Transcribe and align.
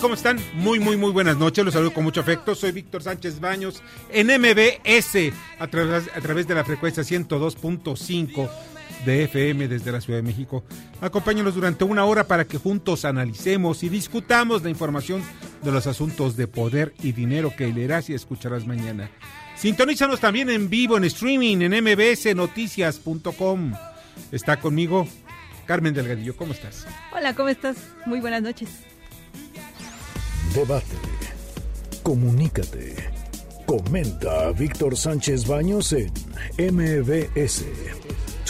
¿Cómo 0.00 0.14
están? 0.14 0.38
Muy, 0.54 0.78
muy, 0.78 0.96
muy 0.96 1.10
buenas 1.10 1.36
noches. 1.38 1.64
Los 1.64 1.74
saludo 1.74 1.92
con 1.92 2.04
mucho 2.04 2.20
afecto. 2.20 2.54
Soy 2.54 2.70
Víctor 2.70 3.02
Sánchez 3.02 3.40
Baños 3.40 3.82
en 4.10 4.28
MBS 4.28 5.32
a 5.58 5.66
través, 5.66 6.08
a 6.14 6.20
través 6.20 6.46
de 6.46 6.54
la 6.54 6.64
frecuencia 6.64 7.02
102.5 7.02 8.48
de 9.04 9.24
FM 9.24 9.66
desde 9.66 9.90
la 9.90 10.00
Ciudad 10.00 10.20
de 10.20 10.22
México. 10.22 10.62
Acompáñanos 11.00 11.54
durante 11.54 11.82
una 11.84 12.04
hora 12.04 12.24
para 12.24 12.44
que 12.44 12.58
juntos 12.58 13.04
analicemos 13.04 13.82
y 13.82 13.88
discutamos 13.88 14.62
la 14.62 14.70
información 14.70 15.22
de 15.62 15.72
los 15.72 15.88
asuntos 15.88 16.36
de 16.36 16.46
poder 16.46 16.94
y 17.02 17.10
dinero 17.12 17.52
que 17.56 17.66
leerás 17.72 18.08
y 18.08 18.14
escucharás 18.14 18.66
mañana. 18.66 19.10
Sintonízanos 19.56 20.20
también 20.20 20.48
en 20.50 20.70
vivo 20.70 20.96
en 20.96 21.04
streaming 21.04 21.62
en 21.62 21.72
mbsnoticias.com. 21.84 23.72
Está 24.30 24.60
conmigo 24.60 25.08
Carmen 25.66 25.92
Delgadillo. 25.92 26.36
¿Cómo 26.36 26.52
estás? 26.52 26.86
Hola, 27.12 27.34
¿cómo 27.34 27.48
estás? 27.48 27.76
Muy 28.06 28.20
buenas 28.20 28.42
noches. 28.42 28.87
Debate. 30.54 30.96
Comunícate. 32.02 32.94
Comenta 33.66 34.48
a 34.48 34.52
Víctor 34.52 34.96
Sánchez 34.96 35.46
Baños 35.46 35.92
en 35.92 36.10
MBS. 36.56 37.64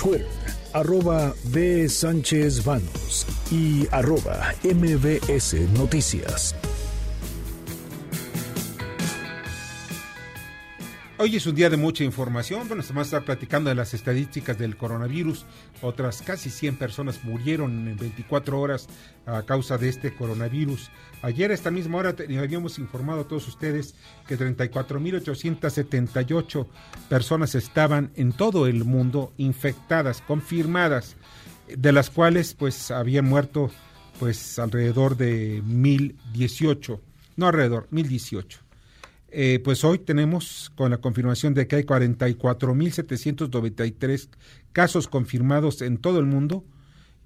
Twitter, 0.01 0.27
arroba 0.73 1.35
B. 1.45 1.89
Sánchez 1.89 2.65
Baños 2.65 3.27
y 3.51 3.89
arroba 3.91 4.55
MBS 4.63 5.55
Noticias. 5.73 6.55
Hoy 11.21 11.35
es 11.35 11.49
un 11.49 11.57
día 11.57 11.69
de 11.69 11.77
mucha 11.77 12.05
información. 12.05 12.69
Bueno, 12.69 12.85
vamos 12.91 12.99
a 12.99 13.03
estar 13.03 13.25
platicando 13.25 13.71
de 13.71 13.75
las 13.75 13.93
estadísticas 13.93 14.57
del 14.57 14.77
coronavirus. 14.77 15.47
Otras 15.83 16.23
casi 16.23 16.49
100 16.49 16.77
personas 16.77 17.25
murieron 17.25 17.89
en 17.89 17.97
24 17.97 18.61
horas 18.61 18.87
a 19.27 19.43
causa 19.43 19.79
de 19.79 19.89
este 19.89 20.15
coronavirus. 20.15 20.93
Ayer 21.23 21.51
a 21.51 21.55
esta 21.55 21.73
misma 21.73 21.99
hora 21.99 22.15
habíamos 22.41 22.79
informado 22.79 23.23
a 23.23 23.27
todos 23.27 23.49
ustedes 23.49 23.97
que 24.29 24.39
34.878 24.39 26.69
personas 27.09 27.57
estaban 27.57 28.13
en 28.15 28.31
todo 28.31 28.69
el 28.69 28.85
mundo 28.85 29.33
infectadas, 29.39 30.23
confirmadas, 30.23 31.17
de 31.67 31.91
las 31.91 32.11
cuales 32.11 32.55
pues 32.55 32.93
habían 32.93 33.25
muerto 33.25 33.73
pues 34.21 34.57
alrededor 34.61 35.17
de 35.17 35.65
1018, 35.67 37.01
no 37.35 37.49
alrededor, 37.49 37.89
1018. 37.91 38.68
Eh, 39.31 39.61
pues 39.63 39.85
hoy 39.85 39.99
tenemos 39.99 40.73
con 40.75 40.91
la 40.91 40.97
confirmación 40.99 41.53
de 41.53 41.67
que 41.67 41.77
hay 41.77 41.83
44.793 41.83 44.31
casos 44.73 45.07
confirmados 45.07 45.83
en 45.83 45.99
todo 45.99 46.19
el 46.19 46.25
mundo 46.25 46.65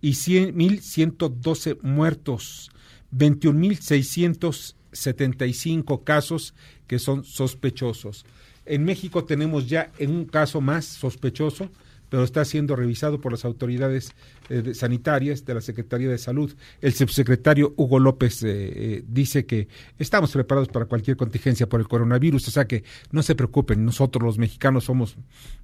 y 0.00 0.14
100 0.14 0.56
1.112 0.56 1.78
muertos, 1.82 2.72
21.675 3.14 6.02
casos 6.02 6.54
que 6.88 6.98
son 6.98 7.22
sospechosos. 7.24 8.26
En 8.66 8.84
México 8.84 9.24
tenemos 9.24 9.68
ya 9.68 9.92
un 10.00 10.24
caso 10.24 10.60
más 10.60 10.84
sospechoso, 10.84 11.70
pero 12.12 12.24
está 12.24 12.44
siendo 12.44 12.76
revisado 12.76 13.22
por 13.22 13.32
las 13.32 13.46
autoridades 13.46 14.12
eh, 14.50 14.74
sanitarias 14.74 15.46
de 15.46 15.54
la 15.54 15.62
Secretaría 15.62 16.10
de 16.10 16.18
Salud. 16.18 16.54
El 16.82 16.92
subsecretario 16.92 17.72
Hugo 17.78 17.98
López 17.98 18.42
eh, 18.42 18.48
eh, 18.52 19.04
dice 19.08 19.46
que 19.46 19.68
estamos 19.98 20.30
preparados 20.30 20.68
para 20.68 20.84
cualquier 20.84 21.16
contingencia 21.16 21.66
por 21.66 21.80
el 21.80 21.88
coronavirus, 21.88 22.48
o 22.48 22.50
sea 22.50 22.66
que 22.66 22.84
no 23.12 23.22
se 23.22 23.34
preocupen, 23.34 23.86
nosotros 23.86 24.22
los 24.22 24.36
mexicanos 24.36 24.84
somos 24.84 25.16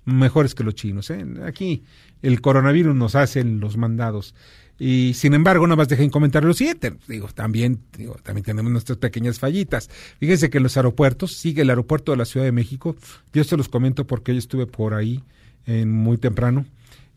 mejores 0.07 0.55
que 0.55 0.65
los 0.65 0.75
chinos. 0.75 1.13
Aquí 1.45 1.85
el 2.23 2.41
coronavirus 2.41 2.97
nos 2.97 3.15
hacen 3.15 3.61
los 3.61 3.77
mandados. 3.77 4.35
Y 4.79 5.13
sin 5.13 5.35
embargo, 5.35 5.67
nada 5.67 5.77
más 5.77 5.89
dejen 5.89 6.09
comentar 6.09 6.45
lo 6.45 6.55
siguiente. 6.55 6.95
Digo, 7.09 7.29
también, 7.29 7.81
digo, 7.95 8.17
también 8.23 8.47
tenemos 8.47 8.73
nuestras 8.73 8.97
pequeñas 8.97 9.39
fallitas. 9.39 9.91
Fíjense 10.19 10.49
que 10.49 10.57
en 10.57 10.63
los 10.63 10.79
aeropuertos, 10.79 11.37
sigue 11.37 11.61
el 11.61 11.69
aeropuerto 11.69 12.13
de 12.13 12.17
la 12.17 12.25
Ciudad 12.25 12.47
de 12.47 12.53
México. 12.53 12.97
Yo 13.35 13.45
se 13.45 13.59
los 13.59 13.69
comento 13.69 14.07
porque 14.07 14.33
yo 14.33 14.39
estuve 14.39 14.65
por 14.65 14.95
ahí 14.95 15.23
en 15.69 15.93
muy 15.93 16.17
temprano. 16.17 16.65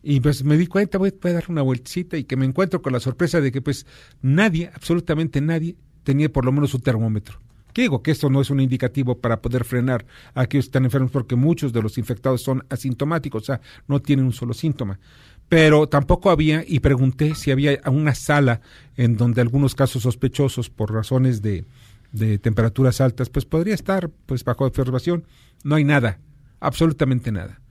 Y 0.02 0.20
pues 0.20 0.44
me 0.44 0.56
di 0.56 0.66
cuenta, 0.66 0.98
voy, 0.98 1.12
voy 1.20 1.30
a 1.30 1.34
dar 1.34 1.44
una 1.48 1.62
vueltecita 1.62 2.16
y 2.16 2.24
que 2.24 2.36
me 2.36 2.44
encuentro 2.44 2.82
con 2.82 2.92
la 2.92 3.00
sorpresa 3.00 3.40
de 3.40 3.50
que 3.50 3.62
pues 3.62 3.86
nadie, 4.20 4.70
absolutamente 4.74 5.40
nadie, 5.40 5.74
tenía 6.04 6.30
por 6.30 6.44
lo 6.44 6.52
menos 6.52 6.74
un 6.74 6.82
termómetro. 6.82 7.38
¿Qué 7.72 7.82
digo? 7.82 8.02
Que 8.02 8.10
esto 8.10 8.28
no 8.28 8.42
es 8.42 8.50
un 8.50 8.60
indicativo 8.60 9.16
para 9.16 9.40
poder 9.40 9.64
frenar 9.64 10.04
a 10.34 10.42
aquellos 10.42 10.66
que 10.66 10.68
están 10.68 10.84
enfermos 10.84 11.10
porque 11.10 11.36
muchos 11.36 11.72
de 11.72 11.80
los 11.80 11.96
infectados 11.96 12.42
son 12.42 12.64
asintomáticos, 12.68 13.42
o 13.42 13.46
sea, 13.46 13.60
no 13.88 14.02
tienen 14.02 14.26
un 14.26 14.32
solo 14.32 14.52
síntoma. 14.52 14.98
Pero 15.48 15.88
tampoco 15.88 16.30
había, 16.30 16.64
y 16.66 16.80
pregunté 16.80 17.34
si 17.34 17.50
había 17.50 17.80
una 17.86 18.14
sala 18.14 18.60
en 18.96 19.16
donde 19.16 19.40
algunos 19.40 19.74
casos 19.74 20.02
sospechosos 20.02 20.68
por 20.68 20.92
razones 20.92 21.40
de, 21.40 21.64
de 22.10 22.38
temperaturas 22.38 23.00
altas, 23.00 23.30
pues 23.30 23.46
podría 23.46 23.74
estar 23.74 24.10
pues 24.26 24.44
bajo 24.44 24.66
observación. 24.66 25.24
No 25.64 25.76
hay 25.76 25.84
nada, 25.84 26.18
absolutamente 26.60 27.32
nada. 27.32 27.61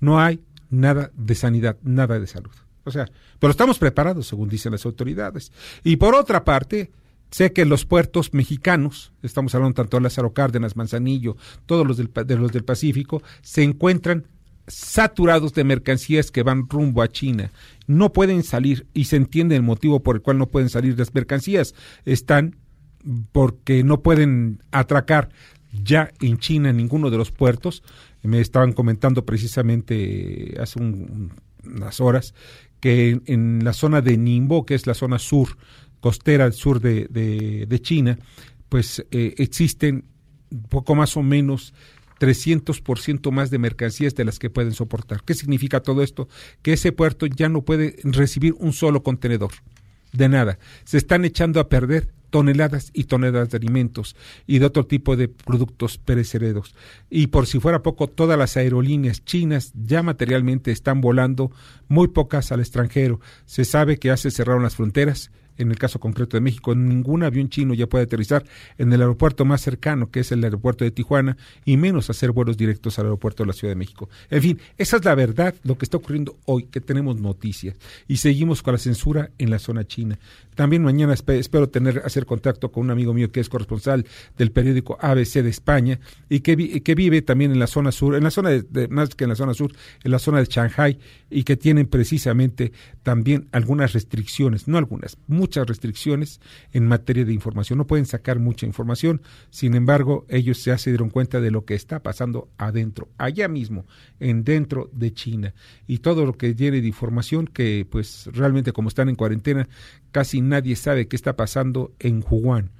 No 0.00 0.20
hay 0.20 0.40
nada 0.70 1.10
de 1.14 1.34
sanidad, 1.34 1.76
nada 1.82 2.18
de 2.18 2.26
salud. 2.26 2.52
O 2.84 2.90
sea, 2.90 3.06
pero 3.38 3.50
estamos 3.50 3.78
preparados, 3.78 4.26
según 4.26 4.48
dicen 4.48 4.72
las 4.72 4.86
autoridades. 4.86 5.52
Y 5.84 5.96
por 5.96 6.14
otra 6.14 6.44
parte, 6.44 6.90
sé 7.30 7.52
que 7.52 7.64
los 7.64 7.84
puertos 7.84 8.32
mexicanos, 8.32 9.12
estamos 9.22 9.54
hablando 9.54 9.74
tanto 9.74 9.98
de 9.98 10.04
Lázaro 10.04 10.32
Cárdenas, 10.32 10.76
Manzanillo, 10.76 11.36
todos 11.66 11.86
los 11.86 11.96
del, 11.96 12.10
de 12.26 12.36
los 12.36 12.52
del 12.52 12.64
Pacífico, 12.64 13.22
se 13.42 13.62
encuentran 13.62 14.26
saturados 14.66 15.54
de 15.54 15.64
mercancías 15.64 16.30
que 16.30 16.42
van 16.42 16.68
rumbo 16.68 17.02
a 17.02 17.08
China. 17.08 17.50
No 17.86 18.12
pueden 18.12 18.42
salir 18.42 18.86
y 18.94 19.04
se 19.04 19.16
entiende 19.16 19.56
el 19.56 19.62
motivo 19.62 20.02
por 20.02 20.16
el 20.16 20.22
cual 20.22 20.38
no 20.38 20.46
pueden 20.46 20.68
salir 20.68 20.98
las 20.98 21.14
mercancías. 21.14 21.74
Están 22.04 22.56
porque 23.32 23.84
no 23.84 24.02
pueden 24.02 24.62
atracar 24.70 25.30
ya 25.72 26.10
en 26.20 26.38
China 26.38 26.72
ninguno 26.72 27.10
de 27.10 27.16
los 27.16 27.30
puertos. 27.30 27.82
Me 28.22 28.40
estaban 28.40 28.72
comentando 28.72 29.24
precisamente 29.24 30.54
hace 30.60 30.78
un- 30.80 31.32
unas 31.64 32.00
horas 32.00 32.34
que 32.80 33.20
en, 33.26 33.64
la 33.64 33.72
zona 33.72 34.00
de 34.00 34.16
Ningbo, 34.16 34.64
que 34.66 34.74
es 34.74 34.86
la 34.86 34.94
zona 34.94 35.18
sur, 35.18 35.56
costera 36.00 36.44
al 36.44 36.52
sur 36.52 36.80
de 36.80 37.80
China, 37.82 38.18
pues 38.68 39.04
eh, 39.10 39.34
existen 39.38 40.04
poco 40.68 40.94
más 40.94 41.16
o 41.16 41.22
menos 41.22 41.74
300% 42.20 43.30
más 43.30 43.50
de 43.50 43.58
mercancías 43.58 44.14
de 44.14 44.24
las 44.24 44.38
que 44.38 44.50
pueden 44.50 44.72
soportar. 44.72 45.22
¿Qué 45.24 45.34
significa 45.34 45.80
todo 45.80 46.02
esto? 46.02 46.28
Que 46.62 46.72
ese 46.72 46.92
puerto 46.92 47.26
ya 47.26 47.48
no 47.48 47.62
puede 47.62 47.96
recibir 48.02 48.54
un 48.58 48.72
solo 48.72 49.02
contenedor 49.02 49.50
de 50.12 50.28
nada. 50.28 50.58
Se 50.84 50.98
están 50.98 51.24
echando 51.24 51.60
a 51.60 51.68
perder 51.68 52.08
toneladas 52.30 52.90
y 52.92 53.04
toneladas 53.04 53.50
de 53.50 53.56
alimentos 53.56 54.16
y 54.46 54.58
de 54.58 54.66
otro 54.66 54.86
tipo 54.86 55.16
de 55.16 55.28
productos 55.28 55.98
perecederos. 55.98 56.74
Y 57.10 57.28
por 57.28 57.46
si 57.46 57.58
fuera 57.58 57.82
poco, 57.82 58.06
todas 58.08 58.38
las 58.38 58.56
aerolíneas 58.56 59.24
chinas 59.24 59.72
ya 59.74 60.02
materialmente 60.02 60.70
están 60.70 61.00
volando, 61.00 61.50
muy 61.88 62.08
pocas 62.08 62.52
al 62.52 62.60
extranjero. 62.60 63.20
Se 63.46 63.64
sabe 63.64 63.98
que 63.98 64.08
ya 64.08 64.16
se 64.16 64.30
cerraron 64.30 64.62
las 64.62 64.76
fronteras 64.76 65.30
en 65.58 65.70
el 65.70 65.78
caso 65.78 66.00
concreto 66.00 66.36
de 66.36 66.40
México, 66.40 66.74
ningún 66.74 67.22
avión 67.22 67.48
chino 67.48 67.74
ya 67.74 67.86
puede 67.86 68.04
aterrizar 68.04 68.44
en 68.78 68.92
el 68.92 69.00
aeropuerto 69.00 69.44
más 69.44 69.60
cercano, 69.60 70.10
que 70.10 70.20
es 70.20 70.32
el 70.32 70.42
aeropuerto 70.44 70.84
de 70.84 70.90
Tijuana, 70.90 71.36
y 71.64 71.76
menos 71.76 72.08
hacer 72.10 72.32
vuelos 72.32 72.56
directos 72.56 72.98
al 72.98 73.06
aeropuerto 73.06 73.42
de 73.42 73.48
la 73.48 73.52
Ciudad 73.52 73.72
de 73.72 73.76
México. 73.76 74.08
En 74.30 74.40
fin, 74.42 74.58
esa 74.78 74.96
es 74.96 75.04
la 75.04 75.14
verdad, 75.14 75.54
lo 75.64 75.76
que 75.76 75.84
está 75.84 75.96
ocurriendo 75.96 76.36
hoy, 76.46 76.64
que 76.64 76.80
tenemos 76.80 77.20
noticias. 77.20 77.76
Y 78.06 78.18
seguimos 78.18 78.62
con 78.62 78.72
la 78.72 78.78
censura 78.78 79.30
en 79.38 79.50
la 79.50 79.58
zona 79.58 79.84
china. 79.86 80.18
También 80.54 80.82
mañana 80.82 81.14
espe- 81.14 81.38
espero 81.38 81.68
tener, 81.68 82.02
hacer 82.04 82.24
contacto 82.26 82.72
con 82.72 82.84
un 82.84 82.90
amigo 82.90 83.14
mío 83.14 83.30
que 83.30 83.40
es 83.40 83.48
corresponsal 83.48 84.06
del 84.36 84.50
periódico 84.52 84.96
ABC 85.00 85.42
de 85.42 85.50
España 85.50 86.00
y 86.28 86.40
que, 86.40 86.56
vi- 86.56 86.80
que 86.80 86.94
vive 86.94 87.22
también 87.22 87.52
en 87.52 87.58
la 87.58 87.66
zona 87.66 87.92
sur, 87.92 88.14
en 88.14 88.24
la 88.24 88.30
zona 88.30 88.50
de- 88.50 88.88
más 88.88 89.14
que 89.14 89.24
en 89.24 89.30
la 89.30 89.36
zona 89.36 89.54
sur, 89.54 89.72
en 90.04 90.10
la 90.10 90.18
zona 90.18 90.38
de 90.40 90.46
Shanghai, 90.46 90.98
y 91.30 91.42
que 91.44 91.56
tienen 91.56 91.86
precisamente 91.86 92.72
también 93.02 93.48
algunas 93.52 93.92
restricciones, 93.92 94.66
no 94.68 94.78
algunas, 94.78 95.16
muchas 95.26 95.47
muchas 95.48 95.66
restricciones 95.66 96.40
en 96.72 96.86
materia 96.86 97.24
de 97.24 97.32
información, 97.32 97.78
no 97.78 97.86
pueden 97.86 98.04
sacar 98.04 98.38
mucha 98.38 98.66
información, 98.66 99.22
sin 99.48 99.74
embargo, 99.74 100.26
ellos 100.28 100.62
ya 100.62 100.76
se 100.76 100.90
dieron 100.90 101.08
cuenta 101.08 101.40
de 101.40 101.50
lo 101.50 101.64
que 101.64 101.74
está 101.74 102.02
pasando 102.02 102.50
adentro, 102.58 103.08
allá 103.16 103.48
mismo, 103.48 103.86
en 104.20 104.44
dentro 104.44 104.90
de 104.92 105.14
China, 105.14 105.54
y 105.86 106.00
todo 106.00 106.26
lo 106.26 106.34
que 106.34 106.52
tiene 106.52 106.82
de 106.82 106.86
información 106.86 107.46
que 107.46 107.86
pues 107.90 108.28
realmente 108.32 108.72
como 108.72 108.90
están 108.90 109.08
en 109.08 109.14
cuarentena, 109.14 109.68
casi 110.12 110.42
nadie 110.42 110.76
sabe 110.76 111.08
qué 111.08 111.16
está 111.16 111.34
pasando 111.34 111.94
en 111.98 112.22
Wuhan 112.28 112.70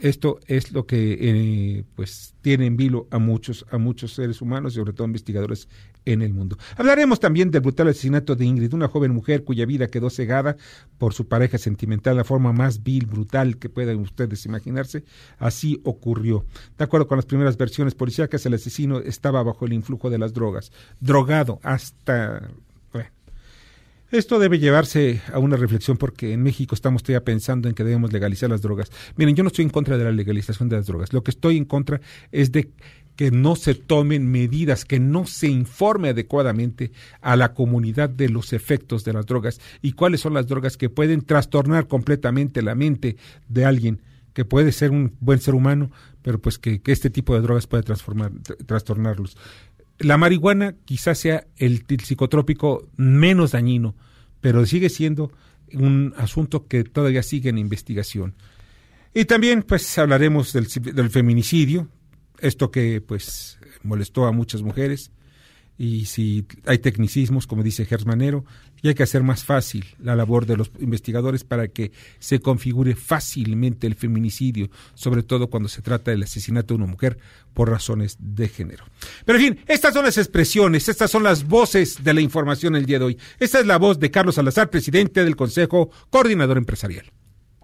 esto 0.00 0.40
es 0.46 0.72
lo 0.72 0.86
que 0.86 1.16
eh, 1.20 1.84
pues 1.94 2.34
tiene 2.42 2.66
en 2.66 2.76
vilo 2.76 3.08
a 3.10 3.18
muchos 3.18 3.66
a 3.70 3.78
muchos 3.78 4.12
seres 4.12 4.42
humanos 4.42 4.74
y 4.74 4.76
sobre 4.76 4.92
todo 4.92 5.06
investigadores 5.06 5.68
en 6.04 6.22
el 6.22 6.32
mundo. 6.32 6.56
Hablaremos 6.76 7.20
también 7.20 7.50
del 7.50 7.60
brutal 7.60 7.88
asesinato 7.88 8.36
de 8.36 8.44
Ingrid, 8.44 8.72
una 8.72 8.88
joven 8.88 9.12
mujer 9.12 9.44
cuya 9.44 9.66
vida 9.66 9.88
quedó 9.88 10.08
cegada 10.08 10.56
por 10.98 11.12
su 11.12 11.26
pareja 11.28 11.58
sentimental, 11.58 12.16
la 12.16 12.24
forma 12.24 12.52
más 12.52 12.82
vil, 12.82 13.06
brutal 13.06 13.58
que 13.58 13.68
puedan 13.68 13.96
ustedes 13.96 14.46
imaginarse. 14.46 15.04
Así 15.38 15.80
ocurrió. 15.84 16.46
De 16.78 16.84
acuerdo 16.84 17.08
con 17.08 17.18
las 17.18 17.26
primeras 17.26 17.56
versiones 17.56 17.94
policíacas, 17.94 18.46
el 18.46 18.54
asesino 18.54 19.00
estaba 19.00 19.42
bajo 19.42 19.66
el 19.66 19.72
influjo 19.72 20.08
de 20.08 20.18
las 20.18 20.32
drogas, 20.32 20.72
drogado 21.00 21.58
hasta 21.62 22.48
esto 24.10 24.38
debe 24.38 24.58
llevarse 24.58 25.20
a 25.32 25.38
una 25.38 25.56
reflexión 25.56 25.96
porque 25.96 26.32
en 26.32 26.42
México 26.42 26.74
estamos 26.74 27.02
todavía 27.02 27.24
pensando 27.24 27.68
en 27.68 27.74
que 27.74 27.84
debemos 27.84 28.12
legalizar 28.12 28.48
las 28.48 28.62
drogas. 28.62 28.90
Miren, 29.16 29.34
yo 29.34 29.42
no 29.42 29.48
estoy 29.48 29.64
en 29.64 29.70
contra 29.70 29.98
de 29.98 30.04
la 30.04 30.12
legalización 30.12 30.68
de 30.68 30.76
las 30.76 30.86
drogas. 30.86 31.12
Lo 31.12 31.22
que 31.22 31.30
estoy 31.30 31.56
en 31.56 31.64
contra 31.64 32.00
es 32.30 32.52
de 32.52 32.70
que 33.16 33.30
no 33.30 33.56
se 33.56 33.74
tomen 33.74 34.30
medidas, 34.30 34.84
que 34.84 35.00
no 35.00 35.26
se 35.26 35.48
informe 35.48 36.10
adecuadamente 36.10 36.92
a 37.22 37.34
la 37.34 37.54
comunidad 37.54 38.10
de 38.10 38.28
los 38.28 38.52
efectos 38.52 39.04
de 39.04 39.14
las 39.14 39.26
drogas 39.26 39.60
y 39.82 39.92
cuáles 39.92 40.20
son 40.20 40.34
las 40.34 40.46
drogas 40.46 40.76
que 40.76 40.90
pueden 40.90 41.22
trastornar 41.22 41.88
completamente 41.88 42.62
la 42.62 42.74
mente 42.74 43.16
de 43.48 43.64
alguien 43.64 44.02
que 44.34 44.44
puede 44.44 44.70
ser 44.70 44.90
un 44.90 45.16
buen 45.18 45.40
ser 45.40 45.54
humano, 45.54 45.90
pero 46.20 46.38
pues 46.38 46.58
que, 46.58 46.82
que 46.82 46.92
este 46.92 47.08
tipo 47.08 47.34
de 47.34 47.40
drogas 47.40 47.66
puede 47.66 47.82
transformar, 47.82 48.32
trastornarlos 48.66 49.38
la 49.98 50.18
marihuana 50.18 50.74
quizás 50.84 51.18
sea 51.18 51.46
el, 51.56 51.84
psicotrópico 52.02 52.88
menos 52.96 53.52
dañino, 53.52 53.94
pero 54.40 54.64
sigue 54.66 54.88
siendo 54.88 55.32
un 55.72 56.14
asunto 56.16 56.66
que 56.66 56.84
todavía 56.84 57.22
sigue 57.22 57.50
en 57.50 57.58
investigación. 57.58 58.34
Y 59.14 59.24
también 59.24 59.62
pues 59.62 59.96
hablaremos 59.98 60.52
del, 60.52 60.66
del 60.66 61.10
feminicidio, 61.10 61.88
esto 62.38 62.70
que 62.70 63.00
pues 63.00 63.58
molestó 63.82 64.26
a 64.26 64.32
muchas 64.32 64.62
mujeres, 64.62 65.10
y 65.78 66.06
si 66.06 66.46
hay 66.64 66.78
tecnicismos, 66.78 67.46
como 67.46 67.62
dice 67.62 67.84
Gersmanero, 67.84 68.44
y 68.82 68.88
hay 68.88 68.94
que 68.94 69.02
hacer 69.02 69.22
más 69.22 69.44
fácil 69.44 69.84
la 69.98 70.16
labor 70.16 70.46
de 70.46 70.56
los 70.56 70.70
investigadores 70.80 71.44
para 71.44 71.68
que 71.68 71.92
se 72.18 72.40
configure 72.40 72.94
fácilmente 72.94 73.86
el 73.86 73.94
feminicidio, 73.94 74.68
sobre 74.94 75.22
todo 75.22 75.48
cuando 75.48 75.68
se 75.68 75.82
trata 75.82 76.10
del 76.10 76.22
asesinato 76.22 76.74
de 76.74 76.82
una 76.82 76.90
mujer 76.90 77.18
por 77.52 77.70
razones 77.70 78.16
de 78.20 78.48
género. 78.48 78.84
Pero 79.24 79.38
en 79.38 79.44
fin, 79.44 79.64
estas 79.66 79.94
son 79.94 80.04
las 80.04 80.18
expresiones, 80.18 80.88
estas 80.88 81.10
son 81.10 81.22
las 81.22 81.46
voces 81.46 82.02
de 82.02 82.14
la 82.14 82.20
información 82.20 82.76
el 82.76 82.86
día 82.86 82.98
de 82.98 83.06
hoy. 83.06 83.18
Esta 83.38 83.60
es 83.60 83.66
la 83.66 83.78
voz 83.78 83.98
de 83.98 84.10
Carlos 84.10 84.36
Salazar, 84.36 84.70
presidente 84.70 85.24
del 85.24 85.36
Consejo 85.36 85.90
Coordinador 86.10 86.58
Empresarial. 86.58 87.06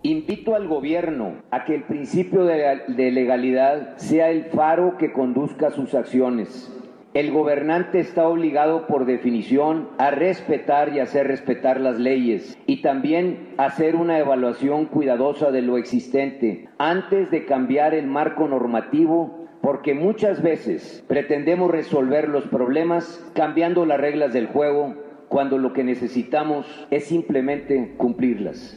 Invito 0.05 0.56
al 0.56 0.67
gobierno 0.67 1.43
a 1.53 1.65
que 1.65 1.76
el 1.76 1.85
principio 1.85 2.44
de 2.44 3.11
legalidad 3.12 3.97
sea 3.99 4.31
el 4.31 4.47
faro 4.47 4.97
que 4.99 5.12
conduzca 5.12 5.70
sus 5.70 5.94
acciones 5.94 6.73
el 7.14 7.31
gobernante 7.31 8.00
está 8.00 8.26
obligado 8.26 8.87
por 8.87 9.05
definición 9.05 9.91
a 9.99 10.11
respetar 10.11 10.94
y 10.94 11.00
hacer 11.00 11.26
respetar 11.26 11.79
las 11.79 11.99
leyes 11.99 12.56
y 12.67 12.81
también 12.81 13.55
hacer 13.59 13.97
una 13.97 14.19
evaluación 14.19 14.87
cuidadosa 14.87 15.50
de 15.50 15.61
lo 15.61 15.76
existente 15.76 16.69
antes 16.79 17.31
de 17.31 17.44
cambiar 17.44 17.94
el 17.94 18.06
marco 18.06 18.49
normativo 18.49 19.47
porque 19.61 19.94
muchas 19.94 20.43
veces 20.43 21.05
pretendemos 21.06 21.70
resolver 21.70 22.29
los 22.29 22.44
problemas 22.44 23.23
cambiando 23.35 23.85
las 23.85 24.00
reglas 24.00 24.32
del 24.32 24.47
juego 24.47 24.97
cuando 25.29 25.58
lo 25.58 25.73
que 25.73 25.85
necesitamos 25.85 26.67
es 26.91 27.05
simplemente 27.05 27.94
cumplirlas. 27.97 28.76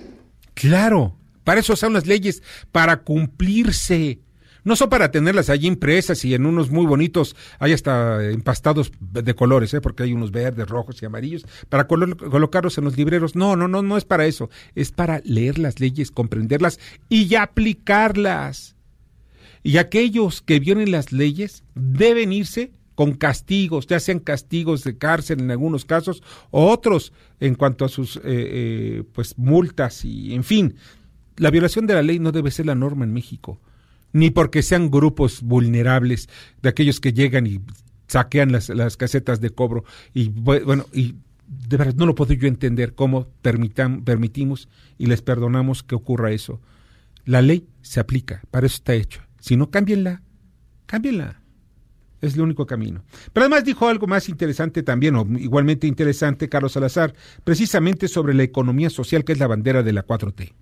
Claro, 0.54 1.16
para 1.44 1.60
eso 1.60 1.76
son 1.76 1.94
las 1.94 2.06
leyes, 2.06 2.44
para 2.72 2.98
cumplirse 2.98 4.20
no 4.66 4.76
son 4.76 4.90
para 4.90 5.12
tenerlas 5.12 5.50
allí 5.50 5.68
impresas 5.68 6.26
y 6.26 6.34
en 6.34 6.46
unos 6.46 6.72
muy 6.72 6.88
bonitos, 6.88 7.36
hay 7.60 7.72
hasta 7.72 8.26
empastados 8.26 8.92
de 9.00 9.36
colores, 9.36 9.74
¿eh? 9.76 9.80
porque 9.80 10.04
hay 10.04 10.12
unos 10.12 10.32
verdes, 10.32 10.68
rojos 10.68 11.02
y 11.02 11.06
amarillos, 11.06 11.46
para 11.70 11.88
colocarlos 11.88 12.78
en 12.80 12.84
los 12.84 12.98
libreros. 12.98 13.36
No, 13.36 13.56
no, 13.56 13.68
no, 13.68 13.84
no 13.84 13.96
es 13.96 14.06
para 14.06 14.26
eso. 14.26 14.50
Es 14.74 14.92
para 14.92 15.22
leer 15.24 15.60
las 15.60 15.80
leyes, 15.80 16.10
comprenderlas 16.10 16.80
y 17.10 17.36
aplicarlas. 17.36 18.76
Y 19.62 19.78
aquellos 19.78 20.42
que 20.42 20.60
violen 20.60 20.92
las 20.92 21.12
leyes 21.12 21.64
deben 21.76 22.34
irse 22.34 22.72
con 22.96 23.14
castigos, 23.14 23.86
ya 23.86 24.00
sean 24.00 24.20
castigos 24.20 24.84
de 24.84 24.98
cárcel 24.98 25.42
en 25.42 25.52
algunos 25.52 25.86
casos, 25.86 26.24
o 26.50 26.72
otros 26.72 27.14
en 27.40 27.54
cuanto 27.54 27.86
a 27.86 27.90
sus 27.90 28.16
eh, 28.18 28.22
eh, 28.26 29.04
pues 29.14 29.38
multas 29.38 30.04
y 30.06 30.34
en 30.34 30.44
fin. 30.44 30.76
La 31.38 31.52
violación 31.52 31.86
de 31.86 31.94
la 31.94 32.02
ley 32.02 32.18
no 32.18 32.32
debe 32.32 32.50
ser 32.50 32.66
la 32.66 32.76
norma 32.76 33.06
en 33.06 33.14
México 33.14 33.60
ni 34.16 34.30
porque 34.30 34.64
sean 34.64 34.90
grupos 34.90 35.42
vulnerables 35.42 36.30
de 36.62 36.70
aquellos 36.70 37.02
que 37.02 37.12
llegan 37.12 37.46
y 37.48 37.60
saquean 38.08 38.50
las, 38.50 38.70
las 38.70 38.96
casetas 38.96 39.42
de 39.42 39.50
cobro. 39.50 39.84
Y 40.14 40.30
bueno, 40.30 40.86
y 40.94 41.16
de 41.46 41.76
verdad 41.76 41.96
no 41.96 42.06
lo 42.06 42.16
puedo 42.16 42.32
yo 42.32 42.48
entender 42.48 42.96
cómo 42.96 43.28
permitimos 43.42 44.70
y 44.98 45.08
les 45.08 45.22
perdonamos 45.22 45.84
que 45.84 45.96
ocurra 45.96 46.32
eso. 46.32 46.62
La 47.26 47.42
ley 47.42 47.68
se 47.82 48.00
aplica, 48.00 48.42
para 48.52 48.68
eso 48.68 48.76
está 48.76 48.94
hecho. 48.94 49.20
Si 49.42 49.58
no, 49.58 49.70
cámbienla, 49.70 50.22
cámbienla. 50.86 51.42
Es 52.22 52.36
el 52.36 52.42
único 52.42 52.66
camino. 52.66 53.04
Pero 53.34 53.48
además 53.48 53.66
dijo 53.66 53.90
algo 53.90 54.08
más 54.08 54.30
interesante 54.30 54.82
también, 54.82 55.18
o 55.18 55.28
igualmente 55.38 55.88
interesante, 55.88 56.48
Carlos 56.48 56.72
Salazar, 56.72 57.14
precisamente 57.44 58.08
sobre 58.08 58.34
la 58.34 58.44
economía 58.44 58.90
social, 58.90 59.26
que 59.26 59.34
es 59.34 59.40
la 59.40 59.48
bandera 59.48 59.84
de 59.84 59.92
la 59.92 60.08
4T. 60.08 60.54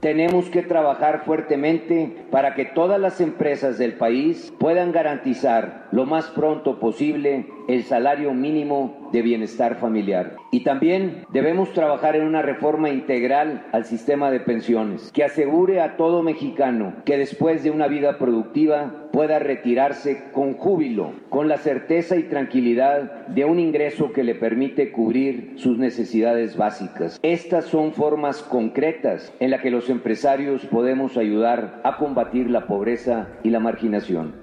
Tenemos 0.00 0.48
que 0.48 0.62
trabajar 0.62 1.24
fuertemente 1.26 2.24
para 2.30 2.54
que 2.54 2.64
todas 2.64 2.98
las 2.98 3.20
empresas 3.20 3.76
del 3.76 3.92
país 3.92 4.50
puedan 4.58 4.92
garantizar 4.92 5.88
lo 5.92 6.06
más 6.06 6.28
pronto 6.28 6.80
posible 6.80 7.46
el 7.68 7.84
salario 7.84 8.32
mínimo 8.32 9.10
de 9.12 9.20
bienestar 9.20 9.76
familiar. 9.76 10.36
Y 10.50 10.64
también 10.64 11.26
debemos 11.32 11.74
trabajar 11.74 12.16
en 12.16 12.26
una 12.26 12.40
reforma 12.40 12.88
integral 12.88 13.66
al 13.72 13.84
sistema 13.84 14.30
de 14.30 14.40
pensiones 14.40 15.10
que 15.12 15.22
asegure 15.22 15.82
a 15.82 15.98
todo 15.98 16.22
mexicano 16.22 16.94
que 17.04 17.18
después 17.18 17.62
de 17.62 17.70
una 17.70 17.86
vida 17.86 18.16
productiva 18.16 19.09
pueda 19.12 19.38
retirarse 19.38 20.24
con 20.32 20.54
júbilo, 20.54 21.12
con 21.28 21.48
la 21.48 21.58
certeza 21.58 22.16
y 22.16 22.24
tranquilidad 22.24 23.26
de 23.28 23.44
un 23.44 23.58
ingreso 23.58 24.12
que 24.12 24.24
le 24.24 24.34
permite 24.34 24.92
cubrir 24.92 25.54
sus 25.56 25.78
necesidades 25.78 26.56
básicas. 26.56 27.18
Estas 27.22 27.66
son 27.66 27.92
formas 27.92 28.42
concretas 28.42 29.32
en 29.40 29.50
las 29.50 29.62
que 29.62 29.70
los 29.70 29.88
empresarios 29.90 30.64
podemos 30.66 31.16
ayudar 31.16 31.80
a 31.84 31.96
combatir 31.96 32.50
la 32.50 32.66
pobreza 32.66 33.28
y 33.42 33.50
la 33.50 33.60
marginación. 33.60 34.34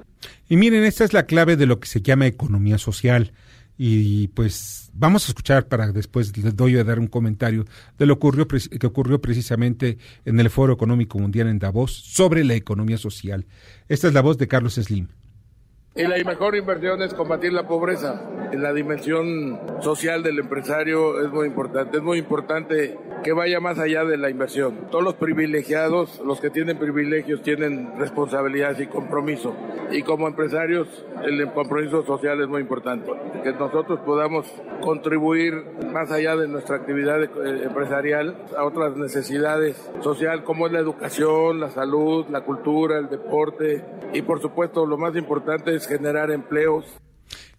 Y 0.50 0.58
miren, 0.58 0.84
esta 0.84 1.04
es 1.04 1.14
la 1.14 1.24
clave 1.24 1.56
de 1.58 1.66
lo 1.66 1.80
que 1.80 1.88
se 1.88 2.02
llama 2.02 2.26
economía 2.26 2.78
social. 2.78 3.32
Y 3.78 4.30
pues 4.30 4.90
vamos 4.94 5.26
a 5.26 5.28
escuchar 5.28 5.68
para 5.68 5.92
después 5.92 6.36
les 6.38 6.56
doy 6.56 6.78
a 6.78 6.84
dar 6.84 7.00
un 7.00 7.08
comentario 7.08 7.66
de 7.98 8.06
lo 8.08 8.18
que 8.18 8.88
ocurrió 8.88 9.22
precisamente 9.22 9.98
en 10.26 10.40
el 10.40 10.50
Foro 10.50 10.74
Económico 10.74 11.20
Mundial 11.20 11.48
en 11.48 11.60
Davos 11.60 11.92
sobre 11.94 12.44
la 12.44 12.56
economía 12.56 12.98
social. 12.98 13.46
Esta 13.88 14.08
es 14.08 14.14
la 14.14 14.22
voz 14.22 14.38
de 14.38 14.48
Carlos 14.48 14.76
Slim. 14.76 15.08
Y 15.98 16.04
la 16.06 16.24
mejor 16.24 16.56
inversión 16.56 17.02
es 17.02 17.12
combatir 17.16 17.54
la 17.54 17.68
pobreza. 17.68 18.22
En 18.52 18.62
la 18.62 18.72
dimensión 18.72 19.60
social 19.82 20.22
del 20.22 20.38
empresario 20.38 21.20
es 21.22 21.32
muy 21.32 21.48
importante. 21.48 21.98
Es 21.98 22.04
muy 22.04 22.20
importante 22.20 22.96
que 23.24 23.34
vaya 23.34 23.60
más 23.60 23.80
allá 23.80 24.06
de 24.06 24.16
la 24.16 24.30
inversión. 24.30 24.90
Todos 24.92 25.04
los 25.04 25.16
privilegiados, 25.16 26.22
los 26.24 26.40
que 26.40 26.52
tienen 26.52 26.78
privilegios, 26.78 27.42
tienen 27.42 27.98
responsabilidades 27.98 28.80
y 28.80 28.86
compromiso. 28.86 29.56
Y 29.90 30.04
como 30.04 30.28
empresarios, 30.28 30.88
el 31.24 31.52
compromiso 31.52 32.06
social 32.06 32.40
es 32.42 32.48
muy 32.48 32.62
importante. 32.62 33.12
Que 33.44 33.54
nosotros 33.54 34.00
podamos 34.02 34.46
contribuir 34.82 35.56
más 35.92 36.12
allá 36.12 36.36
de 36.36 36.48
nuestra 36.48 36.76
actividad 36.76 37.24
eh, 37.24 37.28
empresarial 37.64 38.36
a 38.56 38.66
otras 38.66 38.96
necesidades 38.96 39.90
sociales 40.02 40.44
como 40.46 40.68
es 40.68 40.74
la 40.74 40.80
educación, 40.80 41.60
la 41.60 41.72
salud, 41.72 42.28
la 42.30 42.42
cultura, 42.42 43.00
el 43.00 43.10
deporte 43.10 43.84
y 44.14 44.22
por 44.22 44.42
supuesto 44.42 44.86
lo 44.86 44.98
más 44.98 45.16
importante 45.16 45.76
es 45.76 45.87
generar 45.88 46.32
empleos. 46.32 46.86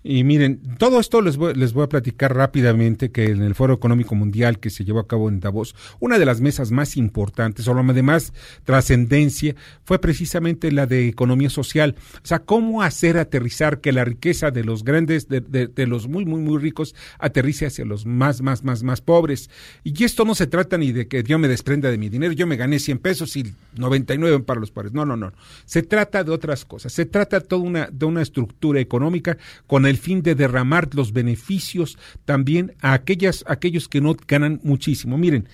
Y 0.05 0.23
miren, 0.23 0.61
todo 0.79 1.01
esto 1.01 1.21
les 1.21 1.37
voy, 1.37 1.55
les 1.55 1.73
voy 1.73 1.83
a 1.85 1.89
platicar 1.89 2.35
rápidamente 2.35 3.11
que 3.11 3.25
en 3.27 3.43
el 3.43 3.55
Foro 3.57 3.75
Económico 3.75 4.15
Mundial 4.15 4.61
que 4.61 4.71
se 4.71 4.85
llevó 4.85 5.01
a 5.01 5.09
cabo 5.09 5.29
en 5.29 5.41
Davos, 5.41 5.75
una 5.99 6.19
de 6.21 6.25
las 6.25 6.41
mesas 6.41 6.71
más 6.71 6.97
importantes 6.97 7.67
o 7.67 7.75
la 7.75 7.83
de 7.93 8.03
más 8.03 8.33
trascendencia 8.65 9.57
fue 9.85 10.01
precisamente 10.01 10.71
la 10.71 10.87
de 10.87 11.09
economía 11.09 11.51
social. 11.51 11.97
O 12.23 12.27
sea, 12.27 12.39
cómo 12.39 12.83
hacer 12.83 13.19
aterrizar 13.19 13.81
que 13.81 13.91
la 13.93 14.05
riqueza 14.05 14.51
de 14.53 14.63
los 14.63 14.85
grandes, 14.85 15.29
de, 15.29 15.41
de- 15.41 15.67
de 15.67 15.87
los 15.89 16.07
muy, 16.07 16.25
muy, 16.25 16.41
muy 16.41 16.59
ricos, 16.59 16.95
aterrice 17.19 17.67
hacia 17.67 17.85
los 17.85 18.07
más, 18.07 18.41
más, 18.41 18.63
más, 18.63 18.85
más 18.85 19.01
pobres. 19.01 19.51
Y 19.83 20.05
esto 20.05 20.25
no 20.25 20.37
se 20.37 20.47
trata 20.47 20.79
ni 20.79 20.93
de 20.93 21.09
que 21.09 21.25
yo 21.25 21.39
me 21.41 21.49
desprenda 21.49 21.91
de 21.91 21.99
mi 21.99 22.09
dinero, 22.09 22.33
yo 22.33 22.47
me 22.47 22.57
gané 22.57 22.79
100 22.79 22.99
pesos 23.01 23.37
y 23.37 23.53
99 23.77 24.41
para 24.45 24.61
los 24.61 24.71
pobres. 24.71 24.93
No, 24.93 25.05
no, 25.05 25.17
no. 25.17 25.33
Se 25.65 25.83
trata 25.83 26.23
de 26.23 26.31
otras 26.31 26.65
cosas. 26.65 26.93
Se 26.93 27.05
trata 27.05 27.41
toda 27.41 27.63
una, 27.63 27.89
de 27.91 28.07
una 28.07 28.23
estructura 28.23 28.79
económica 28.81 29.37
con 29.67 29.88
el 29.89 29.99
fin 29.99 30.23
de 30.23 30.35
derramar 30.35 30.89
los 30.95 31.13
beneficios 31.13 31.99
también 32.25 32.75
a 32.81 32.93
aquellas, 32.93 33.45
aquellos 33.47 33.89
que 33.89 34.01
no 34.01 34.17
ganan 34.27 34.61
muchísimo. 34.63 35.19
Miren, 35.19 35.49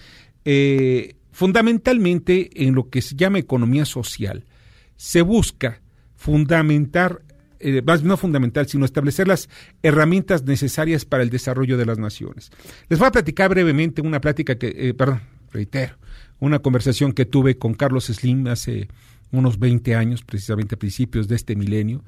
eh, 0.44 1.16
fundamentalmente 1.32 2.64
en 2.64 2.74
lo 2.74 2.90
que 2.90 3.02
se 3.02 3.16
llama 3.16 3.38
economía 3.38 3.84
social, 3.84 4.44
se 4.96 5.22
busca 5.22 5.80
fundamentar, 6.14 7.22
eh, 7.60 7.82
no 8.02 8.16
fundamental, 8.16 8.68
sino 8.68 8.84
establecer 8.84 9.28
las 9.28 9.48
herramientas 9.82 10.44
necesarias 10.44 11.04
para 11.04 11.22
el 11.22 11.30
desarrollo 11.30 11.76
de 11.76 11.86
las 11.86 11.98
naciones. 11.98 12.50
Les 12.88 12.98
voy 12.98 13.08
a 13.08 13.12
platicar 13.12 13.50
brevemente 13.50 14.00
una 14.00 14.20
plática 14.20 14.56
que, 14.56 14.74
eh, 14.76 14.94
perdón, 14.94 15.20
reitero, 15.52 15.96
una 16.40 16.60
conversación 16.60 17.12
que 17.12 17.24
tuve 17.24 17.58
con 17.58 17.74
Carlos 17.74 18.06
Slim 18.06 18.46
hace 18.46 18.88
unos 19.30 19.58
20 19.58 19.94
años, 19.94 20.22
precisamente 20.22 20.76
a 20.76 20.78
principios 20.78 21.28
de 21.28 21.36
este 21.36 21.56
milenio, 21.56 22.04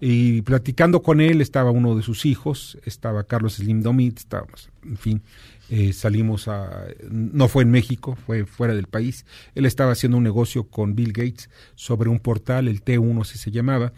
y 0.00 0.40
platicando 0.42 1.02
con 1.02 1.20
él 1.20 1.42
estaba 1.42 1.70
uno 1.70 1.94
de 1.94 2.02
sus 2.02 2.24
hijos, 2.24 2.78
estaba 2.84 3.24
Carlos 3.24 3.54
Slim 3.56 3.82
Domit, 3.82 4.18
estábamos, 4.18 4.70
en 4.82 4.96
fin, 4.96 5.22
eh, 5.68 5.92
salimos 5.92 6.48
a, 6.48 6.86
no 7.10 7.48
fue 7.48 7.64
en 7.64 7.70
México, 7.70 8.16
fue 8.26 8.46
fuera 8.46 8.74
del 8.74 8.86
país, 8.86 9.26
él 9.54 9.66
estaba 9.66 9.92
haciendo 9.92 10.16
un 10.16 10.24
negocio 10.24 10.64
con 10.64 10.94
Bill 10.94 11.12
Gates 11.12 11.50
sobre 11.74 12.08
un 12.08 12.18
portal, 12.18 12.66
el 12.66 12.82
T1 12.82 13.24
si 13.24 13.36
se 13.36 13.50
llamaba, 13.50 13.92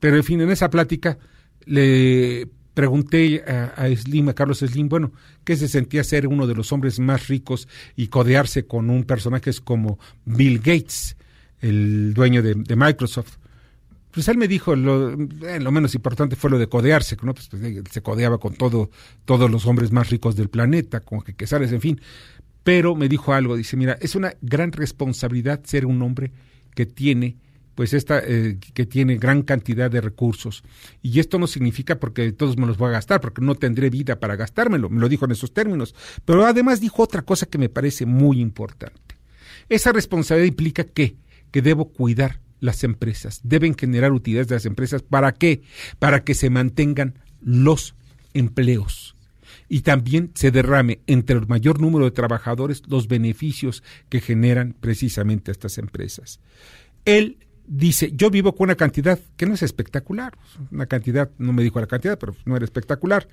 pero 0.00 0.16
en 0.16 0.24
fin, 0.24 0.40
en 0.40 0.50
esa 0.50 0.68
plática 0.68 1.16
le 1.64 2.48
pregunté 2.74 3.42
a, 3.46 3.88
Slim, 3.94 4.28
a 4.28 4.34
Carlos 4.34 4.58
Slim, 4.58 4.88
bueno, 4.88 5.12
¿qué 5.44 5.56
se 5.56 5.68
sentía 5.68 6.02
ser 6.02 6.26
uno 6.26 6.48
de 6.48 6.56
los 6.56 6.72
hombres 6.72 6.98
más 6.98 7.28
ricos 7.28 7.68
y 7.94 8.08
codearse 8.08 8.66
con 8.66 8.90
un 8.90 9.04
personaje 9.04 9.52
como 9.64 9.98
Bill 10.24 10.58
Gates, 10.58 11.16
el 11.60 12.12
dueño 12.14 12.42
de 12.42 12.76
Microsoft? 12.76 13.38
Pues 14.16 14.28
él 14.28 14.38
me 14.38 14.48
dijo, 14.48 14.74
lo, 14.74 15.12
eh, 15.12 15.60
lo 15.60 15.70
menos 15.70 15.94
importante 15.94 16.36
fue 16.36 16.48
lo 16.48 16.58
de 16.58 16.70
codearse. 16.70 17.16
Pues, 17.16 17.48
pues, 17.50 17.62
se 17.90 18.00
codeaba 18.00 18.38
con 18.38 18.54
todo, 18.54 18.88
todos 19.26 19.50
los 19.50 19.66
hombres 19.66 19.92
más 19.92 20.08
ricos 20.08 20.36
del 20.36 20.48
planeta, 20.48 21.00
con 21.00 21.20
Quesares, 21.20 21.70
en 21.70 21.82
fin. 21.82 22.00
Pero 22.64 22.94
me 22.94 23.10
dijo 23.10 23.34
algo, 23.34 23.58
dice, 23.58 23.76
mira, 23.76 23.98
es 24.00 24.14
una 24.14 24.32
gran 24.40 24.72
responsabilidad 24.72 25.60
ser 25.64 25.84
un 25.84 26.00
hombre 26.00 26.32
que 26.74 26.86
tiene 26.86 27.36
pues 27.74 27.92
esta 27.92 28.18
eh, 28.24 28.56
que 28.72 28.86
tiene 28.86 29.18
gran 29.18 29.42
cantidad 29.42 29.90
de 29.90 30.00
recursos 30.00 30.64
y 31.02 31.20
esto 31.20 31.38
no 31.38 31.46
significa 31.46 32.00
porque 32.00 32.32
todos 32.32 32.56
me 32.56 32.66
los 32.66 32.78
voy 32.78 32.88
a 32.88 32.92
gastar 32.92 33.20
porque 33.20 33.42
no 33.42 33.54
tendré 33.54 33.90
vida 33.90 34.18
para 34.18 34.34
gastármelo 34.34 34.88
me 34.88 34.98
lo 34.98 35.10
dijo 35.10 35.26
en 35.26 35.32
esos 35.32 35.52
términos 35.52 35.94
pero 36.24 36.46
además 36.46 36.80
dijo 36.80 37.02
otra 37.02 37.20
cosa 37.20 37.44
que 37.44 37.58
me 37.58 37.68
parece 37.68 38.06
muy 38.06 38.40
importante 38.40 39.18
esa 39.68 39.92
responsabilidad 39.92 40.48
implica 40.48 40.84
que 40.84 41.16
que 41.50 41.60
debo 41.60 41.92
cuidar 41.92 42.40
las 42.60 42.84
empresas. 42.84 43.40
Deben 43.42 43.76
generar 43.76 44.12
utilidades 44.12 44.48
de 44.48 44.56
las 44.56 44.66
empresas. 44.66 45.02
Para 45.02 45.32
qué 45.32 45.62
para 45.98 46.24
que 46.24 46.34
se 46.34 46.50
mantengan 46.50 47.18
los 47.40 47.94
empleos. 48.34 49.16
Y 49.68 49.80
también 49.80 50.30
se 50.34 50.50
derrame 50.50 51.00
entre 51.06 51.36
el 51.36 51.46
mayor 51.46 51.80
número 51.80 52.04
de 52.04 52.10
trabajadores 52.12 52.82
los 52.88 53.08
beneficios 53.08 53.82
que 54.08 54.20
generan 54.20 54.76
precisamente 54.78 55.50
estas 55.50 55.78
empresas. 55.78 56.40
Él 57.04 57.38
dice, 57.66 58.12
yo 58.14 58.30
vivo 58.30 58.54
con 58.54 58.64
una 58.66 58.76
cantidad 58.76 59.18
que 59.36 59.46
no 59.46 59.54
es 59.54 59.62
espectacular, 59.62 60.36
una 60.70 60.86
cantidad, 60.86 61.30
no 61.38 61.52
me 61.52 61.62
dijo 61.62 61.80
la 61.80 61.86
cantidad, 61.86 62.18
pero 62.18 62.36
no 62.44 62.56
era 62.56 62.64
espectacular, 62.64 63.28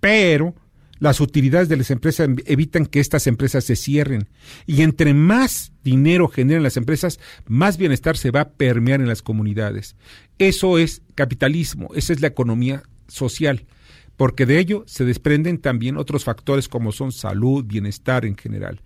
pero 0.00 0.54
las 0.98 1.20
utilidades 1.20 1.68
de 1.68 1.76
las 1.76 1.90
empresas 1.90 2.28
evitan 2.46 2.86
que 2.86 3.00
estas 3.00 3.26
empresas 3.26 3.64
se 3.64 3.76
cierren 3.76 4.28
y 4.66 4.82
entre 4.82 5.14
más 5.14 5.72
dinero 5.82 6.28
generan 6.28 6.62
las 6.62 6.76
empresas, 6.76 7.18
más 7.46 7.76
bienestar 7.76 8.16
se 8.16 8.30
va 8.30 8.40
a 8.42 8.48
permear 8.50 9.00
en 9.00 9.08
las 9.08 9.22
comunidades. 9.22 9.96
Eso 10.38 10.78
es 10.78 11.02
capitalismo, 11.14 11.88
esa 11.94 12.12
es 12.12 12.20
la 12.20 12.28
economía 12.28 12.82
social, 13.08 13.66
porque 14.16 14.46
de 14.46 14.58
ello 14.58 14.84
se 14.86 15.04
desprenden 15.04 15.58
también 15.58 15.96
otros 15.96 16.24
factores 16.24 16.68
como 16.68 16.92
son 16.92 17.12
salud, 17.12 17.64
bienestar 17.64 18.24
en 18.24 18.36
general. 18.36 18.80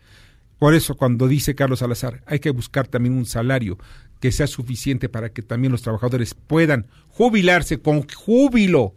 Por 0.59 0.75
eso, 0.75 0.97
cuando 0.97 1.29
dice 1.29 1.55
Carlos 1.55 1.79
Salazar, 1.79 2.23
hay 2.27 2.41
que 2.41 2.51
buscar 2.51 2.89
también 2.89 3.15
un 3.15 3.27
salario 3.27 3.79
que 4.21 4.33
sea 4.33 4.49
suficiente 4.49 5.09
para 5.09 5.31
que 5.31 5.43
también 5.43 5.71
los 5.71 5.83
trabajadores 5.83 6.35
puedan 6.35 6.89
jubilarse 7.09 7.81
con 7.81 8.03
júbilo, 8.09 8.95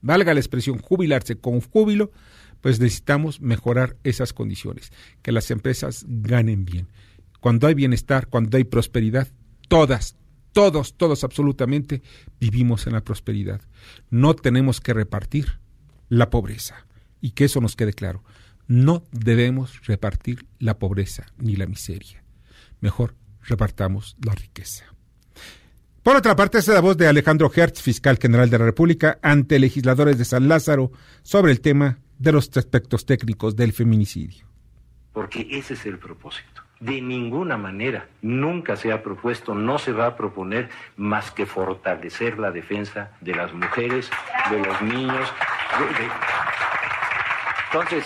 valga 0.00 0.32
la 0.32 0.40
expresión, 0.40 0.78
jubilarse 0.78 1.36
con 1.36 1.60
júbilo, 1.60 2.12
pues 2.62 2.80
necesitamos 2.80 3.42
mejorar 3.42 3.96
esas 4.04 4.32
condiciones, 4.32 4.92
que 5.20 5.32
las 5.32 5.50
empresas 5.50 6.06
ganen 6.08 6.64
bien. 6.64 6.88
Cuando 7.40 7.66
hay 7.66 7.74
bienestar, 7.74 8.28
cuando 8.28 8.56
hay 8.56 8.64
prosperidad, 8.64 9.28
todas, 9.68 10.16
todos, 10.52 10.96
todos 10.96 11.24
absolutamente 11.24 12.02
vivimos 12.40 12.86
en 12.86 12.94
la 12.94 13.04
prosperidad. 13.04 13.60
No 14.10 14.34
tenemos 14.34 14.80
que 14.80 14.94
repartir 14.94 15.58
la 16.08 16.30
pobreza 16.30 16.86
y 17.20 17.32
que 17.32 17.44
eso 17.44 17.60
nos 17.60 17.74
quede 17.74 17.92
claro. 17.92 18.22
No 18.68 19.02
debemos 19.10 19.84
repartir 19.86 20.46
la 20.58 20.78
pobreza 20.78 21.26
ni 21.38 21.56
la 21.56 21.66
miseria. 21.66 22.22
Mejor 22.80 23.16
repartamos 23.42 24.16
la 24.24 24.34
riqueza. 24.34 24.84
Por 26.02 26.16
otra 26.16 26.36
parte, 26.36 26.58
es 26.58 26.68
la 26.68 26.80
voz 26.80 26.96
de 26.96 27.06
Alejandro 27.06 27.50
Hertz, 27.54 27.80
fiscal 27.80 28.18
general 28.20 28.50
de 28.50 28.58
la 28.58 28.64
República, 28.64 29.18
ante 29.22 29.58
legisladores 29.58 30.18
de 30.18 30.24
San 30.24 30.48
Lázaro 30.48 30.90
sobre 31.22 31.52
el 31.52 31.60
tema 31.60 31.98
de 32.22 32.30
los 32.30 32.56
aspectos 32.56 33.04
técnicos 33.04 33.56
del 33.56 33.72
feminicidio. 33.72 34.46
Porque 35.12 35.44
ese 35.50 35.74
es 35.74 35.84
el 35.86 35.98
propósito. 35.98 36.62
De 36.78 37.00
ninguna 37.00 37.56
manera, 37.56 38.08
nunca 38.22 38.76
se 38.76 38.92
ha 38.92 39.02
propuesto, 39.02 39.56
no 39.56 39.78
se 39.78 39.92
va 39.92 40.06
a 40.06 40.16
proponer 40.16 40.70
más 40.96 41.32
que 41.32 41.46
fortalecer 41.46 42.38
la 42.38 42.52
defensa 42.52 43.10
de 43.20 43.34
las 43.34 43.52
mujeres, 43.52 44.08
de 44.50 44.58
los 44.60 44.82
niños. 44.82 45.32
Entonces, 47.72 48.04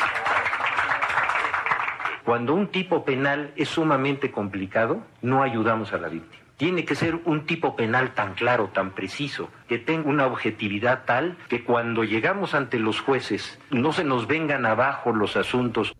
cuando 2.24 2.54
un 2.54 2.68
tipo 2.68 3.04
penal 3.04 3.52
es 3.54 3.68
sumamente 3.68 4.30
complicado, 4.30 5.02
no 5.20 5.42
ayudamos 5.42 5.92
a 5.92 5.98
la 5.98 6.08
víctima. 6.08 6.45
Tiene 6.56 6.84
que 6.84 6.94
ser 6.94 7.20
un 7.26 7.46
tipo 7.46 7.76
penal 7.76 8.14
tan 8.14 8.34
claro, 8.34 8.70
tan 8.72 8.94
preciso, 8.94 9.50
que 9.68 9.78
tenga 9.78 10.08
una 10.08 10.26
objetividad 10.26 11.04
tal 11.04 11.36
que 11.48 11.62
cuando 11.64 12.02
llegamos 12.02 12.54
ante 12.54 12.78
los 12.78 13.00
jueces 13.00 13.58
no 13.70 13.92
se 13.92 14.04
nos 14.04 14.26
vengan 14.26 14.64
abajo 14.64 15.12
los 15.12 15.36
asuntos. 15.36 15.94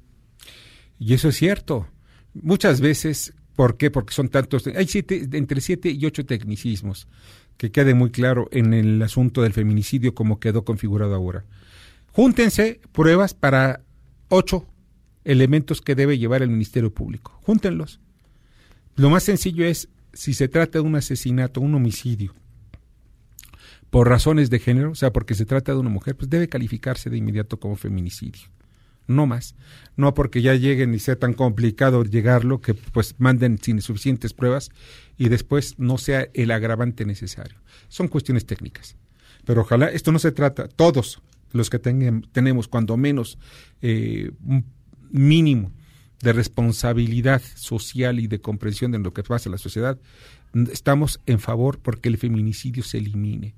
Y 0.99 1.13
eso 1.15 1.29
es 1.29 1.37
cierto. 1.37 1.87
Muchas 2.33 2.81
veces, 2.81 3.35
¿por 3.55 3.77
qué? 3.77 3.91
Porque 3.91 4.15
son 4.15 4.29
tantos, 4.29 4.67
hay 4.67 4.87
siete, 4.87 5.29
entre 5.33 5.61
siete 5.61 5.91
y 5.91 6.05
ocho 6.07 6.25
tecnicismos, 6.25 7.07
que 7.59 7.71
quede 7.71 7.95
muy 7.95 8.11
claro 8.11 8.49
en 8.51 8.73
el 8.73 9.03
asunto 9.03 9.43
del 9.43 9.53
feminicidio 9.53 10.15
como 10.15 10.41
quedó 10.41 10.65
configurado 10.65 11.15
ahora. 11.15 11.45
Júntense 12.13 12.81
pruebas 12.93 13.35
para 13.35 13.81
ocho 14.31 14.67
elementos 15.25 15.83
que 15.83 15.95
debe 15.95 16.19
llevar 16.19 16.43
el 16.43 16.49
Ministerio 16.49 16.93
Público. 16.93 17.39
Júntenlos. 17.43 18.01
Lo 18.95 19.11
más 19.11 19.25
sencillo 19.25 19.67
es, 19.67 19.89
si 20.17 20.33
se 20.33 20.49
trata 20.49 20.79
de 20.79 20.85
un 20.85 20.97
asesinato, 20.97 21.61
un 21.61 21.75
homicidio, 21.75 22.35
por 23.91 24.09
razones 24.09 24.51
de 24.51 24.59
género, 24.59 24.93
o 24.93 24.95
sea, 24.95 25.13
porque 25.13 25.35
se 25.35 25.45
trata 25.45 25.73
de 25.73 25.79
una 25.79 25.91
mujer, 25.91 26.17
pues 26.17 26.31
debe 26.31 26.49
calificarse 26.49 27.11
de 27.11 27.19
inmediato 27.19 27.61
como 27.61 27.77
feminicidio. 27.77 28.49
No 29.07 29.27
más. 29.27 29.55
No 29.95 30.15
porque 30.15 30.43
ya 30.43 30.55
lleguen 30.55 30.93
y 30.93 30.99
sea 30.99 31.17
tan 31.17 31.33
complicado 31.33 32.03
llegarlo 32.03 32.61
que 32.61 32.75
pues 32.75 33.15
manden 33.19 33.59
sin 33.63 33.81
suficientes 33.81 34.33
pruebas 34.33 34.71
y 35.17 35.29
después 35.29 35.79
no 35.79 35.97
sea 35.97 36.29
el 36.35 36.51
agravante 36.51 37.05
necesario. 37.05 37.59
Son 37.89 38.09
cuestiones 38.09 38.47
técnicas. 38.47 38.97
Pero 39.45 39.61
ojalá 39.61 39.91
esto 39.91 40.11
no 40.11 40.19
se 40.19 40.33
trata, 40.33 40.67
todos 40.67 41.23
los 41.53 41.71
que 41.71 41.79
tengan, 41.79 42.27
tenemos 42.33 42.67
cuando 42.67 42.97
menos 42.97 43.39
eh, 43.81 44.33
un 44.45 44.65
mínimo 45.13 45.71
de 46.23 46.33
responsabilidad 46.33 47.43
social 47.55 48.19
y 48.21 48.27
de 48.27 48.41
comprensión 48.41 48.93
de 48.93 48.99
lo 48.99 49.13
que 49.13 49.23
pasa 49.23 49.49
en 49.49 49.53
la 49.53 49.59
sociedad, 49.59 49.99
estamos 50.73 51.21
en 51.27 51.39
favor 51.39 51.79
porque 51.79 52.09
el 52.09 52.19
feminicidio 52.19 52.83
se 52.83 52.99
elimine 52.99 53.55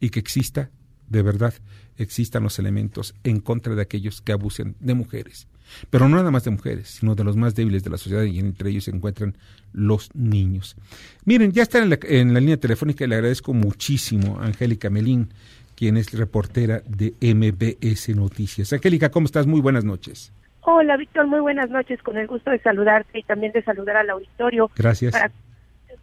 y 0.00 0.10
que 0.10 0.20
exista, 0.20 0.70
de 1.08 1.22
verdad, 1.22 1.54
existan 1.96 2.44
los 2.44 2.58
elementos 2.58 3.14
en 3.24 3.40
contra 3.40 3.74
de 3.74 3.82
aquellos 3.82 4.20
que 4.20 4.32
abusen 4.32 4.76
de 4.78 4.94
mujeres. 4.94 5.48
Pero 5.90 6.08
no 6.08 6.16
nada 6.16 6.30
más 6.30 6.44
de 6.44 6.50
mujeres, 6.50 6.88
sino 6.88 7.14
de 7.14 7.24
los 7.24 7.36
más 7.36 7.54
débiles 7.54 7.84
de 7.84 7.90
la 7.90 7.98
sociedad 7.98 8.22
y 8.22 8.38
entre 8.38 8.70
ellos 8.70 8.84
se 8.84 8.90
encuentran 8.90 9.36
los 9.72 10.14
niños. 10.14 10.76
Miren, 11.24 11.52
ya 11.52 11.62
está 11.62 11.78
en 11.78 11.90
la, 11.90 11.98
en 12.02 12.32
la 12.32 12.40
línea 12.40 12.56
telefónica 12.56 13.04
y 13.04 13.08
le 13.08 13.16
agradezco 13.16 13.52
muchísimo 13.52 14.38
a 14.38 14.46
Angélica 14.46 14.88
Melín, 14.88 15.28
quien 15.74 15.96
es 15.96 16.12
reportera 16.12 16.82
de 16.88 17.14
MBS 17.20 18.08
Noticias. 18.16 18.72
Angélica, 18.72 19.10
¿cómo 19.10 19.26
estás? 19.26 19.46
Muy 19.46 19.60
buenas 19.60 19.84
noches. 19.84 20.32
Hola, 20.70 20.98
Víctor, 20.98 21.26
muy 21.26 21.40
buenas 21.40 21.70
noches. 21.70 22.02
Con 22.02 22.18
el 22.18 22.26
gusto 22.26 22.50
de 22.50 22.58
saludarte 22.58 23.18
y 23.20 23.22
también 23.22 23.52
de 23.52 23.62
saludar 23.62 23.96
al 23.96 24.10
auditorio. 24.10 24.70
Gracias. 24.76 25.12
Para- 25.12 25.30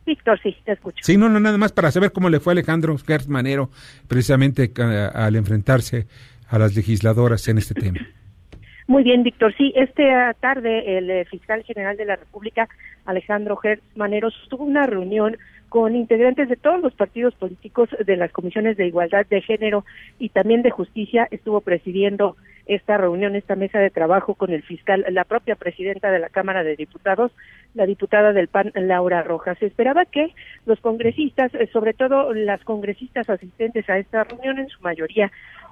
Víctor, 0.08 0.40
sí, 0.42 0.56
te 0.66 0.72
escucho. 0.72 0.98
Sí, 1.04 1.18
no, 1.18 1.30
no, 1.30 1.40
nada 1.40 1.58
más 1.60 1.72
para 1.72 1.92
saber 1.92 2.12
cómo 2.12 2.30
le 2.30 2.40
fue 2.40 2.52
a 2.52 2.56
Alejandro 2.56 2.96
Gertz 2.98 3.28
Manero 3.28 3.70
precisamente 4.08 4.72
ca- 4.74 5.08
al 5.10 5.36
enfrentarse 5.36 6.08
a 6.50 6.58
las 6.58 6.76
legisladoras 6.76 7.48
en 7.48 7.60
este 7.60 7.76
tema. 7.76 8.00
Muy 8.88 9.04
bien, 9.04 9.22
Víctor. 9.22 9.54
Sí, 9.56 9.72
esta 9.76 10.34
tarde 10.40 10.98
el 10.98 11.10
eh, 11.12 11.26
fiscal 11.26 11.64
general 11.64 11.96
de 11.98 12.06
la 12.06 12.16
República, 12.16 12.68
Alejandro 13.06 13.58
Gertz 13.58 13.84
Manero, 13.96 14.30
tuvo 14.50 14.64
una 14.64 14.88
reunión 14.88 15.38
con 15.70 15.96
integrantes 15.96 16.50
de 16.50 16.56
todos 16.56 16.82
los 16.82 16.94
partidos 16.94 17.36
políticos 17.36 17.90
de 18.04 18.16
las 18.18 18.32
comisiones 18.32 18.78
de 18.78 18.88
igualdad 18.88 19.26
de 19.28 19.42
género 19.42 19.86
y 20.18 20.30
también 20.30 20.62
de 20.64 20.72
justicia. 20.72 21.28
Estuvo 21.30 21.62
presidiendo 21.62 22.36
esta 22.66 22.98
reunión, 22.98 23.36
esta 23.36 23.56
mesa 23.56 23.80
de 23.80 23.90
trabajo 23.90 24.36
con 24.36 24.52
el 24.52 24.64
fiscal, 24.64 25.06
la 25.10 25.24
propia 25.24 25.56
presidenta 25.56 26.12
de 26.12 26.20
la 26.20 26.30
Cámara 26.30 26.64
de 26.64 26.76
Diputados, 26.76 27.32
la 27.74 27.86
diputada 27.86 28.34
del 28.34 28.48
PAN, 28.48 28.72
Laura 28.76 29.22
Rojas. 29.24 29.58
Se 29.60 29.68
esperaba 29.68 30.06
que 30.06 30.34
los 30.66 30.80
congresistas, 30.80 31.54
eh, 31.56 31.68
sobre 31.72 31.94
todo 31.94 32.34
las 32.34 32.64
congresistas 32.64 33.30
asistentes 33.30 33.90
a 33.90 33.98
esta 33.98 34.24
reunión, 34.24 34.60
en 34.60 34.70
su 34.70 34.82
mayoría 34.82 35.32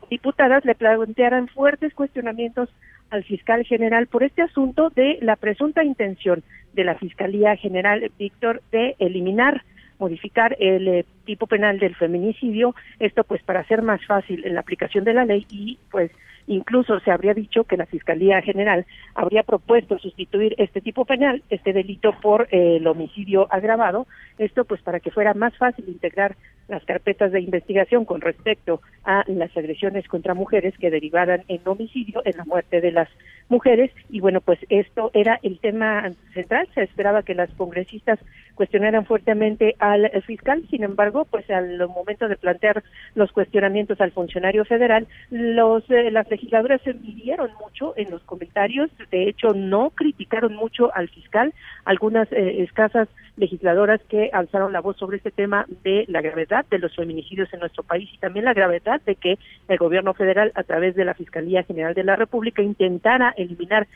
diputadas, 0.10 0.66
le 0.66 0.76
plantearan 0.76 1.48
fuertes 1.48 1.94
cuestionamientos 1.94 2.70
al 3.10 3.24
fiscal 3.24 3.64
general 3.66 4.08
por 4.08 4.24
este 4.24 4.42
asunto 4.42 4.90
de 4.90 5.18
la 5.22 5.36
presunta 5.36 5.84
intención 5.84 6.44
de 6.74 6.84
la 6.84 6.96
Fiscalía 6.96 7.56
General, 7.56 8.12
Víctor, 8.18 8.62
de 8.72 8.96
eliminar 9.00 9.64
modificar 10.00 10.58
el 10.60 10.88
eh, 10.88 11.06
tipo 11.26 11.48
penal 11.48 11.80
del 11.80 11.96
feminicidio, 11.96 12.76
esto 13.00 13.24
pues 13.24 13.42
para 13.44 13.62
hacer 13.62 13.82
más 13.82 14.06
fácil 14.06 14.44
la 14.46 14.60
aplicación 14.60 15.04
de 15.06 15.14
la 15.14 15.24
ley 15.24 15.46
y 15.50 15.78
pues 15.92 16.12
incluso 16.48 17.00
se 17.00 17.12
habría 17.12 17.34
dicho 17.34 17.64
que 17.64 17.78
la 17.78 17.86
Fiscalía 17.86 18.42
General 18.42 18.86
habría 19.16 19.44
propuesto 19.44 19.98
sustituir 20.00 20.56
este 20.58 20.82
tipo 20.82 21.06
penal, 21.06 21.44
este 21.50 21.74
delito 21.74 22.14
por 22.22 22.48
eh, 22.52 22.78
el 22.78 22.88
homicidio 22.88 23.48
agravado, 23.52 24.08
esto 24.38 24.66
pues 24.66 24.82
para 24.82 25.00
que 25.00 25.12
fuera 25.12 25.34
más 25.34 25.56
fácil 25.58 25.88
integrar 25.88 26.36
las 26.68 26.84
carpetas 26.86 27.32
de 27.32 27.42
investigación 27.42 28.06
con 28.06 28.22
respecto 28.22 28.82
a 29.04 29.24
las 29.28 29.56
agresiones 29.56 30.08
contra 30.08 30.34
mujeres 30.34 30.74
que 30.78 30.90
derivaran 30.90 31.44
en 31.48 31.62
homicidio, 31.66 32.22
en 32.26 32.38
la 32.38 32.46
muerte 32.46 32.82
de 32.82 32.92
las 32.92 33.10
mujeres. 33.50 33.92
Y 34.10 34.20
bueno 34.22 34.42
pues 34.42 34.60
esto 34.70 35.12
era 35.14 35.40
el 35.44 35.60
tema 35.60 36.10
central, 36.34 36.68
se 36.74 36.84
esperaba 36.84 37.24
que 37.24 37.36
las 37.36 37.50
congresistas 37.52 38.20
cuestionaran 38.56 39.06
fuertemente 39.06 39.76
al 39.80 40.06
eh, 40.06 40.22
fiscal, 40.22 40.64
sin 40.70 40.84
embargo 40.84 41.26
pues 41.26 41.50
al 41.50 41.78
momento 41.88 42.28
de 42.28 42.38
plantear 42.38 42.84
los 43.16 43.32
cuestionamientos 43.32 44.00
al 44.02 44.12
funcionario 44.12 44.66
federal, 44.66 45.08
los 45.32 45.84
eh, 45.90 46.12
las 46.12 46.30
legisladoras 46.30 46.82
se 46.82 46.94
midieron 46.94 47.52
mucho 47.60 47.94
en 47.98 48.12
los 48.12 48.22
comentarios, 48.24 48.90
de 49.12 49.30
hecho 49.30 49.54
no 49.54 49.90
criticaron 49.92 50.56
mucho 50.56 50.94
al 50.94 51.10
fiscal, 51.10 51.54
algunas 51.86 52.32
eh, 52.32 52.62
escasas 52.64 53.08
legisladoras 53.38 54.02
que 54.08 54.30
alzaron 54.32 54.74
la 54.74 54.82
voz 54.82 54.98
sobre 54.98 55.18
este 55.18 55.32
tema 55.32 55.66
de 55.84 56.06
la 56.08 56.22
gravedad 56.22 56.66
de 56.70 56.80
los 56.80 56.96
feminicidios 56.96 57.52
en 57.54 57.60
nuestro 57.60 57.84
país 57.84 58.10
y 58.14 58.18
también 58.18 58.46
la 58.46 58.54
gravedad 58.54 59.02
de 59.02 59.16
que 59.16 59.40
el 59.68 59.78
gobierno 59.78 60.14
federal 60.14 60.52
a 60.56 60.64
través 60.64 60.96
de 60.96 61.06
la 61.06 61.16
Fiscalía 61.16 61.64
General 61.64 61.94
de 61.94 62.04
la 62.04 62.16
República 62.16 62.62
intentara 62.62 63.34
eliminar 63.36 63.88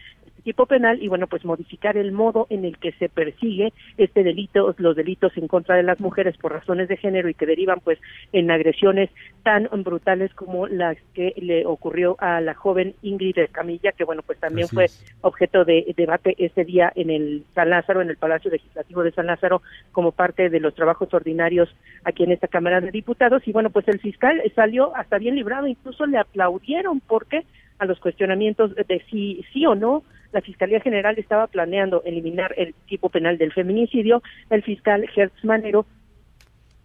tipo 0.47 0.65
penal 0.65 1.03
y 1.03 1.09
bueno 1.09 1.27
pues 1.27 1.43
modificar 1.43 1.97
el 1.97 2.13
modo 2.13 2.47
en 2.49 2.63
el 2.63 2.77
que 2.77 2.93
se 2.93 3.09
persigue 3.09 3.73
este 3.97 4.23
delito 4.23 4.73
los 4.77 4.95
delitos 4.95 5.35
en 5.35 5.49
contra 5.49 5.75
de 5.75 5.83
las 5.83 5.99
mujeres 5.99 6.37
por 6.37 6.53
razones 6.53 6.87
de 6.87 6.95
género 6.95 7.27
y 7.27 7.33
que 7.33 7.45
derivan 7.45 7.81
pues 7.83 7.99
en 8.31 8.49
agresiones 8.49 9.09
tan 9.43 9.67
brutales 9.83 10.33
como 10.35 10.65
las 10.65 10.95
que 11.13 11.33
le 11.35 11.65
ocurrió 11.65 12.15
a 12.19 12.39
la 12.39 12.53
joven 12.53 12.95
Ingrid 13.01 13.37
Escamilla 13.39 13.91
que 13.91 14.05
bueno 14.05 14.21
pues 14.25 14.39
también 14.39 14.67
Así 14.67 14.75
fue 14.77 14.85
es. 14.85 15.17
objeto 15.19 15.65
de 15.65 15.93
debate 15.97 16.33
este 16.37 16.63
día 16.63 16.93
en 16.95 17.09
el 17.09 17.43
San 17.53 17.69
Lázaro 17.69 18.01
en 18.01 18.09
el 18.09 18.15
Palacio 18.15 18.49
Legislativo 18.49 19.03
de 19.03 19.11
San 19.11 19.25
Lázaro 19.25 19.61
como 19.91 20.13
parte 20.13 20.49
de 20.49 20.61
los 20.61 20.73
trabajos 20.75 21.13
ordinarios 21.13 21.67
aquí 22.05 22.23
en 22.23 22.31
esta 22.31 22.47
Cámara 22.47 22.79
de 22.79 22.91
Diputados 22.91 23.45
y 23.45 23.51
bueno 23.51 23.69
pues 23.69 23.85
el 23.89 23.99
fiscal 23.99 24.41
salió 24.55 24.95
hasta 24.95 25.17
bien 25.17 25.35
librado 25.35 25.67
incluso 25.67 26.05
le 26.05 26.17
aplaudieron 26.19 27.01
porque 27.01 27.43
a 27.79 27.85
los 27.85 27.99
cuestionamientos 27.99 28.73
de 28.75 29.03
si 29.09 29.43
sí 29.51 29.65
o 29.65 29.75
no 29.75 30.03
la 30.31 30.41
Fiscalía 30.41 30.79
General 30.79 31.17
estaba 31.17 31.47
planeando 31.47 32.03
eliminar 32.05 32.53
el 32.57 32.73
tipo 32.87 33.09
penal 33.09 33.37
del 33.37 33.53
feminicidio, 33.53 34.21
el 34.49 34.63
fiscal 34.63 35.05
Hertz 35.15 35.43
Manero 35.43 35.85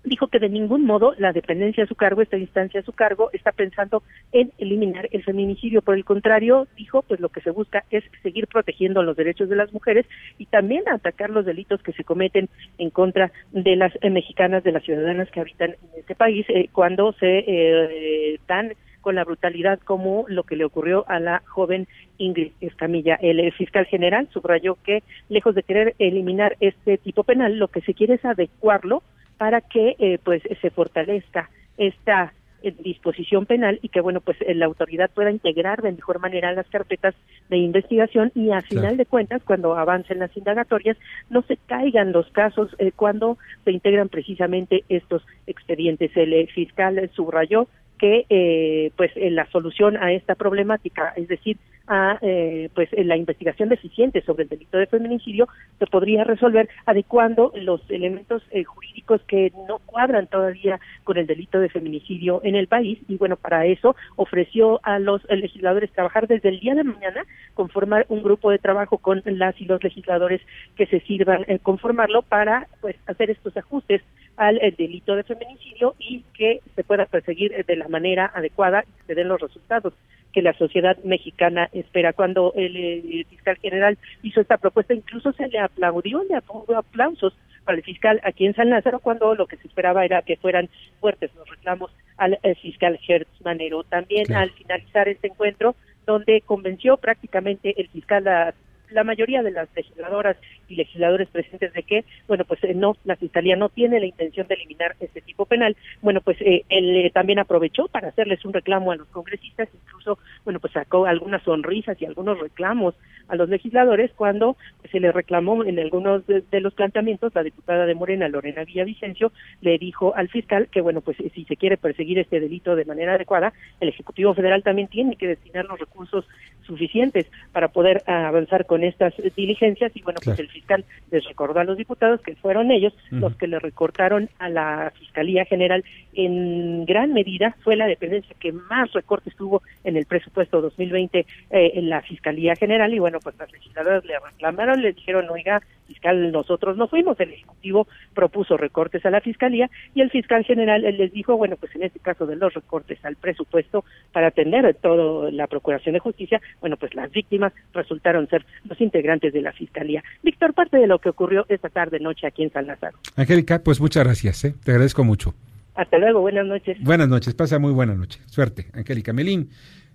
dijo 0.04 0.28
que 0.28 0.38
de 0.38 0.48
ningún 0.48 0.84
modo 0.84 1.14
la 1.18 1.32
dependencia 1.32 1.84
a 1.84 1.86
su 1.86 1.94
cargo, 1.94 2.22
esta 2.22 2.36
instancia 2.36 2.80
a 2.80 2.84
su 2.84 2.92
cargo, 2.92 3.30
está 3.32 3.52
pensando 3.52 4.02
en 4.32 4.52
eliminar 4.58 5.08
el 5.12 5.22
feminicidio. 5.22 5.82
Por 5.82 5.96
el 5.96 6.04
contrario, 6.04 6.66
dijo, 6.76 7.02
pues 7.02 7.20
lo 7.20 7.28
que 7.28 7.40
se 7.40 7.50
busca 7.50 7.84
es 7.90 8.04
seguir 8.22 8.46
protegiendo 8.46 9.02
los 9.02 9.16
derechos 9.16 9.48
de 9.48 9.56
las 9.56 9.72
mujeres 9.72 10.06
y 10.38 10.46
también 10.46 10.82
atacar 10.88 11.30
los 11.30 11.44
delitos 11.44 11.82
que 11.82 11.92
se 11.92 12.04
cometen 12.04 12.48
en 12.78 12.90
contra 12.90 13.32
de 13.52 13.76
las 13.76 13.92
eh, 14.00 14.10
mexicanas, 14.10 14.64
de 14.64 14.72
las 14.72 14.82
ciudadanas 14.82 15.30
que 15.30 15.40
habitan 15.40 15.70
en 15.70 16.00
este 16.00 16.14
país, 16.14 16.46
eh, 16.48 16.68
cuando 16.72 17.12
se 17.14 17.44
eh, 17.46 18.38
dan 18.48 18.72
con 19.02 19.16
la 19.16 19.24
brutalidad 19.24 19.78
como 19.80 20.24
lo 20.28 20.44
que 20.44 20.56
le 20.56 20.64
ocurrió 20.64 21.04
a 21.08 21.20
la 21.20 21.42
joven 21.46 21.86
Ingrid 22.16 22.52
Escamilla. 22.62 23.16
El, 23.20 23.40
eh, 23.40 23.50
fiscal 23.52 23.84
general 23.84 24.28
subrayó 24.32 24.78
que, 24.82 25.02
lejos 25.28 25.54
de 25.54 25.62
querer 25.62 25.94
eliminar 25.98 26.56
este 26.60 26.96
tipo 26.96 27.24
penal, 27.24 27.58
lo 27.58 27.68
que 27.68 27.82
se 27.82 27.92
quiere 27.92 28.14
es 28.14 28.24
adecuarlo 28.24 29.02
para 29.36 29.60
que 29.60 29.96
eh, 29.98 30.18
pues 30.24 30.42
se 30.60 30.70
fortalezca 30.70 31.50
esta 31.76 32.32
eh, 32.62 32.74
disposición 32.78 33.44
penal 33.44 33.80
y 33.82 33.88
que 33.88 34.00
bueno 34.00 34.20
pues 34.20 34.36
eh, 34.40 34.54
la 34.54 34.66
autoridad 34.66 35.10
pueda 35.10 35.32
integrar 35.32 35.82
de 35.82 35.90
mejor 35.90 36.20
manera 36.20 36.52
las 36.52 36.68
carpetas 36.68 37.12
de 37.50 37.56
investigación 37.56 38.30
y 38.36 38.50
a 38.50 38.60
final 38.60 38.96
de 38.96 39.04
cuentas 39.04 39.42
cuando 39.44 39.76
avancen 39.76 40.20
las 40.20 40.36
indagatorias 40.36 40.96
no 41.28 41.42
se 41.42 41.56
caigan 41.56 42.12
los 42.12 42.30
casos 42.30 42.70
eh, 42.78 42.92
cuando 42.94 43.36
se 43.64 43.72
integran 43.72 44.08
precisamente 44.08 44.84
estos 44.88 45.26
expedientes 45.48 46.16
el 46.16 46.32
eh, 46.32 46.46
fiscal 46.54 47.10
subrayó 47.14 47.66
que 48.02 48.26
eh, 48.30 48.90
pues 48.96 49.12
eh, 49.14 49.30
la 49.30 49.46
solución 49.52 49.96
a 49.96 50.10
esta 50.10 50.34
problemática, 50.34 51.12
es 51.14 51.28
decir, 51.28 51.56
a 51.86 52.18
eh, 52.20 52.68
pues 52.74 52.88
eh, 52.92 53.04
la 53.04 53.16
investigación 53.16 53.68
deficiente 53.68 54.22
sobre 54.22 54.44
el 54.44 54.48
delito 54.48 54.76
de 54.76 54.86
feminicidio 54.86 55.48
se 55.78 55.86
podría 55.86 56.24
resolver 56.24 56.68
adecuando 56.86 57.52
los 57.54 57.80
elementos 57.90 58.42
eh, 58.50 58.64
jurídicos 58.64 59.20
que 59.28 59.52
no 59.68 59.78
cuadran 59.86 60.26
todavía 60.26 60.80
con 61.04 61.16
el 61.16 61.26
delito 61.26 61.60
de 61.60 61.68
feminicidio 61.68 62.40
en 62.44 62.56
el 62.56 62.66
país. 62.66 62.98
Y 63.08 63.16
bueno 63.16 63.36
para 63.36 63.66
eso 63.66 63.94
ofreció 64.16 64.80
a 64.82 64.98
los 64.98 65.22
eh, 65.28 65.36
legisladores 65.36 65.92
trabajar 65.92 66.26
desde 66.26 66.48
el 66.48 66.60
día 66.60 66.74
de 66.74 66.84
mañana 66.84 67.24
conformar 67.54 68.06
un 68.08 68.22
grupo 68.22 68.50
de 68.50 68.58
trabajo 68.58 68.98
con 68.98 69.22
las 69.24 69.60
y 69.60 69.64
los 69.64 69.82
legisladores 69.82 70.40
que 70.76 70.86
se 70.86 71.00
sirvan 71.00 71.44
en 71.46 71.58
conformarlo 71.58 72.22
para 72.22 72.66
pues 72.80 72.96
hacer 73.06 73.30
estos 73.30 73.56
ajustes 73.56 74.02
al 74.36 74.58
eh, 74.58 74.74
delito 74.76 75.16
de 75.16 75.24
feminicidio 75.24 75.94
y 75.98 76.24
que 76.34 76.60
se 76.74 76.84
pueda 76.84 77.06
perseguir 77.06 77.52
eh, 77.52 77.64
de 77.66 77.76
la 77.76 77.88
manera 77.88 78.30
adecuada 78.34 78.84
y 78.86 78.92
que 78.98 79.06
se 79.08 79.14
den 79.14 79.28
los 79.28 79.40
resultados 79.40 79.94
que 80.32 80.42
la 80.42 80.54
sociedad 80.54 80.96
mexicana 81.04 81.68
espera. 81.72 82.12
Cuando 82.14 82.52
el, 82.56 82.76
eh, 82.76 83.26
fiscal 83.28 83.58
general 83.58 83.98
hizo 84.22 84.40
esta 84.40 84.56
propuesta, 84.56 84.94
incluso 84.94 85.32
se 85.32 85.48
le 85.48 85.58
aplaudió, 85.58 86.24
le 86.24 86.36
aplaudió 86.36 86.78
aplausos 86.78 87.34
para 87.64 87.76
el 87.76 87.84
fiscal 87.84 88.20
aquí 88.24 88.46
en 88.46 88.54
San 88.54 88.70
Lázaro, 88.70 88.98
cuando 88.98 89.34
lo 89.34 89.46
que 89.46 89.56
se 89.56 89.68
esperaba 89.68 90.04
era 90.04 90.22
que 90.22 90.36
fueran 90.36 90.68
fuertes 91.00 91.30
los 91.36 91.48
reclamos 91.48 91.94
al 92.16 92.38
fiscal 92.60 92.98
Hertz 93.06 93.40
Manero. 93.44 93.84
También 93.84 94.24
Claro. 94.24 94.42
al 94.42 94.50
finalizar 94.50 95.08
este 95.08 95.28
encuentro, 95.28 95.76
donde 96.06 96.40
convenció 96.40 96.96
prácticamente 96.96 97.80
el 97.80 97.88
fiscal 97.88 98.26
a 98.26 98.54
la 98.92 99.04
mayoría 99.04 99.42
de 99.42 99.50
las 99.50 99.68
legisladoras 99.74 100.36
y 100.68 100.76
legisladores 100.76 101.28
presentes 101.28 101.72
de 101.72 101.82
que, 101.82 102.04
bueno, 102.28 102.44
pues 102.44 102.62
eh, 102.64 102.74
no, 102.74 102.96
la 103.04 103.16
Fiscalía 103.16 103.56
no 103.56 103.68
tiene 103.68 104.00
la 104.00 104.06
intención 104.06 104.46
de 104.46 104.54
eliminar 104.54 104.96
este 105.00 105.20
tipo 105.20 105.46
penal. 105.46 105.76
Bueno, 106.00 106.20
pues 106.20 106.40
eh, 106.40 106.64
él 106.68 106.96
eh, 106.96 107.10
también 107.10 107.38
aprovechó 107.38 107.88
para 107.88 108.08
hacerles 108.08 108.44
un 108.44 108.52
reclamo 108.52 108.92
a 108.92 108.96
los 108.96 109.08
congresistas, 109.08 109.68
incluso, 109.74 110.18
bueno, 110.44 110.60
pues 110.60 110.72
sacó 110.72 111.06
algunas 111.06 111.42
sonrisas 111.42 112.00
y 112.00 112.06
algunos 112.06 112.38
reclamos 112.38 112.94
a 113.32 113.36
los 113.36 113.48
legisladores 113.48 114.10
cuando 114.14 114.58
pues, 114.78 114.90
se 114.90 115.00
le 115.00 115.10
reclamó 115.10 115.64
en 115.64 115.78
algunos 115.78 116.26
de, 116.26 116.42
de 116.50 116.60
los 116.60 116.74
planteamientos, 116.74 117.34
la 117.34 117.42
diputada 117.42 117.86
de 117.86 117.94
Morena, 117.94 118.28
Lorena 118.28 118.64
Villavicencio, 118.64 119.32
le 119.62 119.78
dijo 119.78 120.14
al 120.14 120.28
fiscal 120.28 120.68
que, 120.68 120.82
bueno, 120.82 121.00
pues 121.00 121.16
si 121.16 121.44
se 121.44 121.56
quiere 121.56 121.78
perseguir 121.78 122.18
este 122.18 122.40
delito 122.40 122.76
de 122.76 122.84
manera 122.84 123.14
adecuada, 123.14 123.54
el 123.80 123.88
Ejecutivo 123.88 124.34
Federal 124.34 124.62
también 124.62 124.88
tiene 124.88 125.16
que 125.16 125.28
destinar 125.28 125.64
los 125.64 125.80
recursos 125.80 126.26
suficientes 126.66 127.26
para 127.52 127.68
poder 127.68 128.02
ah, 128.06 128.28
avanzar 128.28 128.66
con 128.66 128.84
estas 128.84 129.14
diligencias. 129.34 129.92
Y 129.94 130.02
bueno, 130.02 130.20
pues 130.22 130.38
el 130.38 130.48
fiscal 130.48 130.84
les 131.10 131.24
recordó 131.24 131.60
a 131.60 131.64
los 131.64 131.78
diputados 131.78 132.20
que 132.20 132.36
fueron 132.36 132.70
ellos 132.70 132.92
los 133.10 133.34
que 133.36 133.46
le 133.46 133.58
recortaron 133.58 134.28
a 134.38 134.48
la 134.48 134.92
Fiscalía 134.98 135.44
General 135.44 135.84
en 136.12 136.84
gran 136.84 137.12
medida. 137.12 137.56
Fue 137.62 137.76
la 137.76 137.86
dependencia 137.86 138.34
que 138.38 138.52
más 138.52 138.92
recortes 138.92 139.34
tuvo 139.36 139.62
en 139.84 139.96
el 139.96 140.06
presupuesto 140.06 140.60
2020 140.60 141.18
eh, 141.18 141.26
en 141.74 141.88
la 141.88 142.02
Fiscalía 142.02 142.54
General. 142.56 142.92
Y 142.92 142.98
bueno, 142.98 143.20
pues 143.22 143.36
las 143.38 143.50
legisladoras 143.52 144.04
le 144.04 144.18
reclamaron, 144.18 144.82
le 144.82 144.92
dijeron, 144.92 145.28
oiga, 145.30 145.62
fiscal 145.86 146.32
nosotros 146.32 146.76
no 146.76 146.88
fuimos, 146.88 147.18
el 147.20 147.32
Ejecutivo 147.32 147.86
propuso 148.14 148.56
recortes 148.56 149.04
a 149.04 149.10
la 149.10 149.20
Fiscalía 149.20 149.70
y 149.94 150.00
el 150.00 150.10
fiscal 150.10 150.44
general 150.44 150.84
él 150.84 150.98
les 150.98 151.12
dijo, 151.12 151.36
bueno, 151.36 151.56
pues 151.56 151.74
en 151.74 151.82
este 151.82 152.00
caso 152.00 152.26
de 152.26 152.36
los 152.36 152.54
recortes 152.54 153.04
al 153.04 153.16
presupuesto 153.16 153.84
para 154.12 154.28
atender 154.28 154.74
toda 154.80 155.30
la 155.30 155.46
Procuración 155.46 155.94
de 155.94 156.00
Justicia, 156.00 156.40
bueno, 156.60 156.76
pues 156.76 156.94
las 156.94 157.10
víctimas 157.10 157.52
resultaron 157.72 158.28
ser 158.28 158.44
los 158.64 158.80
integrantes 158.80 159.32
de 159.32 159.42
la 159.42 159.52
Fiscalía. 159.52 160.02
Víctor, 160.22 160.54
parte 160.54 160.78
de 160.78 160.86
lo 160.86 160.98
que 160.98 161.08
ocurrió 161.08 161.46
esta 161.48 161.68
tarde 161.68 162.00
noche 162.00 162.26
aquí 162.26 162.42
en 162.42 162.52
San 162.52 162.66
Lázaro. 162.66 162.98
Angélica, 163.16 163.62
pues 163.62 163.80
muchas 163.80 164.04
gracias, 164.04 164.44
¿eh? 164.44 164.54
te 164.64 164.72
agradezco 164.72 165.04
mucho. 165.04 165.34
Hasta 165.74 165.98
luego, 165.98 166.20
buenas 166.20 166.46
noches. 166.46 166.76
Buenas 166.82 167.08
noches, 167.08 167.34
pasa 167.34 167.58
muy 167.58 167.72
buena 167.72 167.94
noche. 167.94 168.20
Suerte, 168.26 168.66
Angélica 168.74 169.12
Melín, 169.12 169.48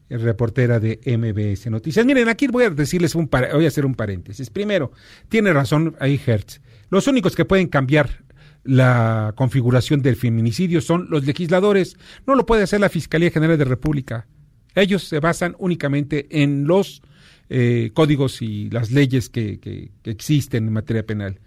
reportera 0.09 0.79
de 0.79 0.99
MBS 1.05 1.69
Noticias. 1.69 2.05
Miren, 2.05 2.29
aquí 2.29 2.47
voy 2.47 2.65
a 2.65 2.69
decirles 2.69 3.15
un 3.15 3.29
voy 3.29 3.65
a 3.65 3.67
hacer 3.67 3.85
un 3.85 3.95
paréntesis. 3.95 4.49
Primero, 4.49 4.91
tiene 5.29 5.51
razón 5.53 5.95
ahí 5.99 6.19
Hertz. 6.25 6.61
Los 6.89 7.07
únicos 7.07 7.35
que 7.35 7.45
pueden 7.45 7.67
cambiar 7.67 8.23
la 8.63 9.33
configuración 9.35 10.01
del 10.01 10.15
feminicidio 10.15 10.81
son 10.81 11.07
los 11.09 11.25
legisladores. 11.25 11.97
No 12.25 12.35
lo 12.35 12.45
puede 12.45 12.63
hacer 12.63 12.79
la 12.79 12.89
Fiscalía 12.89 13.31
General 13.31 13.57
de 13.57 13.65
República. 13.65 14.27
Ellos 14.75 15.03
se 15.03 15.19
basan 15.19 15.55
únicamente 15.59 16.27
en 16.41 16.65
los 16.67 17.01
eh, 17.49 17.91
códigos 17.93 18.41
y 18.41 18.69
las 18.69 18.91
leyes 18.91 19.29
que, 19.29 19.59
que- 19.59 19.91
que 20.03 20.11
existen 20.11 20.67
en 20.67 20.73
materia 20.73 21.05
penal. 21.05 21.39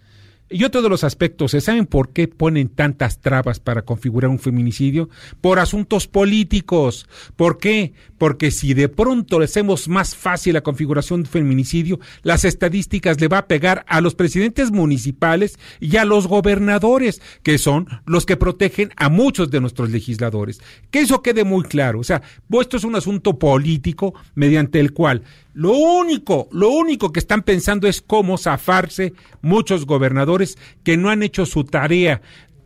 Y 0.51 0.65
otro 0.65 0.81
de 0.81 0.89
los 0.89 1.05
aspectos, 1.05 1.53
es, 1.53 1.63
¿saben 1.63 1.85
por 1.85 2.09
qué 2.09 2.27
ponen 2.27 2.67
tantas 2.67 3.19
trabas 3.19 3.61
para 3.61 3.83
configurar 3.83 4.29
un 4.29 4.39
feminicidio? 4.39 5.09
Por 5.39 5.59
asuntos 5.59 6.07
políticos. 6.07 7.07
¿Por 7.37 7.57
qué? 7.57 7.93
Porque 8.17 8.51
si 8.51 8.73
de 8.73 8.89
pronto 8.89 9.39
le 9.39 9.45
hacemos 9.45 9.87
más 9.87 10.15
fácil 10.15 10.53
la 10.53 10.61
configuración 10.61 11.23
de 11.23 11.29
feminicidio, 11.29 11.99
las 12.21 12.43
estadísticas 12.43 13.21
le 13.21 13.29
va 13.29 13.39
a 13.39 13.47
pegar 13.47 13.85
a 13.87 14.01
los 14.01 14.13
presidentes 14.13 14.71
municipales 14.71 15.57
y 15.79 15.95
a 15.95 16.05
los 16.05 16.27
gobernadores, 16.27 17.21
que 17.43 17.57
son 17.57 17.87
los 18.05 18.25
que 18.25 18.37
protegen 18.37 18.91
a 18.97 19.07
muchos 19.07 19.51
de 19.51 19.61
nuestros 19.61 19.89
legisladores. 19.89 20.61
Que 20.89 20.99
eso 20.99 21.21
quede 21.21 21.45
muy 21.45 21.63
claro. 21.63 21.99
O 21.99 22.03
sea, 22.03 22.21
esto 22.59 22.75
es 22.75 22.83
un 22.83 22.95
asunto 22.95 23.39
político 23.39 24.13
mediante 24.35 24.79
el 24.79 24.91
cual 24.91 25.23
lo 25.53 25.73
único, 25.73 26.47
lo 26.51 26.69
único 26.69 27.11
que 27.11 27.19
están 27.19 27.43
pensando 27.43 27.87
es 27.87 28.01
cómo 28.01 28.37
zafarse 28.37 29.13
muchos 29.41 29.85
gobernadores 29.85 30.57
que 30.83 30.97
no 30.97 31.09
han 31.09 31.23
hecho 31.23 31.45
su 31.45 31.63
tarea. 31.63 32.21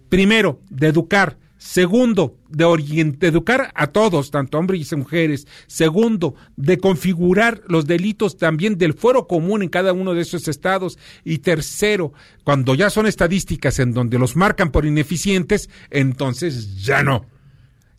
Primero, 0.09 0.61
de 0.69 0.87
educar. 0.87 1.37
Segundo, 1.57 2.37
de, 2.47 2.63
orient- 2.65 3.17
de 3.17 3.27
educar 3.27 3.71
a 3.73 3.87
todos, 3.87 4.29
tanto 4.29 4.59
hombres 4.59 4.91
y 4.91 4.95
mujeres. 4.95 5.47
Segundo, 5.65 6.35
de 6.57 6.77
configurar 6.77 7.63
los 7.67 7.87
delitos 7.87 8.37
también 8.37 8.77
del 8.77 8.93
fuero 8.93 9.25
común 9.25 9.63
en 9.63 9.69
cada 9.69 9.91
uno 9.91 10.13
de 10.13 10.21
esos 10.21 10.47
estados. 10.47 10.99
Y 11.23 11.39
tercero, 11.39 12.13
cuando 12.43 12.75
ya 12.75 12.91
son 12.91 13.07
estadísticas 13.07 13.79
en 13.79 13.93
donde 13.93 14.19
los 14.19 14.35
marcan 14.35 14.71
por 14.71 14.85
ineficientes, 14.85 15.69
entonces 15.89 16.83
ya 16.83 17.01
no. 17.01 17.25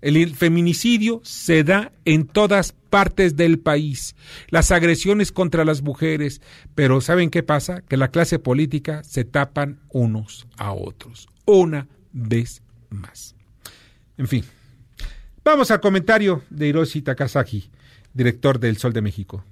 El 0.06 0.36
feminicidio 0.36 1.20
se 1.24 1.64
da 1.64 1.90
en 2.04 2.28
todas 2.28 2.70
partes 2.70 3.34
del 3.34 3.58
país. 3.58 4.14
Las 4.50 4.70
agresiones 4.70 5.32
contra 5.32 5.64
las 5.64 5.82
mujeres. 5.82 6.40
Pero 6.76 7.00
¿saben 7.00 7.28
qué 7.28 7.42
pasa? 7.42 7.82
Que 7.82 7.96
la 7.96 8.12
clase 8.12 8.38
política 8.38 9.02
se 9.02 9.24
tapan 9.24 9.80
unos 9.90 10.46
a 10.58 10.72
otros. 10.72 11.28
Una 11.44 11.88
vez 12.12 12.62
más. 12.88 13.34
En 14.16 14.28
fin. 14.28 14.44
Vamos 15.44 15.72
al 15.72 15.80
comentario 15.80 16.42
de 16.50 16.68
Hiroshi 16.68 17.02
Takasaki, 17.02 17.68
director 18.14 18.60
del 18.60 18.76
Sol 18.76 18.92
de 18.92 19.02
México. 19.02 19.44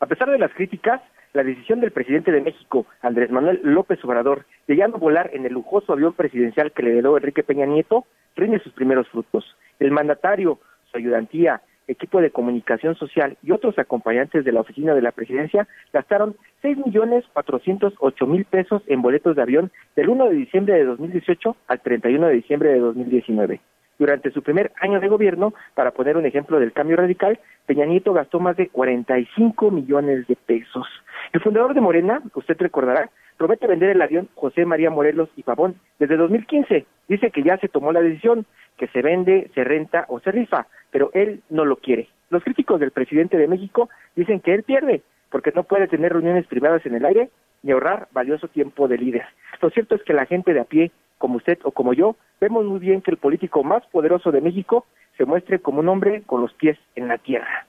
A 0.00 0.06
pesar 0.06 0.30
de 0.30 0.38
las 0.38 0.52
críticas, 0.54 1.02
la 1.32 1.44
decisión 1.44 1.80
del 1.80 1.92
presidente 1.92 2.32
de 2.32 2.40
México, 2.40 2.86
Andrés 3.02 3.30
Manuel 3.30 3.60
López 3.62 4.04
Obrador, 4.04 4.46
de 4.66 4.76
ya 4.76 4.88
no 4.88 4.98
volar 4.98 5.30
en 5.32 5.46
el 5.46 5.52
lujoso 5.52 5.92
avión 5.92 6.12
presidencial 6.12 6.72
que 6.72 6.82
le 6.82 6.90
heredó 6.90 7.16
Enrique 7.16 7.42
Peña 7.42 7.66
Nieto, 7.66 8.04
rinde 8.36 8.60
sus 8.60 8.72
primeros 8.72 9.08
frutos. 9.08 9.56
El 9.78 9.92
mandatario, 9.92 10.58
su 10.90 10.98
ayudantía, 10.98 11.62
equipo 11.90 12.20
de 12.20 12.30
comunicación 12.30 12.94
social 12.94 13.36
y 13.42 13.50
otros 13.50 13.78
acompañantes 13.78 14.44
de 14.44 14.52
la 14.52 14.60
oficina 14.60 14.94
de 14.94 15.02
la 15.02 15.12
presidencia 15.12 15.66
gastaron 15.92 16.36
seis 16.62 16.78
millones 16.78 17.24
cuatrocientos 17.32 17.94
ocho 17.98 18.26
mil 18.26 18.44
pesos 18.44 18.82
en 18.86 19.02
boletos 19.02 19.34
de 19.36 19.42
avión 19.42 19.72
del 19.96 20.08
1 20.08 20.28
de 20.28 20.34
diciembre 20.34 20.74
de 20.74 20.84
2018 20.84 21.56
al 21.66 21.80
31 21.80 22.28
de 22.28 22.34
diciembre 22.34 22.72
de 22.72 22.78
2019. 22.78 23.60
Durante 24.00 24.30
su 24.30 24.42
primer 24.42 24.72
año 24.80 24.98
de 24.98 25.08
gobierno, 25.08 25.52
para 25.74 25.90
poner 25.90 26.16
un 26.16 26.24
ejemplo 26.24 26.58
del 26.58 26.72
cambio 26.72 26.96
radical, 26.96 27.38
Peña 27.66 27.84
Nieto 27.84 28.14
gastó 28.14 28.40
más 28.40 28.56
de 28.56 28.68
45 28.68 29.70
millones 29.70 30.26
de 30.26 30.36
pesos. 30.36 30.86
El 31.34 31.42
fundador 31.42 31.74
de 31.74 31.82
Morena, 31.82 32.22
usted 32.32 32.56
recordará, 32.58 33.10
promete 33.36 33.66
vender 33.66 33.90
el 33.90 34.00
avión 34.00 34.30
José 34.36 34.64
María 34.64 34.88
Morelos 34.88 35.28
y 35.36 35.42
Pavón 35.42 35.74
desde 35.98 36.16
2015. 36.16 36.86
Dice 37.08 37.30
que 37.30 37.42
ya 37.42 37.58
se 37.58 37.68
tomó 37.68 37.92
la 37.92 38.00
decisión, 38.00 38.46
que 38.78 38.86
se 38.86 39.02
vende, 39.02 39.50
se 39.54 39.64
renta 39.64 40.06
o 40.08 40.18
se 40.20 40.32
rifa, 40.32 40.66
pero 40.90 41.10
él 41.12 41.42
no 41.50 41.66
lo 41.66 41.76
quiere. 41.76 42.08
Los 42.30 42.42
críticos 42.42 42.80
del 42.80 42.92
presidente 42.92 43.36
de 43.36 43.48
México 43.48 43.90
dicen 44.16 44.40
que 44.40 44.54
él 44.54 44.62
pierde, 44.62 45.02
porque 45.30 45.52
no 45.54 45.64
puede 45.64 45.88
tener 45.88 46.14
reuniones 46.14 46.46
privadas 46.46 46.86
en 46.86 46.94
el 46.94 47.04
aire 47.04 47.28
ni 47.62 47.72
ahorrar 47.72 48.08
valioso 48.12 48.48
tiempo 48.48 48.88
de 48.88 48.96
líder. 48.96 49.26
Lo 49.60 49.68
cierto 49.68 49.94
es 49.94 50.02
que 50.04 50.14
la 50.14 50.24
gente 50.24 50.54
de 50.54 50.60
a 50.60 50.64
pie, 50.64 50.90
como 51.20 51.36
usted 51.36 51.58
o 51.64 51.70
como 51.70 51.92
yo, 51.92 52.16
vemos 52.40 52.64
muy 52.64 52.80
bien 52.80 53.02
que 53.02 53.12
el 53.12 53.18
político 53.18 53.62
más 53.62 53.86
poderoso 53.92 54.32
de 54.32 54.40
México 54.40 54.86
se 55.16 55.26
muestre 55.26 55.60
como 55.60 55.80
un 55.80 55.88
hombre 55.88 56.22
con 56.26 56.40
los 56.40 56.52
pies 56.54 56.78
en 56.96 57.06
la 57.06 57.18
tierra. 57.18 57.66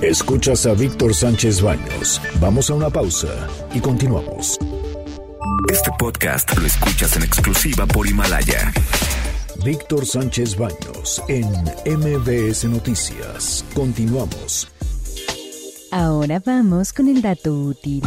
Escuchas 0.00 0.66
a 0.66 0.74
Víctor 0.74 1.12
Sánchez 1.12 1.60
Baños. 1.60 2.20
Vamos 2.40 2.70
a 2.70 2.74
una 2.74 2.88
pausa 2.88 3.48
y 3.74 3.80
continuamos. 3.80 4.58
Este 5.70 5.90
podcast 5.98 6.56
lo 6.56 6.66
escuchas 6.66 7.16
en 7.16 7.24
exclusiva 7.24 7.84
por 7.86 8.06
Himalaya. 8.06 8.72
Víctor 9.64 10.06
Sánchez 10.06 10.56
Baños 10.56 11.22
en 11.28 11.46
MBS 11.84 12.64
Noticias. 12.64 13.64
Continuamos. 13.74 14.71
Ahora 15.92 16.42
vamos 16.42 16.94
con 16.94 17.06
el 17.06 17.20
dato 17.20 17.52
útil. 17.52 18.02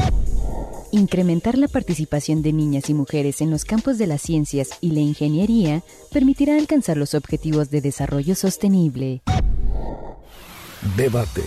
Incrementar 0.91 1.55
la 1.55 1.67
participación 1.67 2.41
de 2.41 2.51
niñas 2.51 2.89
y 2.89 2.95
mujeres 2.95 3.41
en 3.41 3.51
los 3.51 3.63
campos 3.63 3.99
de 3.99 4.07
las 4.07 4.23
ciencias 4.23 4.69
y 4.81 4.89
la 4.89 5.01
ingeniería 5.01 5.83
permitirá 6.11 6.57
alcanzar 6.57 6.97
los 6.97 7.13
objetivos 7.13 7.69
de 7.69 7.81
desarrollo 7.81 8.33
sostenible. 8.33 9.21
Debate. 10.97 11.43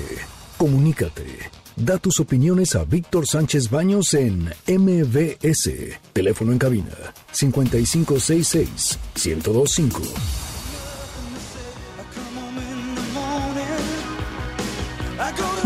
Comunícate. 0.57 1.27
Da 1.75 1.99
tus 1.99 2.21
opiniones 2.21 2.77
a 2.77 2.85
Víctor 2.85 3.27
Sánchez 3.27 3.69
Baños 3.69 4.15
en 4.15 4.45
MBS. 4.69 5.71
Teléfono 6.13 6.53
en 6.53 6.59
cabina 6.59 6.95
5566 7.33 8.97
1025. 9.17 10.48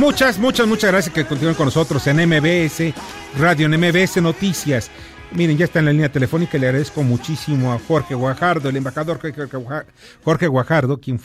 Muchas, 0.03 0.37
muchas, 0.41 0.67
muchas 0.67 0.91
gracias 0.91 1.15
que 1.15 1.25
continúen 1.25 1.55
con 1.55 1.67
nosotros 1.67 2.05
en 2.09 2.17
MBS 2.17 2.93
Radio, 3.39 3.67
en 3.67 3.81
MBS 3.81 4.21
Noticias. 4.21 4.91
Miren, 5.31 5.57
ya 5.57 5.67
está 5.67 5.79
en 5.79 5.85
la 5.85 5.93
línea 5.93 6.11
telefónica 6.11 6.57
y 6.57 6.61
le 6.61 6.67
agradezco 6.67 7.05
muchísimo 7.05 7.73
a 7.73 7.79
Jorge 7.79 8.17
Guajardo, 8.17 8.69
el 8.69 8.77
embajador 8.77 9.21
Jorge 9.21 9.45
Guaja- 9.47 9.87
Jorge 10.25 10.49
Guajardo, 10.49 10.99
quien 10.99 11.21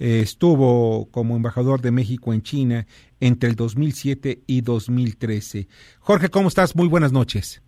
eh, 0.00 0.18
estuvo 0.24 1.08
como 1.12 1.36
embajador 1.36 1.80
de 1.80 1.92
México 1.92 2.32
en 2.32 2.42
China 2.42 2.84
entre 3.20 3.48
el 3.48 3.54
2007 3.54 4.40
y 4.44 4.60
2013. 4.60 5.68
Jorge, 6.00 6.28
¿cómo 6.28 6.48
estás? 6.48 6.74
Muy 6.74 6.88
buenas 6.88 7.12
noches. 7.12 7.62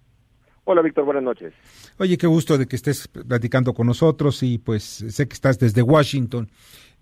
Hola 0.64 0.82
Víctor, 0.82 1.04
buenas 1.04 1.22
noches. 1.22 1.54
Oye, 1.98 2.18
qué 2.18 2.26
gusto 2.26 2.58
de 2.58 2.66
que 2.66 2.74
estés 2.74 3.06
platicando 3.06 3.72
con 3.74 3.86
nosotros 3.86 4.42
y 4.42 4.58
pues 4.58 4.82
sé 4.82 5.28
que 5.28 5.34
estás 5.34 5.60
desde 5.60 5.82
Washington 5.82 6.50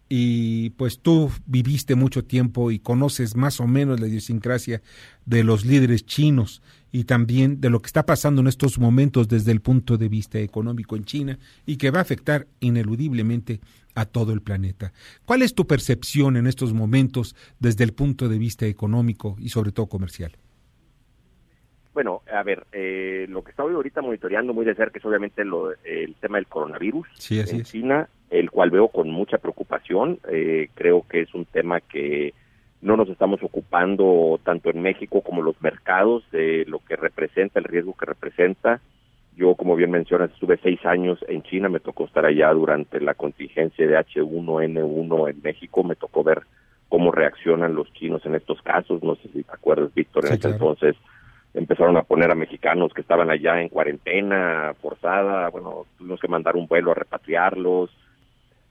y 0.08 0.70
pues 0.70 1.00
tú 1.00 1.30
viviste 1.46 1.94
mucho 1.94 2.24
tiempo 2.24 2.70
y 2.70 2.78
conoces 2.78 3.34
más 3.34 3.60
o 3.60 3.66
menos 3.66 4.00
la 4.00 4.06
idiosincrasia 4.06 4.82
de 5.24 5.42
los 5.42 5.64
líderes 5.64 6.06
chinos 6.06 6.62
y 6.92 7.04
también 7.04 7.60
de 7.60 7.70
lo 7.70 7.80
que 7.82 7.88
está 7.88 8.06
pasando 8.06 8.40
en 8.40 8.46
estos 8.46 8.78
momentos 8.78 9.28
desde 9.28 9.52
el 9.52 9.60
punto 9.60 9.98
de 9.98 10.08
vista 10.08 10.38
económico 10.38 10.96
en 10.96 11.04
China 11.04 11.38
y 11.66 11.76
que 11.76 11.90
va 11.90 11.98
a 11.98 12.02
afectar 12.02 12.46
ineludiblemente 12.60 13.60
a 13.94 14.04
todo 14.04 14.32
el 14.32 14.42
planeta. 14.42 14.92
¿Cuál 15.24 15.42
es 15.42 15.54
tu 15.54 15.66
percepción 15.66 16.36
en 16.36 16.46
estos 16.46 16.72
momentos 16.72 17.34
desde 17.58 17.82
el 17.82 17.92
punto 17.92 18.28
de 18.28 18.38
vista 18.38 18.66
económico 18.66 19.36
y 19.40 19.48
sobre 19.48 19.72
todo 19.72 19.86
comercial? 19.86 20.32
Bueno, 21.94 22.20
a 22.30 22.42
ver, 22.42 22.66
eh, 22.72 23.24
lo 23.30 23.42
que 23.42 23.50
estoy 23.52 23.72
ahorita 23.72 24.02
monitoreando 24.02 24.52
muy 24.52 24.66
de 24.66 24.74
cerca 24.74 24.98
es 24.98 25.04
obviamente 25.06 25.46
lo, 25.46 25.72
el 25.82 26.14
tema 26.20 26.36
del 26.36 26.46
coronavirus 26.46 27.08
Sí, 27.18 27.40
en 27.40 27.60
es. 27.60 27.70
China, 27.70 28.06
el 28.30 28.50
cual 28.50 28.70
veo 28.70 28.88
con 28.88 29.10
mucha 29.10 29.38
preocupación. 29.38 30.18
Eh, 30.30 30.68
creo 30.74 31.04
que 31.08 31.20
es 31.22 31.34
un 31.34 31.44
tema 31.44 31.80
que 31.80 32.34
no 32.82 32.96
nos 32.96 33.08
estamos 33.08 33.42
ocupando 33.42 34.38
tanto 34.44 34.70
en 34.70 34.82
México 34.82 35.22
como 35.22 35.42
los 35.42 35.60
mercados 35.62 36.24
de 36.30 36.64
lo 36.66 36.80
que 36.80 36.96
representa, 36.96 37.58
el 37.58 37.64
riesgo 37.64 37.94
que 37.94 38.06
representa. 38.06 38.80
Yo, 39.36 39.54
como 39.54 39.76
bien 39.76 39.90
mencionas, 39.90 40.30
estuve 40.30 40.58
seis 40.62 40.84
años 40.86 41.18
en 41.28 41.42
China, 41.42 41.68
me 41.68 41.80
tocó 41.80 42.04
estar 42.04 42.24
allá 42.24 42.50
durante 42.52 43.00
la 43.00 43.14
contingencia 43.14 43.86
de 43.86 43.98
H1N1 43.98 45.30
en 45.30 45.42
México, 45.42 45.84
me 45.84 45.94
tocó 45.96 46.24
ver 46.24 46.42
cómo 46.88 47.10
reaccionan 47.12 47.74
los 47.74 47.92
chinos 47.92 48.24
en 48.24 48.34
estos 48.34 48.62
casos. 48.62 49.02
No 49.02 49.16
sé 49.16 49.28
si 49.28 49.42
te 49.42 49.52
acuerdas, 49.52 49.92
Víctor, 49.94 50.24
en 50.24 50.28
Sí, 50.28 50.34
ese 50.34 50.40
claro. 50.48 50.54
entonces 50.54 50.96
empezaron 51.54 51.96
a 51.96 52.02
poner 52.02 52.30
a 52.30 52.34
mexicanos 52.34 52.92
que 52.94 53.00
estaban 53.00 53.30
allá 53.30 53.60
en 53.60 53.68
cuarentena 53.68 54.74
forzada, 54.80 55.48
bueno, 55.48 55.86
tuvimos 55.98 56.20
que 56.20 56.28
mandar 56.28 56.56
un 56.56 56.66
vuelo 56.66 56.92
a 56.92 56.94
repatriarlos. 56.94 57.90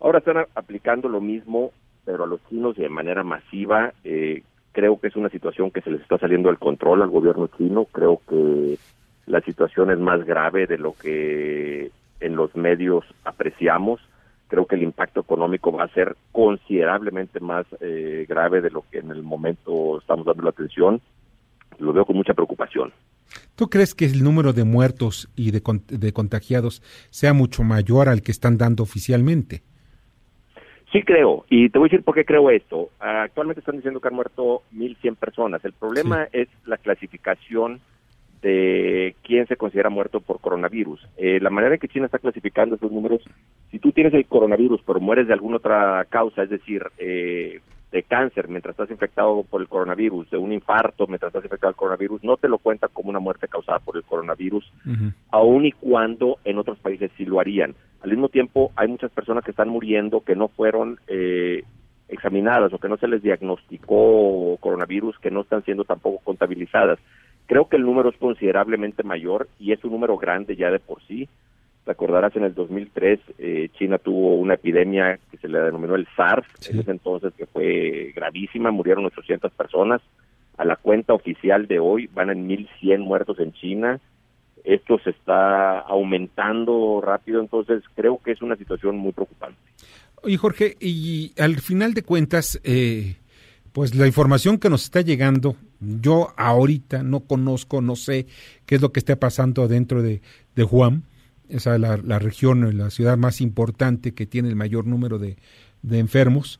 Ahora 0.05 0.19
están 0.19 0.45
aplicando 0.53 1.09
lo 1.09 1.19
mismo, 1.19 1.71
pero 2.05 2.25
a 2.25 2.27
los 2.27 2.39
chinos 2.47 2.75
de 2.75 2.87
manera 2.89 3.23
masiva. 3.23 3.91
Eh, 4.03 4.43
creo 4.71 4.99
que 4.99 5.07
es 5.07 5.15
una 5.15 5.29
situación 5.29 5.71
que 5.71 5.81
se 5.81 5.89
les 5.89 5.99
está 5.99 6.19
saliendo 6.19 6.49
del 6.49 6.59
control 6.59 7.01
al 7.01 7.09
gobierno 7.09 7.49
chino. 7.57 7.85
Creo 7.85 8.21
que 8.29 8.77
la 9.25 9.41
situación 9.41 9.89
es 9.89 9.97
más 9.97 10.23
grave 10.23 10.67
de 10.67 10.77
lo 10.77 10.93
que 10.93 11.89
en 12.19 12.35
los 12.35 12.55
medios 12.55 13.03
apreciamos. 13.23 13.99
Creo 14.47 14.67
que 14.67 14.75
el 14.75 14.83
impacto 14.83 15.21
económico 15.21 15.71
va 15.71 15.85
a 15.85 15.93
ser 15.95 16.15
considerablemente 16.31 17.39
más 17.39 17.65
eh, 17.79 18.27
grave 18.29 18.61
de 18.61 18.69
lo 18.69 18.83
que 18.91 18.99
en 18.99 19.09
el 19.09 19.23
momento 19.23 19.97
estamos 19.97 20.27
dando 20.27 20.43
la 20.43 20.51
atención. 20.51 21.01
Lo 21.79 21.93
veo 21.93 22.05
con 22.05 22.15
mucha 22.15 22.35
preocupación. 22.35 22.93
¿Tú 23.55 23.71
crees 23.71 23.95
que 23.95 24.05
el 24.05 24.23
número 24.23 24.53
de 24.53 24.65
muertos 24.65 25.31
y 25.35 25.49
de, 25.49 25.63
de 25.87 26.13
contagiados 26.13 26.83
sea 27.09 27.33
mucho 27.33 27.63
mayor 27.63 28.07
al 28.07 28.21
que 28.21 28.31
están 28.31 28.59
dando 28.59 28.83
oficialmente? 28.83 29.63
Sí 30.95 31.03
creo, 31.03 31.43
y 31.49 31.67
te 31.67 31.77
voy 31.77 31.87
a 31.87 31.89
decir 31.89 32.05
por 32.05 32.15
qué 32.15 32.23
creo 32.23 32.49
esto. 32.49 32.87
Actualmente 33.01 33.59
están 33.59 33.75
diciendo 33.75 33.99
que 33.99 34.07
han 34.07 34.15
muerto 34.15 34.61
1.100 34.73 35.17
personas. 35.17 35.65
El 35.65 35.73
problema 35.73 36.29
es 36.31 36.47
la 36.65 36.77
clasificación 36.77 37.81
de 38.41 39.13
quién 39.21 39.45
se 39.47 39.57
considera 39.57 39.89
muerto 39.89 40.21
por 40.21 40.39
coronavirus. 40.39 41.05
Eh, 41.17 41.39
la 41.41 41.49
manera 41.49 41.73
en 41.73 41.81
que 41.81 41.89
China 41.89 42.05
está 42.05 42.19
clasificando 42.19 42.75
estos 42.75 42.93
números, 42.93 43.21
si 43.71 43.79
tú 43.79 43.91
tienes 43.91 44.13
el 44.13 44.25
coronavirus 44.25 44.83
pero 44.87 45.01
mueres 45.01 45.27
de 45.27 45.33
alguna 45.33 45.57
otra 45.57 46.05
causa, 46.07 46.43
es 46.43 46.49
decir, 46.49 46.81
eh, 46.97 47.59
de 47.95 48.03
cáncer 48.03 48.49
mientras 48.49 48.73
estás 48.73 48.91
infectado 48.91 49.43
por 49.49 49.61
el 49.61 49.69
coronavirus, 49.69 50.29
de 50.29 50.37
un 50.37 50.51
infarto 50.51 51.07
mientras 51.07 51.29
estás 51.29 51.45
infectado 51.45 51.71
por 51.71 51.75
el 51.75 51.79
coronavirus, 51.79 52.23
no 52.25 52.35
te 52.35 52.49
lo 52.49 52.57
cuenta 52.57 52.89
como 52.89 53.09
una 53.09 53.19
muerte 53.19 53.47
causada 53.47 53.79
por 53.79 53.95
el 53.95 54.03
coronavirus, 54.03 54.69
aun 55.31 55.65
y 55.65 55.71
cuando 55.71 56.37
en 56.43 56.57
otros 56.57 56.77
países 56.79 57.09
sí 57.15 57.23
lo 57.23 57.39
harían. 57.39 57.73
Al 58.01 58.09
mismo 58.09 58.27
tiempo, 58.27 58.73
hay 58.75 58.89
muchas 58.89 59.11
personas 59.11 59.45
que 59.45 59.51
están 59.51 59.69
muriendo 59.69 60.25
que 60.25 60.35
no 60.35 60.49
fueron 60.49 60.99
eh, 61.07 61.63
examinadas 62.09 62.73
o 62.73 62.79
que 62.79 62.89
no 62.89 62.97
se 62.97 63.07
les 63.07 63.23
diagnosticó 63.23 64.57
coronavirus, 64.59 65.17
que 65.19 65.31
no 65.31 65.41
están 65.41 65.63
siendo 65.63 65.85
tampoco 65.85 66.19
contabilizadas. 66.21 66.99
Creo 67.45 67.69
que 67.69 67.77
el 67.77 67.83
número 67.83 68.09
es 68.09 68.17
considerablemente 68.17 69.03
mayor 69.03 69.47
y 69.57 69.71
es 69.71 69.81
un 69.85 69.91
número 69.91 70.17
grande 70.17 70.57
ya 70.57 70.69
de 70.69 70.79
por 70.79 71.01
sí. 71.03 71.29
Te 71.85 71.91
acordarás, 71.91 72.35
en 72.35 72.43
el 72.43 72.55
2003 72.55 73.19
eh, 73.37 73.69
China 73.77 73.99
tuvo 73.99 74.35
una 74.35 74.55
epidemia 74.55 75.19
que 75.29 75.37
se 75.37 75.47
le 75.47 75.59
denominó 75.59 75.93
el 75.93 76.07
SARS, 76.15 76.47
en 76.67 76.79
ese 76.79 76.89
entonces 76.89 77.31
que 77.37 77.45
fue 77.45 78.11
gravísima, 78.15 78.71
murieron 78.71 79.05
800 79.05 79.51
personas. 79.51 80.01
A 80.57 80.65
la 80.65 80.77
cuenta 80.77 81.13
oficial 81.13 81.67
de 81.67 81.79
hoy 81.79 82.09
van 82.11 82.31
en 82.31 82.47
1.100 82.47 82.99
muertos 82.99 83.39
en 83.39 83.53
China. 83.53 83.99
Esto 84.63 84.97
se 85.03 85.11
está 85.11 85.79
aumentando 85.81 87.01
rápido, 87.05 87.39
entonces 87.39 87.83
creo 87.93 88.17
que 88.17 88.31
es 88.31 88.41
una 88.41 88.55
situación 88.55 88.97
muy 88.97 89.11
preocupante. 89.11 89.59
Oye, 90.23 90.37
Jorge, 90.37 90.75
y 90.79 91.33
al 91.37 91.57
final 91.57 91.93
de 91.93 92.01
cuentas, 92.01 92.59
eh, 92.63 93.17
pues 93.73 93.93
la 93.93 94.07
información 94.07 94.57
que 94.57 94.71
nos 94.71 94.85
está 94.85 95.01
llegando, 95.01 95.55
yo 95.79 96.33
ahorita 96.35 97.03
no 97.03 97.19
conozco, 97.19 97.79
no 97.81 97.95
sé 97.95 98.25
qué 98.65 98.75
es 98.75 98.81
lo 98.81 98.91
que 98.91 99.01
está 99.01 99.17
pasando 99.17 99.67
dentro 99.67 100.01
de, 100.01 100.21
de 100.55 100.63
Esa 101.49 101.77
la, 101.77 101.97
la 101.97 102.19
región, 102.19 102.77
la 102.77 102.89
ciudad 102.89 103.17
más 103.17 103.41
importante 103.41 104.13
que 104.13 104.25
tiene 104.25 104.49
el 104.49 104.55
mayor 104.55 104.85
número 104.85 105.19
de, 105.19 105.37
de 105.83 105.99
enfermos, 105.99 106.59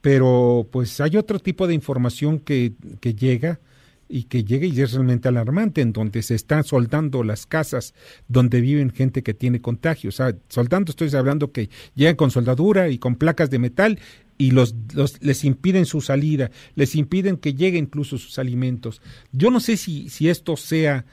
pero 0.00 0.68
pues 0.70 1.00
hay 1.00 1.16
otro 1.16 1.38
tipo 1.38 1.66
de 1.66 1.74
información 1.74 2.38
que, 2.38 2.72
que 3.00 3.14
llega 3.14 3.60
y 4.08 4.24
que 4.24 4.42
llega 4.44 4.66
y 4.66 4.80
es 4.80 4.92
realmente 4.92 5.28
alarmante, 5.28 5.82
en 5.82 5.92
donde 5.92 6.22
se 6.22 6.34
están 6.34 6.64
soldando 6.64 7.22
las 7.22 7.46
casas 7.46 7.94
donde 8.26 8.60
viven 8.60 8.90
gente 8.90 9.22
que 9.22 9.34
tiene 9.34 9.60
contagios. 9.60 10.14
O 10.14 10.16
sea, 10.16 10.36
soldando 10.48 10.90
estoy 10.90 11.14
hablando 11.14 11.52
que 11.52 11.68
llegan 11.94 12.16
con 12.16 12.30
soldadura 12.30 12.88
y 12.88 12.98
con 12.98 13.16
placas 13.16 13.50
de 13.50 13.58
metal 13.58 13.98
y 14.38 14.52
los, 14.52 14.74
los 14.94 15.20
les 15.22 15.44
impiden 15.44 15.84
su 15.84 16.00
salida, 16.00 16.50
les 16.74 16.94
impiden 16.94 17.36
que 17.36 17.54
lleguen 17.54 17.84
incluso 17.84 18.16
sus 18.18 18.38
alimentos. 18.38 19.02
Yo 19.32 19.50
no 19.50 19.60
sé 19.60 19.76
si, 19.76 20.08
si 20.08 20.28
esto 20.28 20.56
sea 20.56 20.98
eh, 20.98 21.12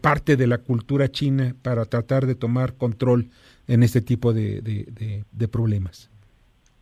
parte 0.00 0.36
de 0.36 0.46
la 0.46 0.58
cultura 0.58 1.08
china 1.08 1.54
para 1.62 1.84
tratar 1.84 2.26
de 2.26 2.34
tomar 2.34 2.74
control 2.74 3.30
en 3.68 3.82
este 3.82 4.00
tipo 4.00 4.32
de, 4.32 4.60
de, 4.60 4.86
de, 4.90 5.24
de 5.30 5.48
problemas. 5.48 6.10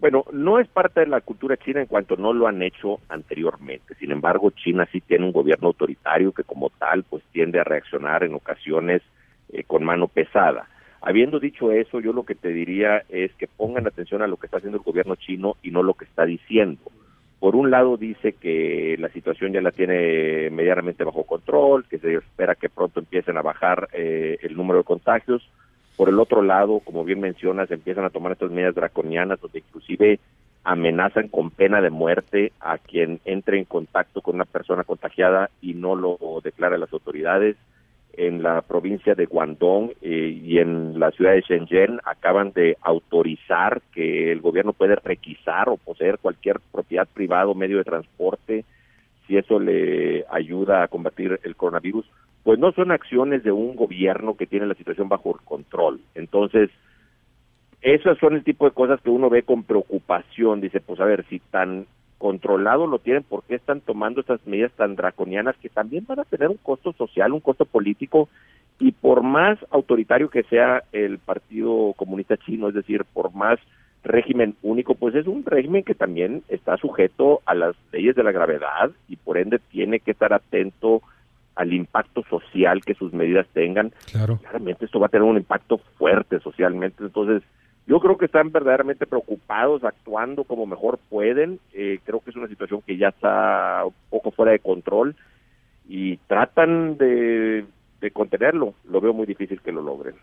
Bueno, 0.01 0.25
no 0.33 0.59
es 0.59 0.69
parte 0.69 1.01
de 1.01 1.07
la 1.07 1.23
cultura 1.23 1.57
china 1.57 1.81
en 1.81 1.87
cuanto 1.87 2.17
no 2.17 2.33
lo 2.33 2.47
han 2.47 2.63
hecho 2.63 3.01
anteriormente. 3.09 3.95
Sin 3.95 4.11
embargo, 4.11 4.51
China 4.51 4.87
sí 4.93 5.01
tiene 5.01 5.25
un 5.25 5.33
gobierno 5.33 5.69
autoritario 5.69 6.33
que 6.33 6.45
como 6.45 6.69
tal 6.71 7.05
pues 7.05 7.23
tiende 7.33 7.59
a 7.59 7.65
reaccionar 7.65 8.23
en 8.23 8.35
ocasiones 8.35 9.01
eh, 9.51 9.65
con 9.65 9.83
mano 9.83 10.09
pesada. 10.09 10.69
Habiendo 11.01 11.41
dicho 11.41 11.73
eso, 11.73 12.01
yo 12.01 12.13
lo 12.13 12.25
que 12.25 12.35
te 12.35 12.49
diría 12.49 13.05
es 13.09 13.33
que 13.35 13.47
pongan 13.47 13.87
atención 13.87 14.21
a 14.21 14.27
lo 14.27 14.37
que 14.37 14.47
está 14.47 14.59
haciendo 14.59 14.79
el 14.79 14.85
gobierno 14.85 15.17
chino 15.17 15.57
y 15.63 15.71
no 15.71 15.83
lo 15.83 15.95
que 15.95 16.05
está 16.05 16.27
diciendo. 16.27 16.83
Por 17.45 17.57
un 17.57 17.71
lado 17.71 17.99
dice 17.99 18.33
que 18.33 18.97
la 18.99 19.11
situación 19.11 19.53
ya 19.53 19.61
la 19.61 19.71
tiene 19.71 20.49
medianamente 20.49 21.05
bajo 21.05 21.25
control, 21.25 21.85
que 21.85 21.99
se 21.99 22.15
espera 22.15 22.55
que 22.55 22.71
pronto 22.71 23.01
empiecen 23.01 23.37
a 23.37 23.43
bajar 23.43 23.91
eh, 23.93 24.39
el 24.41 24.57
número 24.57 24.79
de 24.79 24.85
contagios. 24.85 25.47
Por 25.99 26.09
el 26.09 26.19
otro 26.21 26.41
lado, 26.41 26.81
como 26.81 27.05
bien 27.05 27.21
mencionas, 27.21 27.71
empiezan 27.71 28.07
a 28.07 28.09
tomar 28.09 28.33
estas 28.33 28.51
medidas 28.51 28.75
draconianas 28.75 29.43
donde 29.43 29.59
inclusive 29.59 30.21
amenazan 30.63 31.29
con 31.29 31.51
pena 31.51 31.83
de 31.83 31.91
muerte 31.91 32.53
a 32.61 32.79
quien 32.79 33.21
entre 33.27 33.59
en 33.59 33.67
contacto 33.67 34.23
con 34.23 34.37
una 34.37 34.47
persona 34.47 34.83
contagiada 34.83 35.51
y 35.61 35.75
no 35.75 35.97
lo 35.97 36.17
declara 36.43 36.79
las 36.79 36.95
autoridades. 36.95 37.57
En 38.17 38.43
la 38.43 38.63
provincia 38.63 39.15
de 39.15 39.27
Guangdong 39.27 39.93
eh, 40.03 40.41
y 40.43 40.59
en 40.59 40.99
la 40.99 41.11
ciudad 41.11 41.33
de 41.33 41.43
Shenzhen 41.43 42.01
acaban 42.05 42.53
de 42.53 42.77
autorizar 42.81 43.83
que 43.93 44.33
el 44.33 44.41
gobierno 44.41 44.73
puede 44.73 44.97
requisar 44.97 45.69
o 45.69 45.77
poseer 45.77 46.19
cualquier 46.19 46.61
propiedad 46.73 47.09
privada 47.13 47.47
o 47.47 47.55
medio 47.55 47.79
de 47.79 47.85
transporte 47.85 48.65
si 49.27 49.37
eso 49.37 49.59
le 49.59 50.25
ayuda 50.31 50.83
a 50.83 50.89
combatir 50.89 51.41
el 51.43 51.57
coronavirus 51.57 52.07
pues 52.45 52.59
no 52.59 52.73
son 52.73 52.93
acciones 52.93 53.43
de 53.43 53.51
un 53.51 53.75
gobierno 53.75 54.37
que 54.37 54.47
tiene 54.47 54.67
la 54.67 54.75
situación 54.75 55.09
bajo 55.09 55.41
control. 55.45 56.01
Entonces, 56.15 56.71
esas 57.81 58.19
son 58.19 58.35
el 58.35 58.45
tipo 58.45 58.67
de 58.67 58.73
cosas 58.73 59.01
que 59.01 59.09
uno 59.11 59.31
ve 59.31 59.43
con 59.43 59.65
preocupación. 59.65 60.61
Dice, 60.61 60.81
pues 60.81 61.01
a 61.01 61.07
ver, 61.07 61.25
si 61.29 61.39
tan 61.39 61.87
controlado 62.19 62.87
lo 62.87 62.99
tienen, 62.99 63.23
¿por 63.23 63.43
qué 63.45 63.55
están 63.55 63.81
tomando 63.81 64.21
estas 64.21 64.47
medidas 64.47 64.73
tan 64.73 64.97
draconianas 64.97 65.57
que 65.57 65.69
también 65.69 66.05
van 66.07 66.21
a 66.21 66.25
tener 66.25 66.49
un 66.49 66.57
costo 66.57 66.93
social, 66.93 67.33
un 67.33 67.41
costo 67.41 67.65
político? 67.65 68.29
Y 68.79 68.93
por 68.93 69.23
más 69.23 69.59
autoritario 69.71 70.31
que 70.31 70.43
sea 70.45 70.83
el 70.93 71.19
Partido 71.19 71.93
Comunista 71.97 72.37
Chino, 72.37 72.69
es 72.69 72.75
decir, 72.75 73.05
por 73.05 73.35
más 73.35 73.59
régimen 74.03 74.55
único, 74.63 74.95
pues 74.95 75.15
es 75.15 75.27
un 75.27 75.45
régimen 75.45 75.83
que 75.83 75.95
también 75.95 76.43
está 76.49 76.77
sujeto 76.77 77.41
a 77.47 77.55
las 77.55 77.75
leyes 77.93 78.15
de 78.15 78.23
la 78.23 78.33
gravedad 78.33 78.91
y 79.09 79.17
por 79.17 79.39
ende 79.39 79.59
tiene 79.71 80.01
que 80.01 80.11
estar 80.11 80.33
atento 80.33 81.03
al 81.57 81.73
impacto 81.73 82.23
social 82.29 82.85
que 82.85 82.95
sus 82.95 83.13
medidas 83.13 83.47
tengan. 83.53 83.93
Claro. 84.11 84.39
Claramente 84.39 84.85
esto 84.85 85.01
va 85.01 85.07
a 85.07 85.11
tener 85.11 85.27
un 85.27 85.37
impacto 85.37 85.79
fuerte 85.99 86.41
socialmente. 86.41 87.03
Entonces, 87.05 87.43
yo 87.87 88.01
creo 88.01 88.17
que 88.17 88.25
están 88.27 88.51
verdaderamente 88.51 89.07
preocupados, 89.07 89.85
actuando 89.85 90.45
como 90.45 90.67
mejor 90.67 90.99
pueden. 91.11 91.61
Eh, 91.75 91.99
creo 92.05 92.21
que 92.21 92.31
es 92.31 92.37
una 92.37 92.49
situación 92.49 92.81
que 92.83 92.97
ya 92.97 93.09
está 93.09 93.85
un 93.85 93.95
poco 94.09 94.31
fuera 94.31 94.53
de 94.53 94.59
control 94.59 95.15
y 95.87 96.17
tratan 96.29 96.97
de, 96.97 97.67
contenerlo. 98.13 98.75
Lo 98.89 99.01
veo 99.01 99.13
muy 99.13 99.27
difícil 99.27 99.61
que 99.61 99.73
lo 99.73 99.83
logren. 99.83 100.15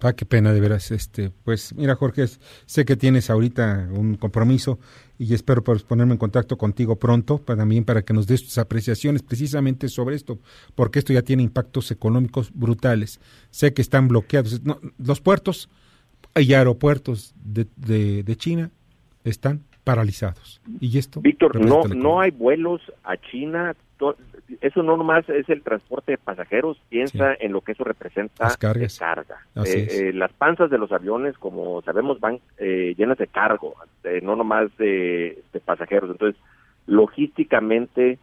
Ah, 0.00 0.12
qué 0.14 0.24
pena, 0.24 0.52
de 0.52 0.60
veras. 0.60 0.90
Este, 0.90 1.30
pues 1.44 1.74
mira, 1.76 1.94
Jorge, 1.94 2.26
sé 2.66 2.84
que 2.84 2.96
tienes 2.96 3.30
ahorita 3.30 3.88
un 3.92 4.16
compromiso 4.16 4.80
y 5.16 5.32
espero 5.34 5.62
ponerme 5.62 6.12
en 6.12 6.18
contacto 6.18 6.58
contigo 6.58 6.96
pronto 6.96 7.38
para 7.38 7.58
también 7.58 7.84
para 7.84 8.02
que 8.02 8.12
nos 8.12 8.26
des 8.26 8.42
tus 8.42 8.58
apreciaciones 8.58 9.22
precisamente 9.22 9.88
sobre 9.88 10.16
esto, 10.16 10.40
porque 10.74 10.98
esto 10.98 11.12
ya 11.12 11.22
tiene 11.22 11.44
impactos 11.44 11.92
económicos 11.92 12.52
brutales. 12.52 13.20
Sé 13.50 13.72
que 13.74 13.82
están 13.82 14.08
bloqueados. 14.08 14.64
No, 14.64 14.80
los 14.98 15.20
puertos 15.20 15.68
y 16.36 16.54
aeropuertos 16.54 17.34
de, 17.44 17.66
de, 17.76 18.22
de 18.22 18.36
China 18.36 18.70
están 19.24 19.60
paralizados. 19.84 20.60
Y 20.80 20.96
esto. 20.98 21.20
Víctor, 21.20 21.60
no, 21.60 21.84
no 21.84 22.20
hay 22.20 22.30
vuelos 22.30 22.80
a 23.04 23.16
China. 23.16 23.74
to- 23.98 24.16
Eso 24.60 24.82
no 24.82 24.96
nomás 24.96 25.28
es 25.28 25.48
el 25.48 25.62
transporte 25.62 26.12
de 26.12 26.18
pasajeros. 26.18 26.80
Piensa 26.88 27.34
en 27.40 27.52
lo 27.52 27.60
que 27.62 27.72
eso 27.72 27.82
representa 27.84 28.44
Las 28.44 28.56
cargas. 28.56 28.94
de 28.94 28.98
carga. 28.98 29.36
Así 29.54 29.78
Eh, 29.78 29.82
es. 29.88 30.00
eh, 30.00 30.12
las 30.12 30.32
panzas 30.32 30.70
de 30.70 30.78
los 30.78 30.92
aviones, 30.92 31.36
como 31.38 31.82
sabemos, 31.82 32.20
van 32.20 32.38
eh, 32.58 32.94
llenas 32.96 33.18
de 33.18 33.26
cargo, 33.26 33.74
eh, 34.04 34.20
no 34.22 34.36
nomás 34.36 34.74
de, 34.78 35.42
de 35.52 35.60
pasajeros. 35.60 36.10
Entonces, 36.10 36.40
logísticamente 36.86 38.18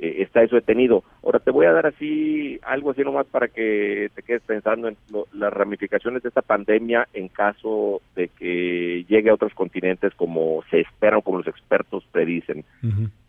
eh, 0.00 0.16
está 0.22 0.42
eso 0.42 0.56
detenido. 0.56 1.02
Ahora 1.22 1.38
te 1.38 1.50
voy 1.50 1.66
a 1.66 1.72
dar 1.72 1.86
así 1.86 2.58
algo 2.62 2.90
así 2.90 3.02
nomás 3.02 3.26
para 3.26 3.48
que 3.48 4.10
te 4.14 4.22
quedes 4.22 4.42
pensando 4.42 4.88
en 4.88 4.96
lo- 5.10 5.26
las 5.32 5.52
ramificaciones 5.52 6.22
de 6.22 6.28
esta 6.28 6.42
pandemia 6.42 7.08
en 7.14 7.28
caso 7.28 8.00
de 8.14 8.28
que 8.28 9.04
llegue 9.08 9.30
a 9.30 9.34
otros 9.34 9.54
continentes 9.54 10.14
como 10.14 10.62
se 10.70 10.80
esperan, 10.80 11.20
como 11.22 11.38
los 11.38 11.46
expertos 11.46 12.04
predicen. 12.12 12.64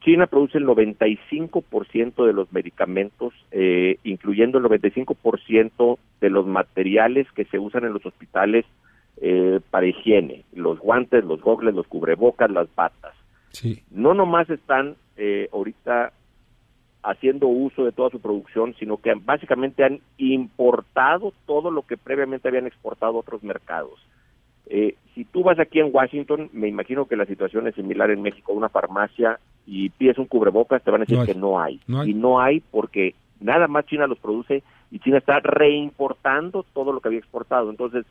China 0.02 0.28
produce 0.28 0.58
el 0.58 0.66
95% 0.66 2.26
de 2.26 2.34
los 2.34 2.52
medicamentos, 2.54 3.34
eh, 3.52 3.98
incluyendo 4.04 4.58
el 4.58 4.64
95% 4.66 5.98
de 6.22 6.30
los 6.30 6.46
materiales 6.46 7.28
que 7.34 7.46
se 7.46 7.60
usan 7.60 7.84
en 7.86 7.94
los 7.94 8.06
hospitales 8.06 8.66
eh, 9.22 9.60
para 9.72 9.88
higiene, 9.88 10.44
los 10.54 10.80
guantes, 10.80 11.24
los 11.26 11.42
gogles, 11.42 11.74
los 11.74 11.88
cubrebocas, 11.88 12.52
las 12.52 12.74
batas. 12.76 13.14
Sí. 13.50 13.82
No 13.92 14.14
nomás 14.14 14.50
están 14.50 14.96
eh, 15.18 15.50
ahorita 15.52 16.12
haciendo 17.08 17.48
uso 17.48 17.86
de 17.86 17.94
toda 17.94 18.10
su 18.10 18.20
producción, 18.20 18.76
sino 18.78 18.98
que 18.98 19.14
básicamente 19.16 19.84
han 19.84 20.02
importado 20.18 21.34
todo 21.46 21.72
lo 21.72 21.84
que 21.84 21.96
previamente 21.96 22.50
habían 22.50 22.68
exportado 22.68 23.14
a 23.14 23.20
otros 23.22 23.44
mercados. 23.44 23.98
Eh, 24.66 24.96
si 25.16 25.24
tú 25.24 25.42
vas 25.42 25.58
aquí 25.58 25.80
en 25.80 25.90
Washington, 25.94 26.50
me 26.52 26.68
imagino 26.68 27.06
que 27.06 27.16
la 27.16 27.26
situación 27.26 27.66
es 27.68 27.76
similar 27.76 28.12
en 28.12 28.22
México, 28.22 28.52
una 28.52 28.68
farmacia 28.68 29.40
y 29.66 29.90
pides 29.90 30.18
un 30.18 30.26
cubrebocas, 30.26 30.84
te 30.84 30.92
van 30.92 31.02
a 31.02 31.06
decir 31.06 31.18
No 31.18 31.26
que 31.26 31.34
no 31.34 31.60
hay. 31.60 31.80
No 31.88 32.02
hay. 32.02 32.12
Y 32.12 32.14
no 32.14 32.42
hay 32.42 32.60
porque 32.60 33.16
nada 33.40 33.70
más 33.70 33.86
China 33.86 34.06
los 34.08 34.20
produce 34.20 34.62
y 34.92 35.00
China 35.00 35.20
está 35.20 35.40
reimportando 35.40 36.66
todo 36.74 36.92
lo 36.92 37.00
que 37.00 37.08
había 37.08 37.20
exportado. 37.20 37.70
Entonces, 37.70 38.06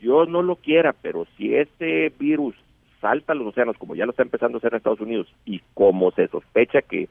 Dios 0.00 0.26
no 0.26 0.40
lo 0.40 0.56
quiera, 0.56 0.94
pero 1.02 1.26
si 1.36 1.54
este 1.54 2.10
virus 2.18 2.54
salta 3.02 3.34
a 3.34 3.36
los 3.36 3.48
océanos, 3.48 3.76
como 3.76 3.94
ya 3.94 4.06
lo 4.06 4.12
está 4.12 4.22
empezando 4.22 4.56
a 4.56 4.58
hacer 4.58 4.72
en 4.72 4.78
Estados 4.78 5.00
Unidos, 5.00 5.26
y 5.44 5.60
como 5.74 6.10
se 6.12 6.28
sospecha 6.28 6.80
que 6.80 7.10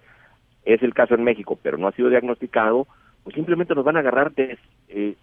es 0.74 0.84
el 0.84 0.94
caso 0.94 1.16
en 1.16 1.24
México, 1.24 1.58
pero 1.62 1.78
no 1.78 1.88
ha 1.88 1.92
sido 1.94 2.10
diagnosticado, 2.10 2.88
pues 3.24 3.36
simplemente 3.36 3.74
nos 3.76 3.86
van 3.86 3.98
a 3.98 4.00
agarrar 4.00 4.32
eh, 4.38 5.16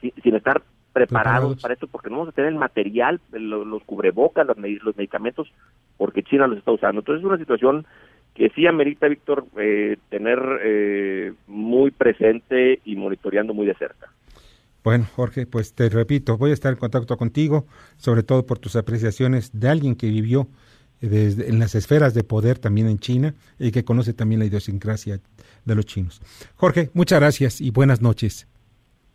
sin, 0.00 0.12
sin 0.22 0.34
estar 0.36 0.62
preparados, 0.92 1.56
Preparados. 1.56 1.62
para 1.62 1.74
esto, 1.74 1.86
porque 1.86 2.10
no 2.10 2.18
vamos 2.18 2.32
a 2.32 2.36
tener 2.36 2.52
el 2.52 2.58
material, 2.58 3.20
lo- 3.32 3.64
los, 3.64 3.82
cubrebocas, 3.84 4.46
los, 4.46 4.56
los 4.58 4.96
medicamentos, 4.96 5.50
porque 5.96 6.22
China 6.22 6.46
los 6.46 6.58
está 6.58 6.70
usando. 6.72 7.00
Entonces 7.00 7.20
es 7.22 7.26
una 7.26 7.38
situación 7.38 7.86
que 8.34 8.50
sí 8.50 8.66
amerita, 8.66 9.08
Víctor, 9.08 9.46
eh, 9.56 9.96
tener 10.10 10.38
eh, 10.62 11.32
muy 11.46 11.90
presente 11.90 12.80
y 12.84 12.96
monitoreando 12.96 13.54
muy 13.54 13.66
de 13.66 13.74
cerca. 13.74 14.10
Bueno, 14.84 15.06
Jorge, 15.14 15.46
pues 15.46 15.74
te 15.74 15.88
repito, 15.88 16.36
voy 16.36 16.50
a 16.50 16.54
estar 16.54 16.72
en 16.72 16.78
contacto 16.78 17.16
contigo, 17.16 17.66
sobre 17.96 18.22
todo 18.24 18.46
por 18.46 18.58
tus 18.58 18.74
apreciaciones 18.76 19.58
de 19.58 19.68
alguien 19.68 19.94
que 19.94 20.08
vivió 20.08 20.48
desde, 21.08 21.48
en 21.48 21.58
las 21.58 21.74
esferas 21.74 22.14
de 22.14 22.24
poder 22.24 22.58
también 22.58 22.88
en 22.88 22.98
China 22.98 23.34
y 23.58 23.70
que 23.70 23.84
conoce 23.84 24.12
también 24.14 24.38
la 24.38 24.46
idiosincrasia 24.46 25.20
de 25.64 25.74
los 25.74 25.86
chinos. 25.86 26.20
Jorge, 26.56 26.90
muchas 26.94 27.20
gracias 27.20 27.60
y 27.60 27.70
buenas 27.70 28.00
noches. 28.00 28.46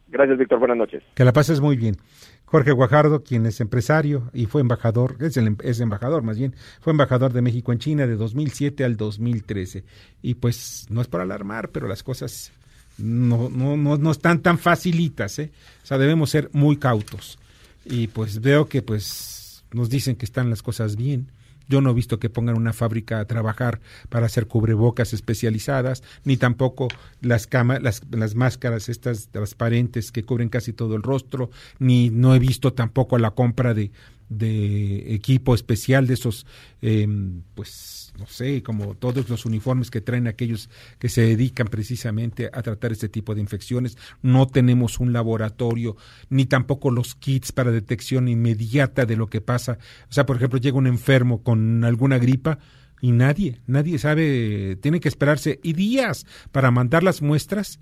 Gracias, 0.10 0.38
Víctor. 0.38 0.60
Buenas 0.60 0.78
noches. 0.78 1.04
Que 1.15 1.26
la 1.26 1.34
pases 1.34 1.60
muy 1.60 1.76
bien. 1.76 1.97
Jorge 2.45 2.71
Guajardo, 2.71 3.23
quien 3.23 3.45
es 3.45 3.60
empresario 3.60 4.30
y 4.34 4.45
fue 4.45 4.62
embajador, 4.62 5.17
es, 5.19 5.36
el, 5.36 5.47
em- 5.47 5.58
es 5.63 5.82
embajador 5.82 6.23
más 6.23 6.38
bien, 6.38 6.56
fue 6.80 6.91
embajador 6.91 7.34
de 7.34 7.41
México 7.41 7.73
en 7.73 7.80
China 7.80 8.08
de 8.08 8.15
2007 8.15 8.86
al 8.86 8.95
2013. 8.95 9.84
Y 10.21 10.36
pues 10.36 10.86
no 10.89 11.02
es 11.02 11.08
para 11.08 11.23
alarmar, 11.26 11.69
pero 11.69 11.89
las 11.89 12.04
cosas 12.04 12.54
no, 12.97 13.50
no, 13.50 13.76
no, 13.76 13.97
no 13.97 14.12
están 14.12 14.41
tan 14.41 14.58
facilitas, 14.58 15.39
¿eh? 15.39 15.52
O 15.84 15.86
sea, 15.86 15.97
debemos 15.97 16.30
ser 16.30 16.50
muy 16.54 16.78
cautos. 16.78 17.38
Y 17.84 18.08
pues 18.08 18.39
veo 18.39 18.67
que 18.67 18.82
pues 18.82 19.65
nos 19.73 19.89
dicen 19.89 20.15
que 20.15 20.26
están 20.26 20.50
las 20.50 20.63
cosas 20.63 20.95
bien. 20.95 21.28
Yo 21.68 21.82
no 21.82 21.92
he 21.92 21.94
visto 21.94 22.20
que 22.20 22.30
pongan 22.30 22.58
una 22.58 22.74
fábrica 22.74 23.20
a 23.20 23.26
trabajar 23.26 23.80
para 24.10 24.26
hacer 24.26 24.48
cubrebocas 24.48 25.14
especializadas, 25.14 26.04
ni 26.24 26.38
tampoco 26.38 26.88
las, 27.22 27.48
cama- 27.48 27.80
las, 27.80 28.02
las 28.12 28.36
máscaras 28.36 28.90
estas 28.90 29.28
transparentes 29.28 30.12
que 30.12 30.24
cubren 30.24 30.50
casi 30.50 30.74
todo 30.74 30.96
el 30.96 31.04
rostro, 31.04 31.50
ni 31.80 32.10
no 32.10 32.36
he 32.36 32.40
visto 32.40 32.74
tampoco 32.74 33.18
la 33.18 33.32
compra 33.32 33.74
de, 33.74 33.92
de 34.30 35.13
equipo 35.13 35.56
especial 35.56 36.08
de 36.08 36.13
esos, 36.16 36.46
eh, 36.82 37.08
pues, 37.56 38.13
no 38.18 38.28
sé, 38.28 38.63
como 38.63 38.96
todos 38.96 39.30
los 39.30 39.46
uniformes 39.46 39.92
que 39.92 40.02
traen 40.02 40.28
aquellos 40.28 40.70
que 41.00 41.10
se 41.10 41.22
dedican 41.22 41.68
precisamente 41.68 42.50
a 42.52 42.62
tratar 42.62 42.92
este 42.92 43.10
tipo 43.10 43.36
de 43.36 43.42
infecciones. 43.42 43.98
No 44.22 44.48
tenemos 44.48 45.00
un 45.00 45.13
laboratorio, 45.13 45.96
ni 46.30 46.46
tampoco 46.46 46.92
los 46.92 47.16
kits 47.16 47.52
para 47.52 47.72
detección 47.72 48.28
inmediata 48.28 49.06
de 49.06 49.16
lo 49.16 49.28
que 49.28 49.42
pasa. 49.42 49.78
O 50.10 50.13
sea, 50.13 50.26
por 50.26 50.38
ejemplo, 50.38 50.60
llega 50.60 50.78
un 50.78 50.88
enfermo 50.88 51.44
con 51.44 51.84
alguna 51.84 52.18
gripa 52.18 52.60
y 53.02 53.12
nadie, 53.12 53.62
nadie 53.68 54.00
sabe, 54.00 54.78
tiene 54.82 55.00
que 55.00 55.10
esperarse 55.10 55.60
y 55.62 55.74
días 55.74 56.26
para 56.52 56.72
mandar 56.72 57.04
las 57.04 57.22
muestras 57.22 57.80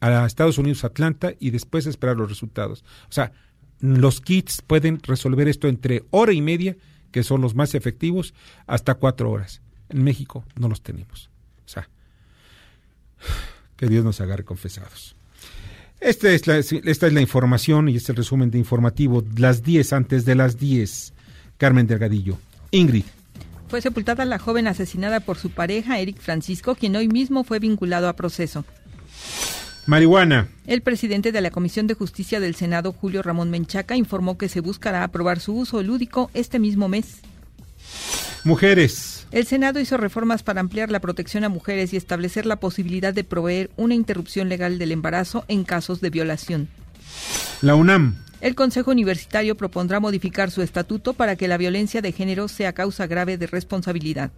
a 0.00 0.26
Estados 0.26 0.58
Unidos, 0.58 0.84
Atlanta, 0.84 1.32
y 1.40 1.50
después 1.50 1.86
esperar 1.86 2.16
los 2.16 2.28
resultados. 2.28 2.84
O 3.08 3.12
sea, 3.12 3.32
los 3.80 4.20
kits 4.20 4.62
pueden 4.62 5.00
resolver 5.02 5.48
esto 5.48 5.68
entre 5.68 6.04
hora 6.10 6.32
y 6.32 6.40
media, 6.40 6.76
que 7.10 7.22
son 7.22 7.40
los 7.40 7.54
más 7.54 7.74
efectivos, 7.74 8.34
hasta 8.66 8.94
cuatro 8.94 9.30
horas. 9.30 9.60
En 9.88 10.02
México 10.02 10.44
no 10.58 10.68
los 10.68 10.82
tenemos. 10.82 11.30
O 11.64 11.68
sea, 11.68 11.88
que 13.76 13.86
Dios 13.86 14.04
nos 14.04 14.20
agarre 14.20 14.44
confesados. 14.44 15.14
Esta 16.00 16.30
es 16.30 16.46
la, 16.46 17.20
información 17.20 17.88
y 17.88 17.96
este 17.96 18.04
es 18.04 18.10
el 18.10 18.16
resumen 18.16 18.50
de 18.50 18.58
informativo. 18.58 19.24
Las 19.36 19.62
10 19.62 19.92
antes 19.92 20.24
de 20.24 20.36
las 20.36 20.58
10. 20.58 21.12
Carmen 21.56 21.86
Delgadillo. 21.86 22.38
Ingrid. 22.70 23.04
Fue 23.68 23.80
sepultada 23.82 24.24
la 24.24 24.38
joven 24.38 24.68
asesinada 24.68 25.20
por 25.20 25.38
su 25.38 25.50
pareja, 25.50 25.98
Eric 25.98 26.18
Francisco, 26.20 26.74
quien 26.74 26.96
hoy 26.96 27.08
mismo 27.08 27.44
fue 27.44 27.58
vinculado 27.58 28.08
a 28.08 28.14
proceso. 28.14 28.64
Marihuana. 29.88 30.48
El 30.66 30.82
presidente 30.82 31.32
de 31.32 31.40
la 31.40 31.50
Comisión 31.50 31.86
de 31.86 31.94
Justicia 31.94 32.40
del 32.40 32.54
Senado, 32.54 32.92
Julio 32.92 33.22
Ramón 33.22 33.48
Menchaca, 33.48 33.96
informó 33.96 34.36
que 34.36 34.50
se 34.50 34.60
buscará 34.60 35.02
aprobar 35.02 35.40
su 35.40 35.56
uso 35.56 35.82
lúdico 35.82 36.30
este 36.34 36.58
mismo 36.58 36.88
mes. 36.88 37.20
Mujeres. 38.44 39.26
El 39.32 39.46
Senado 39.46 39.80
hizo 39.80 39.96
reformas 39.96 40.42
para 40.42 40.60
ampliar 40.60 40.90
la 40.90 41.00
protección 41.00 41.42
a 41.44 41.48
mujeres 41.48 41.94
y 41.94 41.96
establecer 41.96 42.44
la 42.44 42.56
posibilidad 42.56 43.14
de 43.14 43.24
proveer 43.24 43.70
una 43.78 43.94
interrupción 43.94 44.50
legal 44.50 44.78
del 44.78 44.92
embarazo 44.92 45.46
en 45.48 45.64
casos 45.64 46.02
de 46.02 46.10
violación. 46.10 46.68
La 47.62 47.74
UNAM. 47.74 48.16
El 48.42 48.54
Consejo 48.54 48.90
Universitario 48.90 49.56
propondrá 49.56 50.00
modificar 50.00 50.50
su 50.50 50.60
estatuto 50.60 51.14
para 51.14 51.34
que 51.36 51.48
la 51.48 51.56
violencia 51.56 52.02
de 52.02 52.12
género 52.12 52.48
sea 52.48 52.74
causa 52.74 53.06
grave 53.06 53.38
de 53.38 53.46
responsabilidad. 53.46 54.32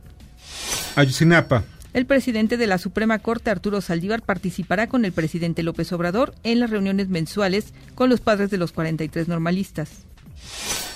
Ayotzinapa. 0.95 1.65
El 1.93 2.07
presidente 2.07 2.57
de 2.57 2.69
la 2.69 2.79
Suprema 2.79 3.19
Corte, 3.19 3.51
Arturo 3.51 3.81
Saldívar, 3.81 4.23
participará 4.23 4.89
con 4.89 5.05
el 5.05 5.13
presidente 5.13 5.65
López 5.65 5.93
Obrador 5.93 6.35
en 6.45 6.61
las 6.61 6.71
reuniones 6.71 7.09
mensuales 7.09 7.75
con 7.97 8.09
los 8.09 8.21
padres 8.21 8.51
de 8.51 8.59
los 8.59 8.71
43 8.71 9.27
normalistas. 9.27 9.91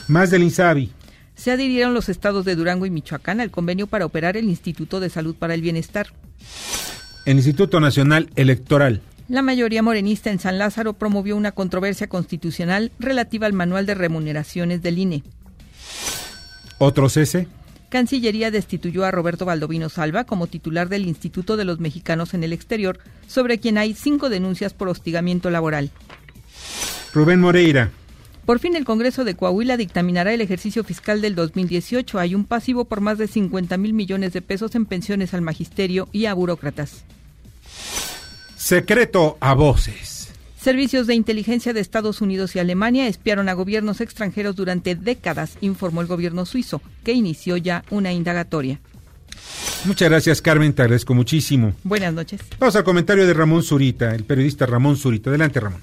Más 0.06 0.30
del 0.30 0.44
INSABI. 0.44 0.92
Se 1.34 1.50
adhirieron 1.50 1.94
los 1.94 2.08
estados 2.08 2.44
de 2.44 2.54
Durango 2.54 2.86
y 2.86 2.90
Michoacán 2.90 3.40
al 3.40 3.50
convenio 3.50 3.88
para 3.88 4.06
operar 4.06 4.36
el 4.36 4.44
Instituto 4.44 5.00
de 5.00 5.10
Salud 5.10 5.34
para 5.34 5.54
el 5.54 5.62
Bienestar. 5.62 6.08
El 7.24 7.38
Instituto 7.38 7.80
Nacional 7.80 8.30
Electoral. 8.36 9.00
La 9.28 9.42
mayoría 9.42 9.82
morenista 9.82 10.30
en 10.30 10.38
San 10.38 10.58
Lázaro 10.58 10.92
promovió 10.92 11.36
una 11.36 11.50
controversia 11.50 12.08
constitucional 12.08 12.92
relativa 13.00 13.46
al 13.46 13.52
manual 13.52 13.86
de 13.86 13.94
remuneraciones 13.94 14.82
del 14.82 14.98
INE. 14.98 15.22
Otro 16.78 17.08
cese. 17.08 17.48
Cancillería 17.94 18.50
destituyó 18.50 19.04
a 19.04 19.12
Roberto 19.12 19.44
Baldovino 19.44 19.88
Salva 19.88 20.24
como 20.24 20.48
titular 20.48 20.88
del 20.88 21.06
Instituto 21.06 21.56
de 21.56 21.64
los 21.64 21.78
Mexicanos 21.78 22.34
en 22.34 22.42
el 22.42 22.52
Exterior, 22.52 22.98
sobre 23.28 23.60
quien 23.60 23.78
hay 23.78 23.94
cinco 23.94 24.30
denuncias 24.30 24.74
por 24.74 24.88
hostigamiento 24.88 25.48
laboral. 25.48 25.92
Rubén 27.12 27.38
Moreira. 27.38 27.92
Por 28.44 28.58
fin 28.58 28.74
el 28.74 28.84
Congreso 28.84 29.22
de 29.22 29.36
Coahuila 29.36 29.76
dictaminará 29.76 30.34
el 30.34 30.40
ejercicio 30.40 30.82
fiscal 30.82 31.20
del 31.20 31.36
2018. 31.36 32.18
Hay 32.18 32.34
un 32.34 32.46
pasivo 32.46 32.86
por 32.86 33.00
más 33.00 33.16
de 33.16 33.28
50 33.28 33.76
mil 33.76 33.92
millones 33.92 34.32
de 34.32 34.42
pesos 34.42 34.74
en 34.74 34.86
pensiones 34.86 35.32
al 35.32 35.42
magisterio 35.42 36.08
y 36.10 36.26
a 36.26 36.34
burócratas. 36.34 37.04
Secreto 38.56 39.38
a 39.38 39.54
voces. 39.54 40.13
Servicios 40.64 41.06
de 41.06 41.14
inteligencia 41.14 41.74
de 41.74 41.80
Estados 41.80 42.22
Unidos 42.22 42.56
y 42.56 42.58
Alemania 42.58 43.06
espiaron 43.06 43.50
a 43.50 43.52
gobiernos 43.52 44.00
extranjeros 44.00 44.56
durante 44.56 44.94
décadas, 44.94 45.58
informó 45.60 46.00
el 46.00 46.06
gobierno 46.06 46.46
suizo, 46.46 46.80
que 47.04 47.12
inició 47.12 47.58
ya 47.58 47.82
una 47.90 48.14
indagatoria. 48.14 48.80
Muchas 49.84 50.08
gracias, 50.08 50.40
Carmen. 50.40 50.74
Te 50.74 50.80
agradezco 50.80 51.12
muchísimo. 51.12 51.74
Buenas 51.84 52.14
noches. 52.14 52.40
Vamos 52.58 52.74
al 52.76 52.82
comentario 52.82 53.26
de 53.26 53.34
Ramón 53.34 53.62
Zurita, 53.62 54.14
el 54.14 54.24
periodista 54.24 54.64
Ramón 54.64 54.96
Zurita. 54.96 55.28
Adelante, 55.28 55.60
Ramón. 55.60 55.82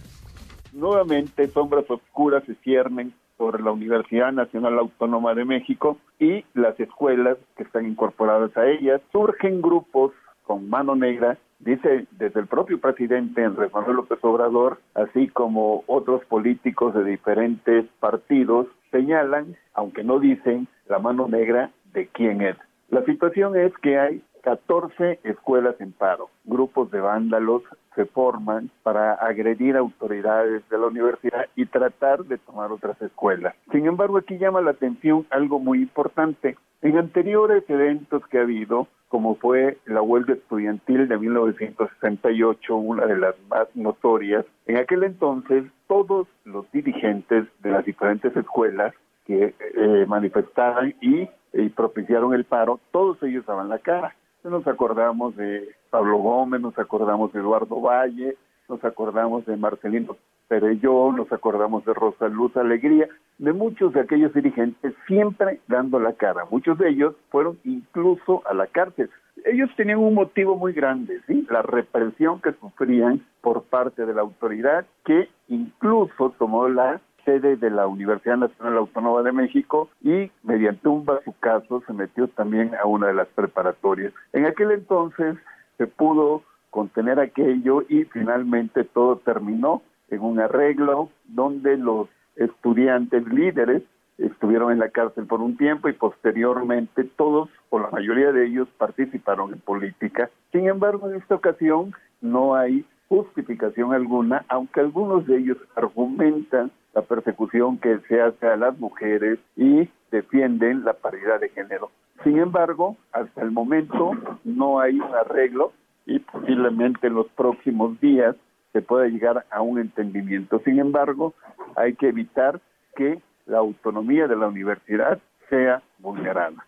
Nuevamente, 0.74 1.48
sombras 1.50 1.86
oscuras 1.88 2.44
se 2.48 2.56
ciernen 2.64 3.14
sobre 3.38 3.62
la 3.62 3.70
Universidad 3.70 4.32
Nacional 4.32 4.80
Autónoma 4.80 5.36
de 5.36 5.46
México 5.46 6.00
y 6.18 6.44
las 6.56 6.80
escuelas 6.80 7.38
que 7.56 7.62
están 7.62 7.86
incorporadas 7.86 8.58
a 8.58 8.66
ellas. 8.66 9.00
Surgen 9.12 9.62
grupos 9.62 10.12
con 10.42 10.72
mano 10.72 10.96
negra, 10.96 11.38
dice 11.64 12.08
desde 12.12 12.40
el 12.40 12.48
propio 12.48 12.80
presidente 12.80 13.44
Andrés 13.44 13.74
Manuel 13.74 13.98
López 13.98 14.20
Obrador, 14.22 14.80
así 14.96 15.28
como 15.30 15.84
otros 15.88 16.24
políticos 16.26 16.94
de 16.94 17.04
diferentes 17.04 17.86
partidos, 18.00 18.68
señalan, 18.92 19.56
aunque 19.74 20.04
no 20.04 20.20
dicen, 20.20 20.68
la 20.88 21.00
mano 21.00 21.28
negra 21.28 21.72
de 21.94 22.08
quién 22.08 22.42
es. 22.42 22.58
La 22.90 23.04
situación 23.06 23.56
es 23.58 23.72
que 23.82 23.98
hay 23.98 24.22
14 24.44 25.20
escuelas 25.24 25.80
en 25.80 25.92
paro. 25.94 26.30
Grupos 26.46 26.92
de 26.92 27.00
vándalos 27.00 27.64
se 27.96 28.06
forman 28.06 28.70
para 28.84 29.14
agredir 29.14 29.78
autoridades 29.78 30.68
de 30.70 30.78
la 30.78 30.88
universidad 30.88 31.46
y 31.56 31.66
tratar 31.66 32.24
de 32.26 32.38
tomar 32.38 32.72
otras 32.72 33.02
escuelas. 33.02 33.56
Sin 33.72 33.86
embargo, 33.86 34.18
aquí 34.18 34.38
llama 34.38 34.62
la 34.62 34.72
atención 34.72 35.26
algo 35.30 35.60
muy 35.60 35.82
importante. 35.82 36.58
En 36.82 36.98
anteriores 36.98 37.64
eventos 37.70 38.26
que 38.28 38.40
ha 38.40 38.42
habido, 38.42 38.88
como 39.08 39.36
fue 39.36 39.78
la 39.86 40.02
huelga 40.02 40.34
estudiantil 40.34 41.08
de 41.08 41.18
1968, 41.18 42.76
una 42.76 43.06
de 43.06 43.18
las 43.18 43.36
más 43.50 43.68
notorias, 43.76 44.46
en 44.66 44.78
aquel 44.78 45.04
entonces 45.04 45.66
todos 45.88 46.28
los 46.44 46.72
dirigentes 46.72 47.46
de 47.60 47.70
las 47.70 47.86
diferentes 47.86 48.36
escuelas 48.36 48.96
que 49.26 49.54
eh, 49.60 50.06
manifestaron 50.08 50.96
y, 51.02 51.30
y 51.54 51.70
propiciaron 51.70 52.34
el 52.34 52.46
paro, 52.46 52.80
todos 52.92 53.22
ellos 53.22 53.46
daban 53.46 53.70
la 53.70 53.78
cara. 53.78 54.16
Nos 54.44 54.66
acordamos 54.66 55.36
de 55.36 55.70
Pablo 55.92 56.18
Gómez, 56.18 56.62
nos 56.62 56.80
acordamos 56.80 57.32
de 57.32 57.42
Eduardo 57.42 57.80
Valle, 57.80 58.38
nos 58.68 58.84
acordamos 58.84 59.46
de 59.46 59.56
Marcelino 59.56 60.18
Pereyó, 60.52 61.14
nos 61.14 61.32
acordamos 61.32 61.86
de 61.86 61.94
Rosa 61.94 62.28
Luz 62.28 62.58
Alegría, 62.58 63.08
de 63.38 63.54
muchos 63.54 63.94
de 63.94 64.02
aquellos 64.02 64.34
dirigentes 64.34 64.94
siempre 65.08 65.62
dando 65.70 65.98
la 65.98 66.12
cara. 66.12 66.44
Muchos 66.52 66.78
de 66.78 66.90
ellos 66.90 67.16
fueron 67.30 67.58
incluso 67.64 68.46
a 68.46 68.54
la 68.54 68.68
cárcel. 68.68 69.10
Ellos 69.46 69.70
tenían 69.78 70.00
un 70.00 70.14
motivo 70.14 70.58
muy 70.58 70.74
grande, 70.74 71.22
¿sí? 71.26 71.48
La 71.50 71.62
represión 71.62 72.42
que 72.42 72.52
sufrían 72.60 73.26
por 73.40 73.64
parte 73.64 74.06
de 74.06 74.14
la 74.14 74.24
autoridad, 74.24 74.86
que 75.06 75.30
incluso 75.48 76.36
tomó 76.38 76.68
la 76.68 77.00
sede 77.24 77.56
de 77.56 77.70
la 77.70 77.88
Universidad 77.88 78.36
Nacional 78.36 78.76
Autónoma 78.76 79.24
de 79.24 79.32
México 79.32 79.88
y 80.02 80.30
mediante 80.44 80.90
un 80.90 81.06
caso 81.40 81.82
se 81.88 81.94
metió 81.94 82.28
también 82.28 82.76
a 82.76 82.86
una 82.86 83.08
de 83.08 83.14
las 83.14 83.30
preparatorias. 83.30 84.12
En 84.34 84.46
aquel 84.46 84.72
entonces 84.72 85.38
se 85.78 85.88
pudo 85.88 86.44
contener 86.72 87.22
aquello 87.22 87.84
y 87.88 88.04
finalmente 88.04 88.84
todo 88.84 89.16
terminó 89.18 89.82
en 90.12 90.22
un 90.22 90.40
arreglo 90.40 91.10
donde 91.26 91.78
los 91.78 92.08
estudiantes 92.36 93.26
líderes 93.28 93.84
estuvieron 94.18 94.72
en 94.72 94.80
la 94.80 94.90
cárcel 94.90 95.26
por 95.26 95.42
un 95.42 95.58
tiempo 95.58 95.90
y 95.90 95.94
posteriormente 95.94 97.04
todos 97.04 97.50
o 97.70 97.80
la 97.80 97.90
mayoría 97.90 98.32
de 98.32 98.46
ellos 98.46 98.68
participaron 98.78 99.54
en 99.54 99.60
política. 99.60 100.30
Sin 100.52 100.68
embargo, 100.68 101.10
en 101.10 101.16
esta 101.16 101.36
ocasión 101.36 101.94
no 102.22 102.56
hay 102.56 102.86
justificación 103.10 103.94
alguna, 103.94 104.46
aunque 104.48 104.80
algunos 104.80 105.26
de 105.26 105.38
ellos 105.38 105.58
argumentan 105.76 106.72
la 106.94 107.02
persecución 107.02 107.78
que 107.78 108.00
se 108.08 108.22
hace 108.22 108.48
a 108.48 108.58
las 108.58 108.78
mujeres 108.80 109.40
y 109.56 109.90
defienden 110.12 110.84
la 110.84 110.94
paridad 110.94 111.40
de 111.40 111.50
género. 111.50 111.90
Sin 112.24 112.38
embargo, 112.38 112.98
hasta 113.12 113.42
el 113.42 113.52
momento 113.52 114.12
no 114.44 114.80
hay 114.80 115.00
un 115.00 115.16
arreglo 115.16 115.74
y 116.06 116.20
posiblemente 116.20 117.08
en 117.08 117.16
los 117.16 117.28
próximos 117.30 118.00
días 118.00 118.36
se 118.74 118.82
pueda 118.82 119.08
llegar 119.08 119.46
a 119.52 119.62
un 119.62 119.80
entendimiento. 119.80 120.62
Sin 120.64 120.80
embargo, 120.80 121.34
hay 121.76 121.96
que 121.96 122.10
evitar 122.10 122.62
que 122.96 123.22
la 123.46 123.60
autonomía 123.60 124.28
de 124.28 124.36
la 124.36 124.48
universidad 124.48 125.20
sea 125.50 125.82
vulnerada. 126.00 126.66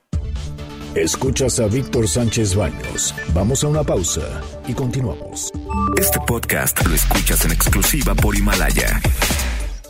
Escuchas 0.95 1.59
a 1.59 1.67
Víctor 1.67 2.07
Sánchez 2.07 2.55
Baños. 2.55 3.15
Vamos 3.33 3.63
a 3.63 3.67
una 3.67 3.83
pausa 3.83 4.41
y 4.67 4.73
continuamos. 4.73 5.51
Este 5.99 6.19
podcast 6.27 6.85
lo 6.85 6.93
escuchas 6.93 7.45
en 7.45 7.51
exclusiva 7.51 8.13
por 8.13 8.35
Himalaya. 8.35 9.01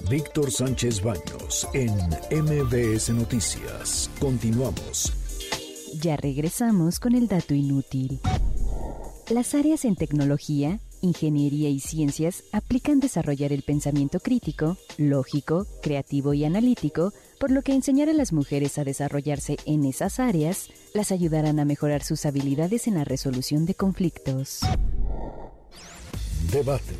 Víctor 0.09 0.49
Sánchez 0.51 1.03
Baños 1.03 1.68
en 1.74 1.91
MBS 2.32 3.09
Noticias. 3.09 4.09
Continuamos. 4.20 5.11
Ya 6.01 6.16
regresamos 6.16 6.99
con 6.99 7.16
el 7.16 7.28
dato 7.28 7.53
inútil. 7.53 8.20
Las 9.30 9.55
áreas 9.55 9.84
en 9.86 9.95
tecnología, 9.95 10.80
ingeniería 11.04 11.70
y 11.70 11.80
ciencias 11.80 12.43
aplican 12.51 12.99
desarrollar 12.99 13.54
el 13.54 13.62
pensamiento 13.62 14.20
crítico, 14.20 14.78
lógico, 14.97 15.68
creativo 15.84 16.34
y 16.34 16.45
analítico, 16.45 17.14
por 17.39 17.51
lo 17.51 17.62
que 17.62 17.74
enseñar 17.74 18.10
a 18.10 18.14
las 18.14 18.34
mujeres 18.34 18.80
a 18.80 18.84
desarrollarse 18.84 19.58
en 19.66 19.86
esas 19.86 20.20
áreas 20.20 20.70
las 20.93 21.12
ayudarán 21.12 21.60
a 21.60 21.66
mejorar 21.66 22.04
sus 22.04 22.26
habilidades 22.26 22.88
en 22.88 22.95
la 22.95 23.04
resolución 23.04 23.66
de 23.66 23.76
conflictos. 23.76 24.62
Debate. 26.51 26.95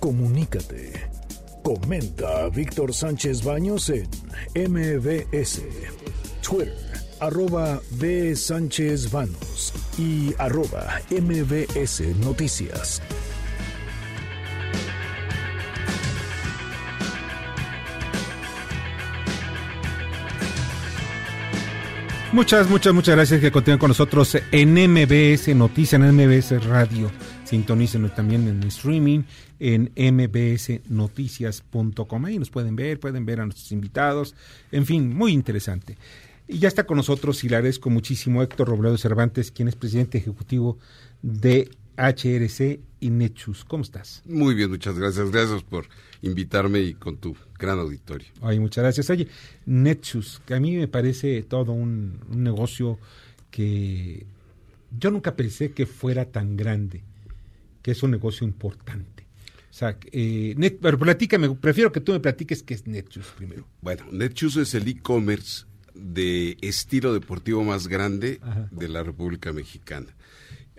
Comunícate. 0.00 0.92
Comenta 1.62 2.44
a 2.44 2.48
Víctor 2.48 2.92
Sánchez 2.92 3.44
Baños 3.44 3.90
en 3.90 4.08
MBS. 4.54 5.62
Twitter, 6.42 6.76
arroba 7.22 7.80
B. 7.92 8.34
Sánchez 8.34 9.12
Baños 9.12 9.72
y 9.96 10.34
arroba 10.38 11.00
MBS 11.08 12.00
Noticias. 12.18 13.00
Muchas, 22.32 22.68
muchas, 22.68 22.92
muchas 22.92 23.14
gracias 23.14 23.40
que 23.40 23.52
continúen 23.52 23.78
con 23.78 23.86
nosotros 23.88 24.36
en 24.50 24.72
MBS 24.72 25.54
Noticias, 25.54 26.02
en 26.02 26.16
MBS 26.16 26.66
Radio. 26.66 27.08
Sintonícenos 27.44 28.16
también 28.16 28.48
en 28.48 28.64
streaming 28.64 29.22
en 29.60 29.92
mbsnoticias.com. 29.94 32.24
Ahí 32.24 32.40
nos 32.40 32.50
pueden 32.50 32.74
ver, 32.74 32.98
pueden 32.98 33.24
ver 33.24 33.42
a 33.42 33.44
nuestros 33.44 33.70
invitados. 33.70 34.34
En 34.72 34.86
fin, 34.86 35.14
muy 35.14 35.32
interesante. 35.32 35.96
Y 36.48 36.58
ya 36.58 36.68
está 36.68 36.84
con 36.84 36.96
nosotros 36.96 37.42
y 37.44 37.48
le 37.48 37.56
agradezco 37.56 37.88
muchísimo 37.90 38.42
Héctor 38.42 38.68
Robledo 38.68 38.98
Cervantes, 38.98 39.50
quien 39.50 39.68
es 39.68 39.76
presidente 39.76 40.18
ejecutivo 40.18 40.78
de 41.22 41.70
HRC 41.96 42.80
y 43.00 43.10
Nechus. 43.10 43.64
¿Cómo 43.64 43.82
estás? 43.82 44.22
Muy 44.26 44.54
bien, 44.54 44.70
muchas 44.70 44.98
gracias. 44.98 45.30
Gracias 45.30 45.62
por 45.62 45.86
invitarme 46.20 46.80
y 46.80 46.94
con 46.94 47.16
tu 47.16 47.36
gran 47.58 47.78
auditorio. 47.78 48.28
Ay, 48.40 48.58
muchas 48.58 48.82
gracias. 48.82 49.08
Oye, 49.10 49.28
Nechus, 49.66 50.40
que 50.46 50.54
a 50.54 50.60
mí 50.60 50.76
me 50.76 50.88
parece 50.88 51.42
todo 51.42 51.72
un, 51.72 52.20
un 52.30 52.42
negocio 52.42 52.98
que 53.50 54.26
yo 54.98 55.10
nunca 55.10 55.36
pensé 55.36 55.72
que 55.72 55.86
fuera 55.86 56.24
tan 56.26 56.56
grande, 56.56 57.02
que 57.82 57.92
es 57.92 58.02
un 58.02 58.10
negocio 58.10 58.46
importante. 58.46 59.26
O 59.70 59.74
sea, 59.74 59.96
eh, 60.12 60.54
Net- 60.56 60.78
pero 60.82 60.98
platícame, 60.98 61.50
prefiero 61.54 61.92
que 61.92 62.00
tú 62.00 62.12
me 62.12 62.20
platiques 62.20 62.62
qué 62.62 62.74
es 62.74 62.86
Nechus 62.86 63.26
primero. 63.36 63.66
Bueno, 63.80 64.04
Netshoes 64.10 64.56
es 64.56 64.74
el 64.74 64.86
e-commerce 64.88 65.64
de 65.94 66.56
estilo 66.62 67.12
deportivo 67.14 67.62
más 67.64 67.88
grande 67.88 68.38
Ajá. 68.42 68.68
de 68.70 68.88
la 68.88 69.02
República 69.02 69.52
Mexicana. 69.52 70.06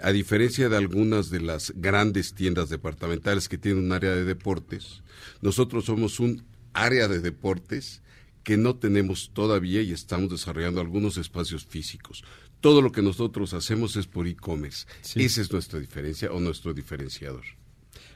A 0.01 0.11
diferencia 0.11 0.69
de 0.69 0.75
algunas 0.77 1.29
de 1.29 1.39
las 1.41 1.71
grandes 1.75 2.33
tiendas 2.33 2.69
departamentales 2.69 3.47
que 3.47 3.57
tienen 3.57 3.85
un 3.85 3.91
área 3.91 4.11
de 4.11 4.25
deportes, 4.25 5.01
nosotros 5.41 5.85
somos 5.85 6.19
un 6.19 6.43
área 6.73 7.07
de 7.07 7.19
deportes 7.19 8.01
que 8.43 8.57
no 8.57 8.75
tenemos 8.75 9.31
todavía 9.33 9.81
y 9.81 9.93
estamos 9.93 10.29
desarrollando 10.29 10.81
algunos 10.81 11.17
espacios 11.17 11.65
físicos. 11.65 12.23
Todo 12.59 12.81
lo 12.81 12.91
que 12.91 13.01
nosotros 13.01 13.53
hacemos 13.53 13.95
es 13.95 14.07
por 14.07 14.27
e-commerce. 14.27 14.85
Esa 15.15 15.41
es 15.41 15.51
nuestra 15.51 15.79
diferencia 15.79 16.31
o 16.31 16.39
nuestro 16.39 16.73
diferenciador. 16.73 17.43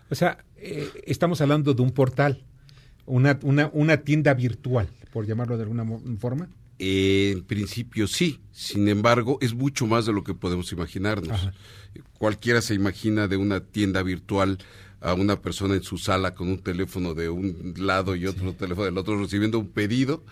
O 0.09 0.15
sea, 0.15 0.43
eh, 0.57 0.89
estamos 1.05 1.39
hablando 1.41 1.73
de 1.73 1.81
un 1.81 1.91
portal, 1.91 2.43
una, 3.05 3.39
una, 3.43 3.69
una 3.73 3.97
tienda 3.97 4.33
virtual, 4.33 4.89
por 5.11 5.25
llamarlo 5.25 5.55
de 5.57 5.63
alguna 5.63 5.83
mo- 5.85 6.01
En 6.80 7.43
principio 7.43 8.07
sí, 8.07 8.39
sin 8.51 8.88
embargo 8.88 9.38
es 9.41 9.53
mucho 9.53 9.88
más 9.88 10.05
de 10.05 10.13
lo 10.13 10.23
que 10.23 10.34
podemos 10.36 10.71
imaginarnos. 10.71 11.39
Cualquiera 12.19 12.61
se 12.61 12.75
imagina 12.75 13.28
de 13.28 13.38
una 13.38 13.61
tienda 13.61 14.03
virtual 14.03 14.57
a 15.01 15.13
una 15.13 15.41
persona 15.41 15.75
en 15.75 15.84
su 15.84 15.97
sala 15.97 16.36
con 16.36 16.49
un 16.49 16.59
teléfono 16.59 17.13
de 17.13 17.30
un 17.30 17.73
lado 17.78 18.15
y 18.15 18.25
otro 18.28 18.53
teléfono 18.53 18.86
del 18.86 18.97
otro 18.97 19.19
recibiendo 19.19 19.59
un 19.59 19.67
pedido 19.69 20.23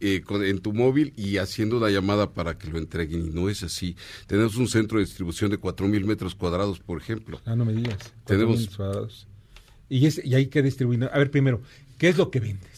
eh, 0.00 0.22
con- 0.22 0.44
en 0.44 0.58
tu 0.58 0.72
móvil 0.72 1.12
y 1.16 1.36
haciendo 1.38 1.76
una 1.78 1.88
llamada 1.88 2.32
para 2.32 2.58
que 2.58 2.68
lo 2.68 2.78
entreguen 2.78 3.26
y 3.26 3.30
no 3.30 3.48
es 3.48 3.62
así. 3.62 3.96
Tenemos 4.26 4.56
un 4.56 4.68
centro 4.68 4.98
de 4.98 5.04
distribución 5.04 5.50
de 5.50 5.56
cuatro 5.58 5.86
mil 5.88 6.04
metros 6.04 6.34
cuadrados, 6.34 6.80
por 6.80 7.00
ejemplo. 7.00 7.40
Ah, 7.46 7.54
no 7.54 7.64
me 7.64 7.72
digas. 7.72 7.98
Tenemos- 8.26 8.68
4.000 8.68 8.76
cuadrados. 8.76 9.26
Y, 9.88 10.06
es, 10.06 10.20
y 10.24 10.34
hay 10.34 10.46
que 10.48 10.62
distribuir. 10.62 11.04
A 11.04 11.16
ver, 11.18 11.30
primero, 11.30 11.62
¿qué 11.96 12.08
es 12.08 12.16
lo 12.18 12.30
que 12.30 12.40
vendes? 12.40 12.73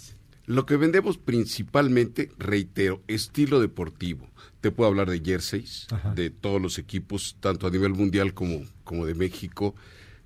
Lo 0.47 0.65
que 0.65 0.77
vendemos 0.77 1.19
principalmente, 1.19 2.31
reitero, 2.39 3.03
estilo 3.09 3.61
deportivo. 3.61 4.29
Te 4.61 4.71
puedo 4.71 4.89
hablar 4.89 5.11
de 5.11 5.21
jerseys, 5.21 5.89
Ajá. 5.91 6.15
de 6.15 6.31
todos 6.31 6.63
los 6.63 6.79
equipos, 6.79 7.37
tanto 7.41 7.67
a 7.67 7.71
nivel 7.71 7.93
mundial 7.95 8.33
como, 8.33 8.65
como 8.85 9.07
de 9.07 9.15
México, 9.15 9.75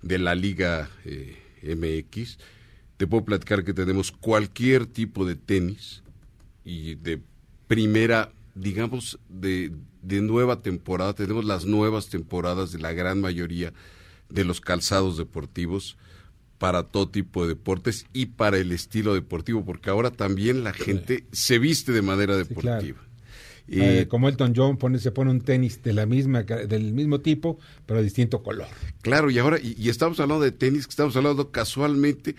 de 0.03 0.19
la 0.19 0.35
Liga 0.35 0.91
eh, 1.07 1.39
MX. 1.63 2.39
Te 2.99 3.07
puedo 3.07 3.25
platicar 3.25 3.65
que 3.65 3.73
tenemos 3.73 4.13
cualquier 4.13 4.87
tipo 4.87 5.25
de 5.25 5.37
tenis 5.37 6.03
y 6.67 6.97
de 6.97 7.23
primera, 7.67 8.31
digamos, 8.55 9.19
de, 9.31 9.73
de 10.03 10.21
nueva 10.21 10.61
temporada. 10.61 11.15
Tenemos 11.15 11.47
las 11.47 11.65
nuevas 11.65 12.11
temporadas 12.11 12.73
de 12.73 12.79
la 12.79 12.93
gran 12.93 13.23
mayoría 13.23 13.73
de 14.29 14.45
los 14.45 14.61
calzados 14.61 15.17
deportivos 15.17 15.97
para 16.61 16.83
todo 16.83 17.09
tipo 17.09 17.43
de 17.43 17.49
deportes 17.49 18.05
y 18.13 18.27
para 18.27 18.59
el 18.59 18.71
estilo 18.71 19.15
deportivo, 19.15 19.65
porque 19.65 19.89
ahora 19.89 20.11
también 20.11 20.63
la 20.63 20.75
gente 20.75 21.25
se 21.33 21.59
viste 21.59 21.91
de 21.91 22.03
manera 22.03 22.37
deportiva. 22.37 23.01
Eh, 23.67 24.07
como 24.11 24.29
Elton 24.29 24.53
John 24.55 24.77
pone, 24.77 24.99
se 24.99 25.11
pone 25.11 25.31
un 25.31 25.41
tenis 25.41 25.83
de 25.83 25.95
la 25.95 26.05
misma, 26.05 26.43
del 26.43 26.93
mismo 26.93 27.21
tipo, 27.21 27.59
pero 27.87 28.01
de 28.01 28.05
distinto 28.05 28.43
color. 28.43 28.67
Claro, 29.01 29.31
y 29.31 29.39
ahora, 29.39 29.59
y, 29.59 29.75
y 29.79 29.89
estamos 29.89 30.21
hablando 30.21 30.45
de 30.45 30.53
tenis, 30.53 30.87
que 30.87 30.91
estamos 30.91 31.17
hablando 31.17 31.51
casualmente 31.51 32.37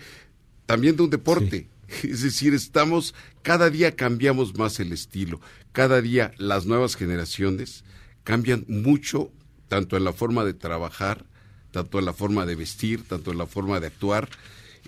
también 0.66 0.94
de 0.96 1.02
un 1.02 1.10
deporte. 1.10 1.68
Es 2.04 2.22
decir, 2.22 2.54
estamos, 2.54 3.14
cada 3.42 3.68
día 3.70 3.96
cambiamos 3.96 4.56
más 4.56 4.80
el 4.80 4.92
estilo, 4.92 5.40
cada 5.72 6.00
día 6.00 6.32
las 6.38 6.64
nuevas 6.64 6.94
generaciones 6.94 7.84
cambian 8.24 8.64
mucho, 8.68 9.30
tanto 9.68 9.98
en 9.98 10.04
la 10.04 10.14
forma 10.14 10.44
de 10.44 10.54
trabajar, 10.54 11.26
tanto 11.72 11.98
en 11.98 12.04
la 12.04 12.12
forma 12.12 12.46
de 12.46 12.54
vestir, 12.54 13.02
tanto 13.02 13.32
en 13.32 13.38
la 13.38 13.46
forma 13.46 13.80
de 13.80 13.88
actuar. 13.88 14.28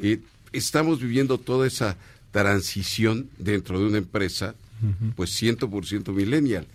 Eh, 0.01 0.21
estamos 0.53 1.01
viviendo 1.01 1.39
toda 1.39 1.67
esa 1.67 1.97
transición 2.31 3.29
dentro 3.39 3.81
de 3.81 3.87
una 3.87 3.99
empresa, 3.99 4.55
pues 5.17 5.43
100% 5.43 6.13
millennial. 6.13 6.67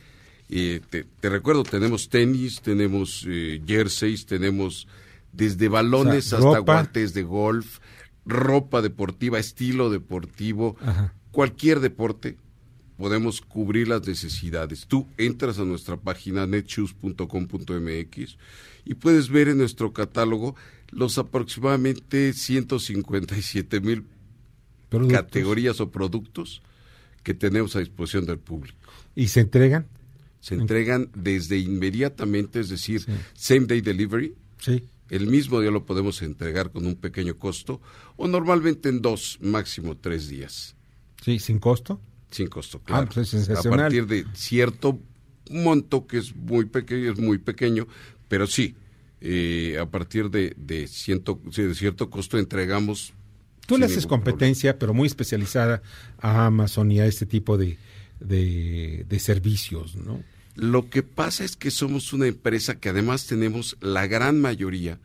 Eh, 0.50 0.82
te, 0.90 1.06
te 1.20 1.30
recuerdo, 1.30 1.64
tenemos 1.64 2.10
tenis, 2.10 2.62
tenemos 2.62 3.24
eh, 3.28 3.62
jerseys, 3.68 4.26
tenemos 4.26 4.88
desde 5.32 5.68
balones 5.68 6.34
O 6.34 6.40
sea, 6.42 6.50
hasta 6.50 6.60
guantes 6.60 7.14
de 7.14 7.22
golf, 7.22 7.80
ropa 8.26 8.82
deportiva, 8.82 9.38
estilo 9.38 9.92
deportivo, 9.92 10.76
Ajá. 10.82 11.14
cualquier 11.32 11.82
deporte, 11.82 12.36
podemos 13.00 13.40
cubrir 13.40 13.88
las 13.88 14.06
necesidades. 14.06 14.86
Tú 14.86 15.08
entras 15.18 15.58
a 15.58 15.64
nuestra 15.64 15.96
página 15.96 16.46
netshoes.com.mx 16.46 18.38
y 18.84 18.94
puedes 18.96 19.30
ver 19.30 19.48
en 19.48 19.60
nuestro 19.60 19.94
catálogo 19.94 20.58
los 20.90 21.18
aproximadamente 21.18 22.34
157 22.34 23.80
mil 23.80 24.04
categorías 25.10 25.80
o 25.80 25.90
productos 25.90 26.62
que 27.24 27.34
tenemos 27.34 27.78
a 27.78 27.80
disposición 27.80 28.26
del 28.26 28.38
público. 28.38 28.78
¿Y 29.16 29.30
se 29.30 29.40
entregan? 29.40 29.88
Se 30.42 30.56
entregan 30.56 31.10
desde 31.16 31.58
inmediatamente, 31.58 32.60
es 32.60 32.68
decir, 32.68 33.06
same 33.34 33.66
day 33.66 33.80
delivery. 33.80 34.36
Sí. 34.58 34.84
El 35.10 35.28
mismo 35.28 35.62
día 35.62 35.72
lo 35.72 35.86
podemos 35.86 36.22
entregar 36.22 36.72
con 36.72 36.86
un 36.86 36.96
pequeño 36.96 37.38
costo 37.38 37.80
o 38.18 38.28
normalmente 38.28 38.90
en 38.90 39.02
dos, 39.02 39.38
máximo 39.40 39.96
tres 39.96 40.28
días. 40.28 40.76
Sí, 41.24 41.40
sin 41.40 41.60
costo. 41.60 42.02
Sin 42.32 42.48
costo, 42.48 42.80
Ah, 42.84 42.86
claro. 42.86 43.10
pues 43.14 43.34
es 43.34 43.50
a 43.50 43.62
partir 43.70 44.06
de 44.08 44.26
cierto 44.34 45.00
monto 45.50 46.06
que 46.06 46.18
es 46.20 46.36
muy 46.36 46.66
pequeño, 46.66 47.12
es 47.12 47.20
muy 47.20 47.38
pequeño, 47.40 47.88
pero 48.28 48.46
sí, 48.46 48.76
eh, 49.22 49.78
a 49.82 49.86
partir 49.90 50.30
de, 50.30 50.54
de, 50.58 50.88
ciento, 50.88 51.42
de 51.56 51.74
cierto 51.76 52.10
costo 52.10 52.38
entregamos. 52.38 53.14
Tú 53.66 53.78
le 53.78 53.86
haces 53.86 54.06
competencia, 54.08 54.78
pero 54.80 54.94
muy 54.94 55.08
especializada 55.08 55.82
a 56.20 56.46
Amazon 56.46 56.92
y 56.92 57.00
a 57.00 57.06
este 57.06 57.26
tipo 57.26 57.58
de, 57.58 57.78
de, 58.20 59.06
de 59.08 59.20
servicios, 59.20 59.96
¿no? 59.96 60.24
Lo 60.56 60.90
que 60.90 61.04
pasa 61.04 61.44
es 61.46 61.56
que 61.56 61.72
somos 61.72 62.12
una 62.14 62.28
empresa 62.28 62.80
que 62.80 62.90
además 62.90 63.28
tenemos 63.28 63.78
la 63.82 64.08
gran 64.08 64.40
mayoría 64.42 65.00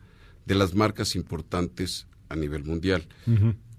de 0.45 0.55
las 0.55 0.73
marcas 0.75 1.15
importantes 1.15 2.07
a 2.29 2.35
nivel 2.35 2.63
mundial. 2.65 3.07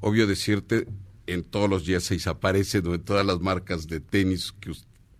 Obvio 0.00 0.26
decirte, 0.26 0.86
en 1.26 1.44
todos 1.44 1.68
los 1.68 1.84
jerseys 1.84 2.26
aparecen 2.26 2.86
o 2.86 2.94
en 2.94 3.02
todas 3.02 3.26
las 3.26 3.40
marcas 3.40 3.86
de 3.86 4.00
tenis 4.00 4.52
que 4.60 4.72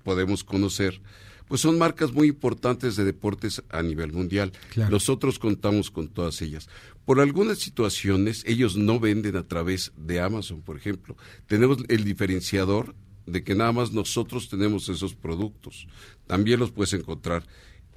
podemos 0.03 0.45
conocer, 0.45 1.01
pues 1.49 1.61
son 1.61 1.79
marcas 1.79 2.13
muy 2.13 2.29
importantes 2.29 2.97
de 2.97 3.05
deportes 3.05 3.63
a 3.71 3.83
nivel 3.83 4.13
mundial. 4.13 4.53
Claro. 4.71 4.91
Nosotros 4.91 5.39
contamos 5.39 5.91
con 5.91 6.09
todas 6.09 6.43
ellas. 6.43 6.69
Por 7.05 7.21
algunas 7.21 7.59
situaciones, 7.59 8.43
ellos 8.47 8.77
no 8.77 8.99
venden 8.99 9.37
a 9.37 9.47
través 9.47 9.93
de 9.97 10.21
Amazon, 10.21 10.63
por 10.63 10.77
ejemplo. 10.77 11.17
Tenemos 11.47 11.79
el 11.89 12.05
diferenciador 12.05 12.95
de 13.27 13.45
que 13.45 13.55
nada 13.55 13.73
más 13.73 13.93
nosotros 13.93 14.49
tenemos 14.49 14.89
esos 14.89 15.15
productos. 15.15 15.87
También 16.27 16.61
los 16.61 16.73
puedes 16.73 16.95
encontrar 16.95 17.47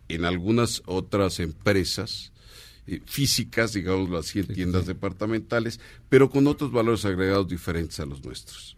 en 0.07 0.25
algunas 0.25 0.81
otras 0.85 1.39
empresas 1.39 2.33
eh, 2.89 3.01
físicas, 3.05 3.73
digámoslo 3.73 4.17
así, 4.17 4.39
en 4.39 4.47
tiendas 4.47 4.85
departamentales, 4.85 5.79
pero 6.09 6.29
con 6.29 6.47
otros 6.47 6.71
valores 6.71 7.05
agregados 7.05 7.47
diferentes 7.47 7.99
a 7.99 8.05
los 8.05 8.23
nuestros. 8.23 8.75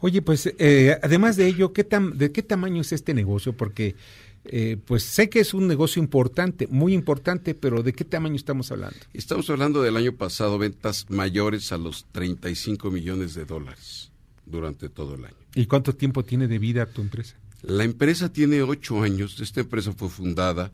Oye, 0.00 0.22
pues 0.22 0.52
eh, 0.58 0.96
además 1.02 1.36
de 1.36 1.46
ello, 1.48 1.72
¿qué 1.72 1.88
tam- 1.88 2.12
¿de 2.14 2.30
qué 2.30 2.42
tamaño 2.42 2.80
es 2.82 2.92
este 2.92 3.14
negocio? 3.14 3.52
Porque 3.52 3.96
eh, 4.44 4.76
pues 4.86 5.02
sé 5.02 5.28
que 5.28 5.40
es 5.40 5.52
un 5.54 5.66
negocio 5.66 6.00
importante, 6.00 6.68
muy 6.68 6.94
importante, 6.94 7.54
pero 7.54 7.82
¿de 7.82 7.92
qué 7.92 8.04
tamaño 8.04 8.36
estamos 8.36 8.70
hablando? 8.70 8.96
Estamos 9.12 9.50
hablando 9.50 9.82
del 9.82 9.96
año 9.96 10.12
pasado, 10.14 10.56
ventas 10.56 11.06
mayores 11.10 11.72
a 11.72 11.78
los 11.78 12.06
35 12.12 12.90
millones 12.92 13.34
de 13.34 13.44
dólares 13.44 14.10
durante 14.46 14.88
todo 14.88 15.16
el 15.16 15.24
año. 15.24 15.34
¿Y 15.54 15.66
cuánto 15.66 15.94
tiempo 15.94 16.24
tiene 16.24 16.46
de 16.46 16.58
vida 16.60 16.86
tu 16.86 17.02
empresa? 17.02 17.34
La 17.62 17.82
empresa 17.82 18.32
tiene 18.32 18.62
ocho 18.62 19.02
años. 19.02 19.40
Esta 19.40 19.60
empresa 19.60 19.92
fue 19.92 20.08
fundada 20.08 20.70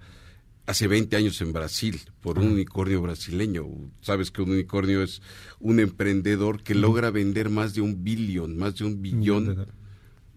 hace 0.66 0.86
20 0.88 1.16
años 1.16 1.40
en 1.42 1.52
Brasil 1.52 2.00
por 2.20 2.38
un 2.38 2.48
unicornio 2.52 3.02
brasileño. 3.02 3.66
Sabes 4.00 4.30
que 4.30 4.42
un 4.42 4.50
unicornio 4.52 5.02
es 5.02 5.20
un 5.60 5.78
emprendedor 5.80 6.62
que 6.62 6.74
logra 6.74 7.10
vender 7.10 7.50
más 7.50 7.74
de 7.74 7.80
un 7.82 8.02
billón, 8.02 8.56
más 8.56 8.76
de 8.76 8.84
un 8.84 9.02
billón 9.02 9.66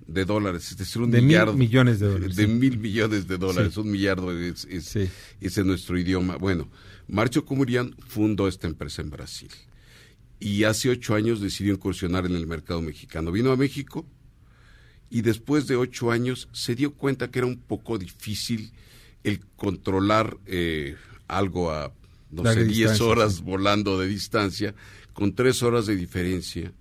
de 0.05 0.25
dólares, 0.25 0.71
es 0.71 0.77
decir, 0.77 1.01
un 1.01 1.11
De 1.11 1.17
mil 1.19 1.27
millardo. 1.27 1.53
millones 1.53 1.99
de 1.99 2.07
dólares, 2.07 2.35
De 2.35 2.45
sí. 2.45 2.51
mil 2.51 2.77
millones 2.77 3.27
de 3.27 3.37
dólares, 3.37 3.73
Sí. 3.73 3.79
un 3.81 3.91
millardo 3.91 4.31
es, 4.37 4.65
es, 4.69 4.95
es 5.41 5.57
en 5.57 5.67
nuestro 5.67 5.97
idioma. 5.97 6.37
Bueno, 6.37 6.69
Marcio 7.07 7.43
Comurian 7.45 7.93
fundó 8.07 8.47
esta 8.47 8.67
empresa 8.67 9.01
en 9.01 9.09
Brasil 9.09 9.49
y 10.39 10.63
hace 10.63 10.89
ocho 10.89 11.15
años 11.15 11.41
decidió 11.41 11.73
incursionar 11.73 12.25
en 12.25 12.35
el 12.35 12.47
mercado 12.47 12.81
mexicano. 12.81 13.31
Vino 13.31 13.51
a 13.51 13.57
México 13.57 14.05
y 15.09 15.21
después 15.21 15.67
de 15.67 15.75
ocho 15.77 16.11
años 16.11 16.47
se 16.51 16.75
dio 16.75 16.93
cuenta 16.93 17.29
que 17.31 17.39
era 17.39 17.45
un 17.47 17.57
poco 17.59 17.97
difícil 17.97 18.71
el 19.27 19.41
controlar 19.57 20.37
eh, 20.45 20.95
algo 21.27 21.71
a, 21.71 21.93
no 22.31 22.43
sé, 22.43 22.63
diez 22.63 22.91
distancia, 22.91 23.05
horas 23.05 23.35
sí. 23.35 23.43
volando 23.43 23.99
de 23.99 24.07
distancia, 24.07 24.75
con 25.13 25.35
tres 25.35 25.63
horas 25.63 25.85
de 25.85 25.95
diferencia 25.95 26.71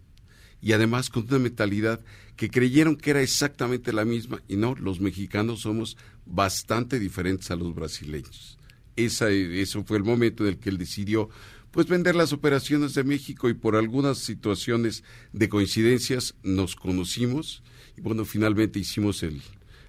y 0.63 0.73
además 0.73 1.11
con 1.11 1.25
una 1.25 1.41
mentalidad 1.41 2.01
que 2.37 2.49
creyeron 2.49 2.97
que 2.97 3.11
era 3.11 3.23
exactamente 3.23 3.93
la 3.93 4.05
misma 4.05 4.43
y 4.47 4.57
no, 4.57 4.75
los 4.77 5.01
mexicanos 5.01 5.61
somos 5.61 5.97
bastante 6.25 7.01
diferentes 7.01 7.51
a 7.51 7.57
los 7.57 7.75
brasileños. 7.75 8.59
Esa, 8.95 9.29
eso 9.31 9.85
fue 9.85 9.97
el 9.99 10.05
momento 10.05 10.45
en 10.45 10.51
el 10.51 10.59
que 10.59 10.71
él 10.71 10.79
decidió 10.79 11.29
pues 11.73 11.89
vender 11.89 12.15
las 12.15 12.33
operaciones 12.33 12.95
de 12.95 13.05
México 13.05 13.49
y 13.49 13.55
por 13.55 13.75
algunas 13.75 14.19
situaciones 14.19 15.03
de 15.33 15.49
coincidencias 15.49 16.35
nos 16.43 16.77
conocimos 16.77 17.63
y 17.97 18.03
bueno, 18.03 18.25
finalmente 18.25 18.79
hicimos 18.79 19.23
el, 19.23 19.43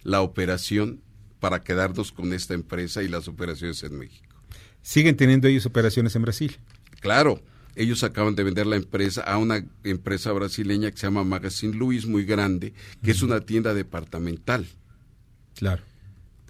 la 0.04 0.22
operación 0.22 1.02
para 1.40 1.64
quedarnos 1.64 2.12
con 2.12 2.34
esta 2.34 2.54
empresa 2.54 3.04
y 3.04 3.08
las 3.08 3.28
operaciones 3.28 3.84
en 3.84 3.98
México. 3.98 4.36
¿Siguen 4.82 5.18
teniendo 5.18 5.48
ellos 5.48 5.66
operaciones 5.66 6.16
en 6.16 6.22
Brasil? 6.22 6.58
Claro, 7.02 7.42
ellos 7.76 8.04
acaban 8.04 8.36
de 8.36 8.44
vender 8.44 8.66
la 8.66 8.76
empresa 8.76 9.22
a 9.22 9.38
una 9.38 9.64
empresa 9.84 10.32
brasileña 10.32 10.90
que 10.90 10.98
se 10.98 11.08
llama 11.08 11.24
Magazine 11.24 11.76
Luis, 11.76 12.06
muy 12.08 12.26
grande, 12.26 12.74
que 13.04 13.12
es 13.12 13.22
una 13.22 13.42
tienda 13.42 13.74
departamental. 13.74 14.68
Claro. 15.56 15.84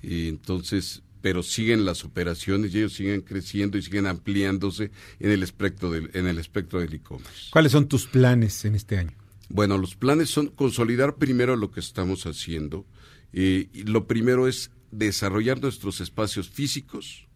Y 0.01 0.29
entonces, 0.29 1.01
pero 1.21 1.43
siguen 1.43 1.83
las 1.83 2.05
operaciones 2.05 2.73
y 2.73 2.77
ellos 2.77 2.93
siguen 2.93 3.21
creciendo 3.21 3.77
y 3.77 3.81
siguen 3.81 4.07
ampliándose 4.07 4.91
en 5.19 5.31
el 5.31 5.43
espectro 5.43 5.91
del, 5.91 6.09
en 6.13 6.27
el 6.27 6.37
espectro 6.39 6.79
del 6.79 6.93
e-commerce. 6.93 7.49
¿Cuáles 7.51 7.73
son 7.73 7.87
tus 7.87 8.05
planes 8.05 8.63
en 8.63 8.75
este 8.75 8.97
año? 8.97 9.11
Bueno, 9.49 9.77
los 9.77 9.95
planes 9.95 10.29
son 10.29 10.47
consolidar 10.47 11.15
primero 11.15 11.55
lo 11.55 11.71
que 11.71 11.79
estamos 11.79 12.25
haciendo. 12.25 12.85
eh, 13.33 13.67
y 13.73 13.83
lo 13.83 14.07
primero 14.07 14.47
es 14.47 14.71
desarrollar 14.91 15.61
nuestros 15.61 16.01
espacios 16.01 16.49
físicos, 16.49 17.27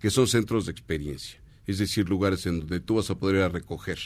que 0.00 0.10
son 0.10 0.26
centros 0.26 0.66
de 0.66 0.72
experiencia, 0.72 1.40
es 1.66 1.78
decir, 1.78 2.08
lugares 2.08 2.46
en 2.46 2.60
donde 2.60 2.80
tú 2.80 2.96
vas 2.96 3.10
a 3.10 3.18
poder 3.18 3.36
ir 3.36 3.42
a 3.42 3.48
recoger 3.48 3.98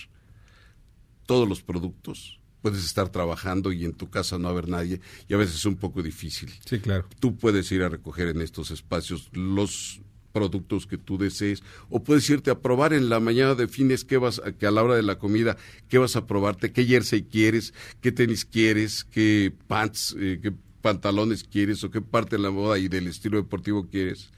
todos 1.27 1.49
los 1.49 1.63
productos. 1.63 2.41
Puedes 2.63 2.85
estar 2.85 3.09
trabajando 3.11 3.71
y 3.71 3.85
en 3.85 3.93
tu 3.93 4.11
casa 4.11 4.39
no 4.39 4.49
haber 4.49 4.69
nadie 4.69 5.01
y 5.29 5.35
a 5.35 5.37
veces 5.37 5.57
es 5.57 5.65
un 5.65 5.77
poco 5.77 6.03
difícil. 6.03 6.53
Sí, 6.65 6.81
claro. 6.81 7.07
Tú 7.21 7.37
puedes 7.37 7.71
ir 7.71 7.83
a 7.83 7.89
recoger 7.89 8.29
en 8.29 8.41
estos 8.43 8.73
espacios 8.73 9.29
los 9.33 10.01
productos 10.33 10.87
que 10.87 10.99
tú 10.99 11.19
desees 11.19 11.63
o 11.89 12.03
puedes 12.03 12.29
irte 12.31 12.51
a 12.51 12.61
probar 12.61 12.93
en 12.93 13.09
la 13.09 13.21
mañana 13.21 13.55
defines 13.55 14.05
qué 14.05 14.19
vas 14.19 14.41
a, 14.45 14.53
que 14.53 14.67
a 14.67 14.71
la 14.71 14.83
hora 14.83 14.95
de 14.95 15.03
la 15.03 15.19
comida 15.19 15.57
qué 15.89 15.99
vas 15.99 16.17
a 16.17 16.27
probarte 16.27 16.71
qué 16.73 16.85
jersey 16.85 17.23
quieres 17.23 17.73
qué 18.01 18.13
tenis 18.13 18.45
quieres 18.45 19.05
qué 19.05 19.53
pants 19.67 20.15
eh, 20.19 20.39
qué 20.43 20.53
pantalones 20.89 21.45
quieres 21.45 21.85
o 21.85 21.91
qué 21.91 22.01
parte 22.01 22.37
de 22.37 22.43
la 22.43 22.51
moda 22.51 22.79
y 22.79 22.89
del 22.89 23.09
estilo 23.09 23.37
deportivo 23.37 23.89
quieres 23.89 24.31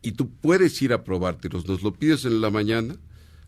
y 0.00 0.12
tú 0.12 0.30
puedes 0.30 0.80
ir 0.80 0.92
a 0.92 1.02
probártelos 1.02 1.66
nos 1.66 1.82
lo 1.82 1.92
pides 1.92 2.24
en 2.24 2.40
la 2.40 2.50
mañana 2.50 2.94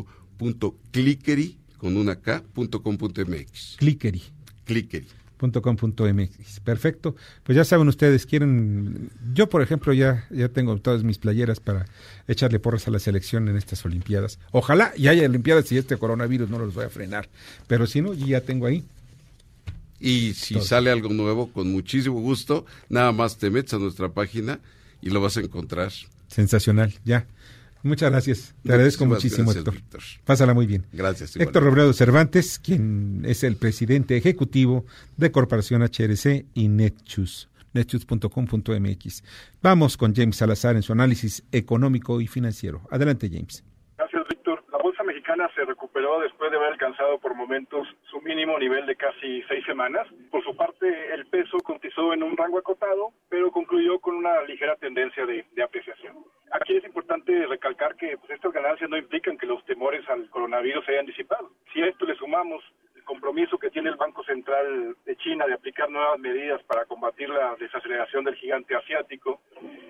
con 1.78 1.96
una 1.96 2.16
K.com.mx. 2.16 3.76
Clickery. 3.78 4.22
Clickery. 4.64 5.06
.com.mx. 5.62 6.60
Perfecto. 6.60 7.16
Pues 7.42 7.56
ya 7.56 7.64
saben 7.64 7.88
ustedes, 7.88 8.26
quieren... 8.26 9.10
Yo, 9.32 9.48
por 9.48 9.62
ejemplo, 9.62 9.94
ya, 9.94 10.26
ya 10.30 10.50
tengo 10.50 10.76
todas 10.78 11.02
mis 11.02 11.16
playeras 11.16 11.60
para 11.60 11.86
echarle 12.28 12.58
porras 12.58 12.86
a 12.88 12.90
la 12.90 12.98
selección 12.98 13.48
en 13.48 13.56
estas 13.56 13.82
Olimpiadas. 13.86 14.38
Ojalá 14.52 14.92
y 14.96 15.08
haya 15.08 15.24
Olimpiadas 15.24 15.72
y 15.72 15.78
este 15.78 15.96
coronavirus 15.96 16.50
no 16.50 16.58
los 16.58 16.74
voy 16.74 16.84
a 16.84 16.90
frenar. 16.90 17.30
Pero 17.66 17.86
si 17.86 18.02
no, 18.02 18.12
ya 18.12 18.42
tengo 18.42 18.66
ahí. 18.66 18.84
Y 20.00 20.32
si 20.32 20.54
Todo. 20.54 20.64
sale 20.64 20.90
algo 20.90 21.10
nuevo, 21.10 21.52
con 21.52 21.70
muchísimo 21.70 22.20
gusto, 22.20 22.64
nada 22.88 23.12
más 23.12 23.36
te 23.38 23.50
metes 23.50 23.74
a 23.74 23.78
nuestra 23.78 24.08
página 24.08 24.60
y 25.02 25.10
lo 25.10 25.20
vas 25.20 25.36
a 25.36 25.40
encontrar. 25.40 25.92
Sensacional, 26.28 26.94
ya. 27.04 27.26
Muchas 27.82 28.10
gracias. 28.10 28.54
Te 28.62 28.72
agradezco 28.72 29.06
muchísimo, 29.06 29.52
gracias, 29.52 29.56
Héctor. 29.58 29.74
Víctor. 29.74 30.02
Pásala 30.24 30.54
muy 30.54 30.66
bien. 30.66 30.86
Gracias. 30.92 31.36
Héctor. 31.36 31.62
Robledo 31.64 31.92
Cervantes, 31.92 32.58
quien 32.58 33.22
es 33.24 33.42
el 33.42 33.56
presidente 33.56 34.16
ejecutivo 34.16 34.84
de 35.16 35.30
Corporación 35.30 35.82
HRC 35.82 36.44
y 36.54 36.68
Netchus, 36.68 37.48
netchus.com.mx. 37.72 39.24
Vamos 39.62 39.96
con 39.96 40.14
James 40.14 40.36
Salazar 40.36 40.76
en 40.76 40.82
su 40.82 40.92
análisis 40.92 41.42
económico 41.52 42.20
y 42.20 42.26
financiero. 42.26 42.82
Adelante, 42.90 43.30
James. 43.32 43.64
Gracias, 43.96 44.22
Víctor. 44.28 44.62
La 44.72 44.78
bolsa 44.82 45.02
mexicana 45.30 45.50
se 45.54 45.64
recuperó 45.64 46.20
después 46.20 46.50
de 46.50 46.56
haber 46.56 46.72
alcanzado 46.72 47.18
por 47.18 47.34
momentos 47.34 47.86
su 48.10 48.20
mínimo 48.20 48.58
nivel 48.58 48.86
de 48.86 48.96
casi 48.96 49.42
seis 49.44 49.64
semanas. 49.64 50.06
Por 50.30 50.42
su 50.42 50.56
parte, 50.56 50.86
el 51.14 51.26
peso 51.26 51.58
cotizó 51.58 52.12
en 52.12 52.22
un 52.22 52.36
rango 52.36 52.58
acotado, 52.58 53.10
pero 53.28 53.50
concluyó 53.50 53.98
con 54.00 54.16
una 54.16 54.42
ligera 54.42 54.76
tendencia 54.76 55.24
de, 55.26 55.44
de 55.52 55.62
apreciación. 55.62 56.16
Aquí 56.52 56.76
es 56.76 56.84
importante 56.84 57.46
recalcar 57.46 57.94
que 57.96 58.16
pues, 58.18 58.30
estas 58.32 58.52
ganancias 58.52 58.90
no 58.90 58.96
implican 58.96 59.38
que 59.38 59.46
los 59.46 59.64
temores 59.64 60.08
al 60.08 60.28
coronavirus 60.30 60.84
se 60.84 60.92
hayan 60.92 61.06
disipado. 61.06 61.50
Si 61.72 61.80
a 61.80 61.86
esto 61.86 62.06
le 62.06 62.16
sumamos 62.16 62.62
el 62.96 63.04
compromiso 63.04 63.56
que 63.58 63.70
tiene 63.70 63.90
el 63.90 63.96
Banco 63.96 64.24
Central 64.24 64.96
de 65.04 65.16
China 65.16 65.46
de 65.46 65.54
aplicar 65.54 65.90
nuevas 65.90 66.18
medidas 66.18 66.60
para 66.64 66.86
combatir 66.86 67.28
la 67.28 67.54
desaceleración 67.54 68.24
del 68.24 68.34
gigante 68.34 68.74
asiático, 68.74 69.40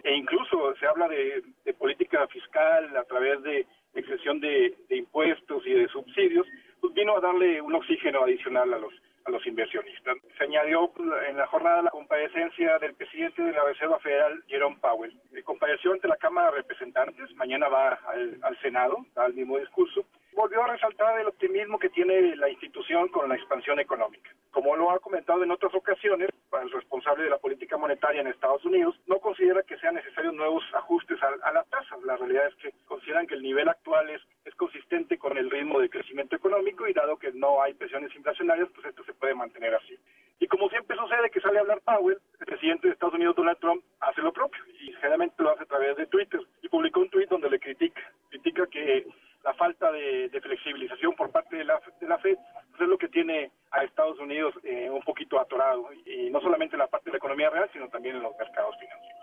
e 0.03 0.14
incluso 0.14 0.74
se 0.76 0.86
habla 0.86 1.09
de, 1.09 1.43
de 1.64 1.74
política 1.74 2.26
fiscal 2.28 2.95
a 2.97 3.05
través 3.05 3.43
de 3.43 3.66
excesión 4.11 4.40
de, 4.40 4.74
de 4.88 4.96
impuestos 4.96 5.66
y 5.66 5.72
de 5.72 5.88
subsidios, 5.88 6.46
pues 6.80 6.92
vino 6.94 7.16
a 7.16 7.20
darle 7.20 7.61
un 7.61 7.74
oxígeno 7.74 8.22
adicional 8.24 8.72
a 8.74 8.78
los 8.78 8.92
a 9.26 9.30
los 9.30 9.46
inversionistas. 9.46 10.16
Se 10.38 10.44
añadió 10.44 10.90
pues, 10.92 11.06
en 11.28 11.36
la 11.36 11.46
jornada 11.46 11.82
la 11.82 11.90
comparecencia 11.90 12.78
del 12.78 12.94
presidente 12.94 13.42
de 13.42 13.52
la 13.52 13.64
Reserva 13.64 13.98
Federal, 13.98 14.42
Jerome 14.48 14.78
Powell. 14.80 15.14
Eh, 15.34 15.42
compareció 15.42 15.92
ante 15.92 16.08
la 16.08 16.16
Cámara 16.16 16.50
de 16.50 16.56
Representantes, 16.56 17.30
mañana 17.36 17.68
va 17.68 17.98
al, 18.08 18.38
al 18.40 18.58
Senado, 18.61 18.96
da 19.14 19.26
el 19.26 19.34
mismo 19.34 19.58
discurso. 19.58 20.06
Volvió 20.32 20.62
a 20.62 20.68
resaltar 20.68 21.20
el 21.20 21.26
optimismo 21.26 21.78
que 21.78 21.90
tiene 21.90 22.34
la 22.36 22.48
institución 22.48 23.08
con 23.08 23.28
la 23.28 23.34
expansión 23.34 23.78
económica. 23.78 24.30
Como 24.52 24.74
lo 24.74 24.90
ha 24.90 24.98
comentado 25.00 25.44
en 25.44 25.50
otras 25.50 25.74
ocasiones, 25.74 26.30
el 26.62 26.70
responsable 26.70 27.24
de 27.24 27.30
la 27.30 27.38
política 27.38 27.76
monetaria 27.76 28.22
en 28.22 28.28
Estados 28.28 28.64
Unidos 28.64 28.98
no 29.06 29.18
considera 29.18 29.62
que 29.64 29.76
sean 29.78 29.96
necesarios 29.96 30.32
nuevos 30.32 30.64
ajustes 30.72 31.22
a, 31.22 31.28
a 31.46 31.52
la 31.52 31.64
tasa. 31.64 31.96
La 32.04 32.09
realidad 32.20 32.46
es 32.46 32.54
que 32.56 32.72
consideran 32.86 33.26
que 33.26 33.34
el 33.34 33.42
nivel 33.42 33.68
actual 33.68 34.08
es, 34.10 34.20
consistente 34.56 35.16
con 35.16 35.38
el 35.38 35.50
ritmo 35.50 35.80
de 35.80 35.88
crecimiento 35.88 36.36
económico 36.36 36.86
y 36.86 36.92
dado 36.92 37.16
que 37.16 37.32
no 37.32 37.62
hay 37.62 37.72
presiones 37.72 38.14
inflacionarias, 38.14 38.68
pues 38.74 38.86
esto 38.86 39.02
se 39.04 39.14
puede 39.14 39.34
mantener 39.34 39.74
así. 39.74 39.98
Y 40.38 40.46
como 40.48 40.68
siempre 40.68 40.98
sucede 40.98 41.30
que 41.30 41.40
sale 41.40 41.58
a 41.58 41.60
hablar 41.62 41.80
Powell, 41.80 42.18
el 42.38 42.46
presidente 42.46 42.86
de 42.86 42.92
Estados 42.92 43.14
Unidos, 43.14 43.36
Donald 43.36 43.58
Trump, 43.58 43.82
hace 44.00 44.20
lo 44.20 44.32
propio 44.32 44.62
y 44.80 44.92
generalmente 44.92 45.42
lo 45.42 45.52
hace 45.52 45.62
a 45.62 45.66
través 45.66 45.96
de 45.96 46.06
Twitter 46.06 46.40
y 46.60 46.68
publicó 46.68 47.00
un 47.00 47.08
tweet 47.08 47.26
donde 47.26 47.48
le 47.48 47.58
critica, 47.58 48.02
critica 48.28 48.66
que 48.66 49.06
la 49.44 49.54
falta 49.54 49.90
de, 49.92 50.28
de 50.28 50.40
flexibilización 50.40 51.14
por 51.14 51.30
parte 51.30 51.56
de 51.56 51.64
la, 51.64 51.80
de 52.00 52.06
la 52.06 52.18
Fed 52.18 52.36
pues 52.70 52.82
es 52.82 52.88
lo 52.88 52.98
que 52.98 53.08
tiene 53.08 53.50
a 53.70 53.84
Estados 53.84 54.18
Unidos 54.18 54.54
eh, 54.62 54.90
un 54.90 55.02
poquito 55.02 55.40
atorado 55.40 55.88
y 56.04 56.28
no 56.30 56.40
solamente 56.40 56.74
en 56.74 56.80
la 56.80 56.86
parte 56.86 57.06
de 57.06 57.12
la 57.12 57.18
economía 57.18 57.50
real, 57.50 57.70
sino 57.72 57.88
también 57.88 58.16
en 58.16 58.22
los 58.22 58.36
mercados 58.36 58.76
financieros. 58.78 59.20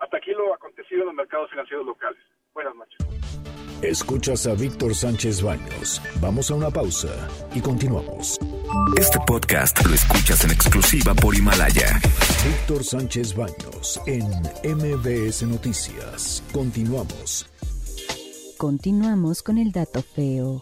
Hasta 0.00 0.16
aquí 0.18 0.32
lo 0.32 0.52
acontecido 0.52 1.02
en 1.02 1.06
los 1.06 1.14
mercados 1.14 1.50
financieros 1.50 1.86
locales. 1.86 2.20
Buenas 2.54 2.74
noches. 2.76 2.98
Escuchas 3.82 4.46
a 4.46 4.54
Víctor 4.54 4.94
Sánchez 4.94 5.42
Baños. 5.42 6.00
Vamos 6.20 6.50
a 6.50 6.54
una 6.54 6.70
pausa 6.70 7.08
y 7.54 7.60
continuamos. 7.60 8.38
Este 8.96 9.18
podcast 9.26 9.84
lo 9.84 9.94
escuchas 9.94 10.44
en 10.44 10.52
exclusiva 10.52 11.14
por 11.14 11.34
Himalaya. 11.34 12.00
Víctor 12.46 12.84
Sánchez 12.84 13.34
Baños 13.34 14.00
en 14.06 14.24
MBS 14.76 15.42
Noticias. 15.42 16.42
Continuamos. 16.52 17.46
Continuamos 18.56 19.42
con 19.42 19.58
el 19.58 19.72
dato 19.72 20.02
feo. 20.02 20.60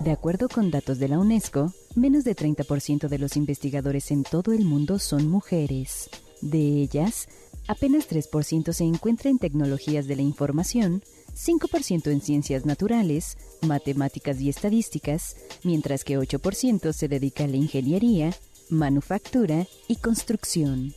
De 0.00 0.12
acuerdo 0.12 0.48
con 0.48 0.70
datos 0.70 0.98
de 0.98 1.08
la 1.08 1.18
UNESCO, 1.18 1.72
menos 1.94 2.24
de 2.24 2.34
30% 2.34 3.08
de 3.08 3.18
los 3.18 3.36
investigadores 3.36 4.10
en 4.10 4.22
todo 4.22 4.52
el 4.52 4.64
mundo 4.64 4.98
son 4.98 5.28
mujeres. 5.28 6.08
De 6.40 6.58
ellas, 6.58 7.28
apenas 7.70 8.10
3% 8.10 8.72
se 8.72 8.84
encuentra 8.84 9.30
en 9.30 9.38
tecnologías 9.38 10.08
de 10.08 10.16
la 10.16 10.22
información, 10.22 11.04
5% 11.36 12.10
en 12.10 12.20
ciencias 12.20 12.66
naturales, 12.66 13.38
matemáticas 13.62 14.40
y 14.40 14.48
estadísticas, 14.48 15.36
mientras 15.62 16.02
que 16.02 16.18
8% 16.18 16.92
se 16.92 17.06
dedica 17.06 17.44
a 17.44 17.46
la 17.46 17.56
ingeniería, 17.56 18.34
manufactura 18.70 19.68
y 19.86 19.96
construcción. 19.96 20.94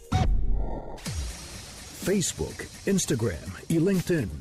Facebook, 2.04 2.56
Instagram 2.88 3.54
y 3.70 3.78
LinkedIn. 3.80 4.32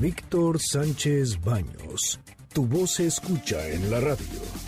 Víctor 0.00 0.58
Sánchez 0.60 1.40
Baños. 1.40 2.18
Tu 2.52 2.66
voz 2.66 2.94
se 2.94 3.06
escucha 3.06 3.68
en 3.68 3.90
la 3.90 4.00
radio. 4.00 4.59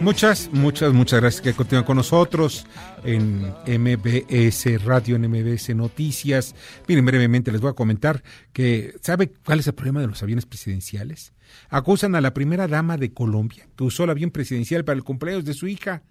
Muchas, 0.00 0.50
muchas, 0.52 0.92
muchas 0.92 1.20
gracias 1.20 1.42
que 1.42 1.54
continúan 1.54 1.84
con 1.84 1.96
nosotros 1.96 2.66
en 3.04 3.40
MBS 3.66 4.84
Radio, 4.84 5.16
en 5.16 5.28
MBS 5.28 5.74
Noticias. 5.74 6.54
Miren, 6.86 7.04
brevemente 7.04 7.50
les 7.50 7.60
voy 7.60 7.70
a 7.70 7.74
comentar 7.74 8.22
que, 8.52 8.94
¿sabe 9.00 9.32
cuál 9.44 9.60
es 9.60 9.66
el 9.66 9.74
problema 9.74 10.00
de 10.00 10.06
los 10.06 10.22
aviones 10.22 10.46
presidenciales? 10.46 11.32
Acusan 11.70 12.14
a 12.14 12.20
la 12.20 12.34
primera 12.34 12.68
dama 12.68 12.96
de 12.96 13.12
Colombia 13.12 13.68
que 13.76 13.84
usó 13.84 14.04
el 14.04 14.10
avión 14.10 14.30
presidencial 14.30 14.84
para 14.84 14.96
el 14.96 15.04
cumpleaños 15.04 15.44
de 15.44 15.54
su 15.54 15.66
hija. 15.66 16.02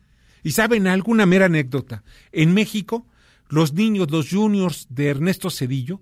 Y 0.44 0.52
saben 0.52 0.88
alguna 0.88 1.26
mera 1.26 1.46
anécdota. 1.46 2.04
En 2.32 2.54
México, 2.54 3.06
los 3.50 3.74
niños, 3.74 4.12
los 4.12 4.30
juniors 4.30 4.88
de 4.90 5.10
Ernesto 5.10 5.50
Cedillo, 5.50 6.02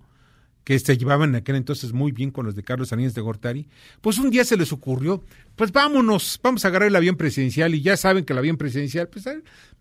que 0.63 0.79
se 0.79 0.97
llevaban 0.97 1.29
en 1.29 1.35
aquel 1.35 1.55
entonces 1.55 1.93
muy 1.93 2.11
bien 2.11 2.31
con 2.31 2.45
los 2.45 2.55
de 2.55 2.63
Carlos 2.63 2.89
Salinas 2.89 3.13
de 3.13 3.21
Gortari, 3.21 3.67
pues 4.01 4.17
un 4.17 4.29
día 4.29 4.45
se 4.45 4.57
les 4.57 4.71
ocurrió, 4.71 5.23
pues 5.55 5.71
vámonos, 5.71 6.39
vamos 6.41 6.63
a 6.63 6.69
agarrar 6.69 6.87
el 6.87 6.95
avión 6.95 7.17
presidencial 7.17 7.75
y 7.75 7.81
ya 7.81 7.97
saben 7.97 8.23
que 8.23 8.33
el 8.33 8.39
avión 8.39 8.57
presidencial, 8.57 9.09
pues 9.09 9.27
ah, 9.27 9.35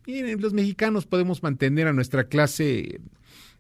miren, 0.07 0.41
los 0.41 0.53
mexicanos 0.53 1.07
podemos 1.07 1.43
mantener 1.43 1.87
a 1.87 1.93
nuestra 1.93 2.25
clase 2.25 3.01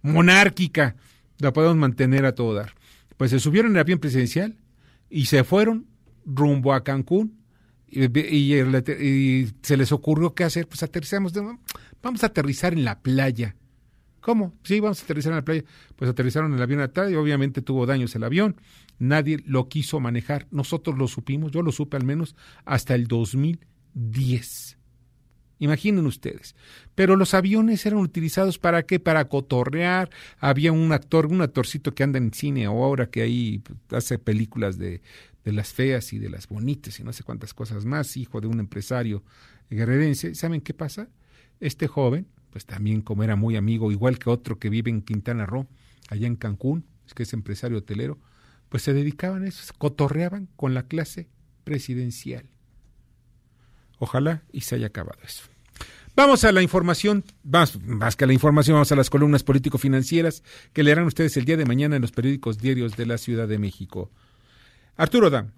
monárquica, 0.02 0.96
la 1.38 1.52
podemos 1.52 1.76
mantener 1.76 2.24
a 2.24 2.34
todo 2.34 2.54
dar. 2.54 2.74
Pues 3.16 3.30
se 3.30 3.38
subieron 3.38 3.72
en 3.72 3.76
el 3.76 3.80
avión 3.80 3.98
presidencial 4.00 4.56
y 5.08 5.26
se 5.26 5.44
fueron 5.44 5.86
rumbo 6.24 6.72
a 6.72 6.82
Cancún 6.82 7.38
y, 7.88 8.04
y, 8.18 8.54
y 8.54 9.52
se 9.62 9.76
les 9.76 9.92
ocurrió 9.92 10.34
qué 10.34 10.44
hacer, 10.44 10.66
pues 10.66 10.82
aterrizamos, 10.82 11.32
vamos 12.02 12.22
a 12.24 12.26
aterrizar 12.26 12.72
en 12.72 12.84
la 12.84 13.00
playa. 13.00 13.54
¿Cómo? 14.22 14.54
Sí, 14.62 14.80
vamos 14.80 15.00
a 15.00 15.04
aterrizar 15.04 15.32
en 15.32 15.36
la 15.36 15.44
playa. 15.44 15.64
Pues 15.96 16.10
aterrizaron 16.10 16.54
el 16.54 16.62
avión 16.62 16.80
atrás 16.80 17.10
y 17.10 17.14
obviamente 17.14 17.60
tuvo 17.60 17.84
daños 17.84 18.14
el 18.14 18.24
avión. 18.24 18.56
Nadie 18.98 19.42
lo 19.44 19.68
quiso 19.68 20.00
manejar. 20.00 20.46
Nosotros 20.50 20.96
lo 20.96 21.08
supimos, 21.08 21.52
yo 21.52 21.62
lo 21.62 21.72
supe 21.72 21.98
al 21.98 22.04
menos 22.04 22.34
hasta 22.64 22.94
el 22.94 23.08
2010. 23.08 24.78
Imaginen 25.58 26.06
ustedes. 26.06 26.56
Pero 26.94 27.16
los 27.16 27.34
aviones 27.34 27.84
eran 27.84 27.98
utilizados 27.98 28.58
para 28.58 28.84
qué? 28.84 28.98
Para 28.98 29.28
cotorrear. 29.28 30.08
Había 30.38 30.72
un 30.72 30.92
actor, 30.92 31.26
un 31.26 31.42
actorcito 31.42 31.94
que 31.94 32.02
anda 32.02 32.18
en 32.18 32.32
cine 32.32 32.66
o 32.66 32.82
ahora 32.82 33.10
que 33.10 33.22
ahí 33.22 33.62
hace 33.90 34.18
películas 34.18 34.78
de, 34.78 35.02
de 35.44 35.52
las 35.52 35.72
feas 35.72 36.12
y 36.12 36.18
de 36.18 36.30
las 36.30 36.48
bonitas 36.48 36.98
y 36.98 37.04
no 37.04 37.12
sé 37.12 37.22
cuántas 37.22 37.54
cosas 37.54 37.84
más, 37.84 38.16
hijo 38.16 38.40
de 38.40 38.46
un 38.46 38.60
empresario 38.60 39.22
guerrerense. 39.70 40.34
¿Saben 40.34 40.60
qué 40.60 40.74
pasa? 40.74 41.08
Este 41.60 41.86
joven, 41.86 42.26
pues 42.53 42.66
también 42.66 43.00
como 43.00 43.24
era 43.24 43.34
muy 43.34 43.57
amigo, 43.57 43.90
igual 43.90 44.18
que 44.18 44.30
otro 44.30 44.59
que 44.59 44.68
vive 44.68 44.90
en 44.90 45.03
Quintana 45.03 45.46
Roo, 45.46 45.66
allá 46.11 46.26
en 46.26 46.36
Cancún, 46.36 46.84
es 47.07 47.14
que 47.14 47.22
es 47.22 47.32
empresario 47.32 47.78
hotelero, 47.78 48.18
pues 48.68 48.82
se 48.82 48.92
dedicaban 48.92 49.44
a 49.44 49.48
eso, 49.48 49.72
cotorreaban 49.78 50.48
con 50.55 50.74
la 50.74 50.86
clase 50.86 51.28
presidencial. 51.64 52.46
Ojalá 53.98 54.42
y 54.53 54.61
se 54.61 54.74
haya 54.74 54.88
acabado 54.88 55.18
eso. 55.24 55.44
Vamos 56.14 56.44
a 56.44 56.53
la 56.53 56.61
información, 56.61 57.24
más, 57.42 57.80
más 57.80 58.16
que 58.16 58.24
a 58.24 58.26
la 58.26 58.34
información, 58.34 58.74
vamos 58.74 58.92
a 58.92 58.96
las 58.96 59.09
columnas 59.09 59.44
político-financieras 59.44 60.42
que 60.74 60.82
leerán 60.82 61.07
ustedes 61.07 61.36
el 61.38 61.46
día 61.46 61.57
de 61.57 61.64
mañana 61.64 61.96
en 61.96 62.03
los 62.03 62.12
periódicos 62.12 62.59
diarios 62.59 62.96
de 62.96 63.07
la 63.07 63.16
Ciudad 63.16 63.48
de 63.48 63.59
México. 63.59 64.11
Arturo 64.96 65.30
Dam. 65.30 65.53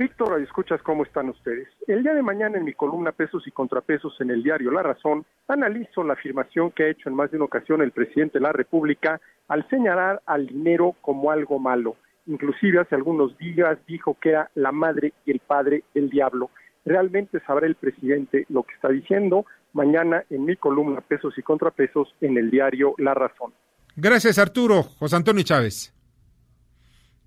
Víctor, 0.00 0.40
escuchas 0.40 0.80
cómo 0.80 1.02
están 1.02 1.28
ustedes. 1.28 1.68
El 1.86 2.02
día 2.02 2.14
de 2.14 2.22
mañana 2.22 2.56
en 2.56 2.64
mi 2.64 2.72
columna 2.72 3.12
Pesos 3.12 3.46
y 3.46 3.50
Contrapesos 3.50 4.18
en 4.20 4.30
el 4.30 4.42
diario 4.42 4.70
La 4.70 4.82
Razón, 4.82 5.26
analizo 5.46 6.02
la 6.02 6.14
afirmación 6.14 6.70
que 6.70 6.84
ha 6.84 6.88
hecho 6.88 7.10
en 7.10 7.14
más 7.14 7.30
de 7.30 7.36
una 7.36 7.44
ocasión 7.44 7.82
el 7.82 7.92
presidente 7.92 8.38
de 8.38 8.44
la 8.44 8.52
República 8.52 9.20
al 9.48 9.68
señalar 9.68 10.22
al 10.24 10.46
dinero 10.46 10.96
como 11.02 11.30
algo 11.30 11.58
malo. 11.58 11.96
Inclusive 12.26 12.80
hace 12.80 12.94
algunos 12.94 13.36
días 13.36 13.76
dijo 13.86 14.16
que 14.18 14.30
era 14.30 14.50
la 14.54 14.72
madre 14.72 15.12
y 15.26 15.32
el 15.32 15.40
padre 15.40 15.84
del 15.92 16.08
diablo. 16.08 16.48
Realmente 16.86 17.38
sabrá 17.46 17.66
el 17.66 17.74
presidente 17.74 18.46
lo 18.48 18.62
que 18.62 18.72
está 18.76 18.88
diciendo 18.88 19.44
mañana 19.74 20.24
en 20.30 20.46
mi 20.46 20.56
columna 20.56 21.02
Pesos 21.02 21.36
y 21.36 21.42
Contrapesos 21.42 22.14
en 22.22 22.38
el 22.38 22.50
diario 22.50 22.94
La 22.96 23.12
Razón. 23.12 23.52
Gracias, 23.96 24.38
Arturo. 24.38 24.82
José 24.82 25.16
Antonio 25.16 25.42
Chávez. 25.42 25.92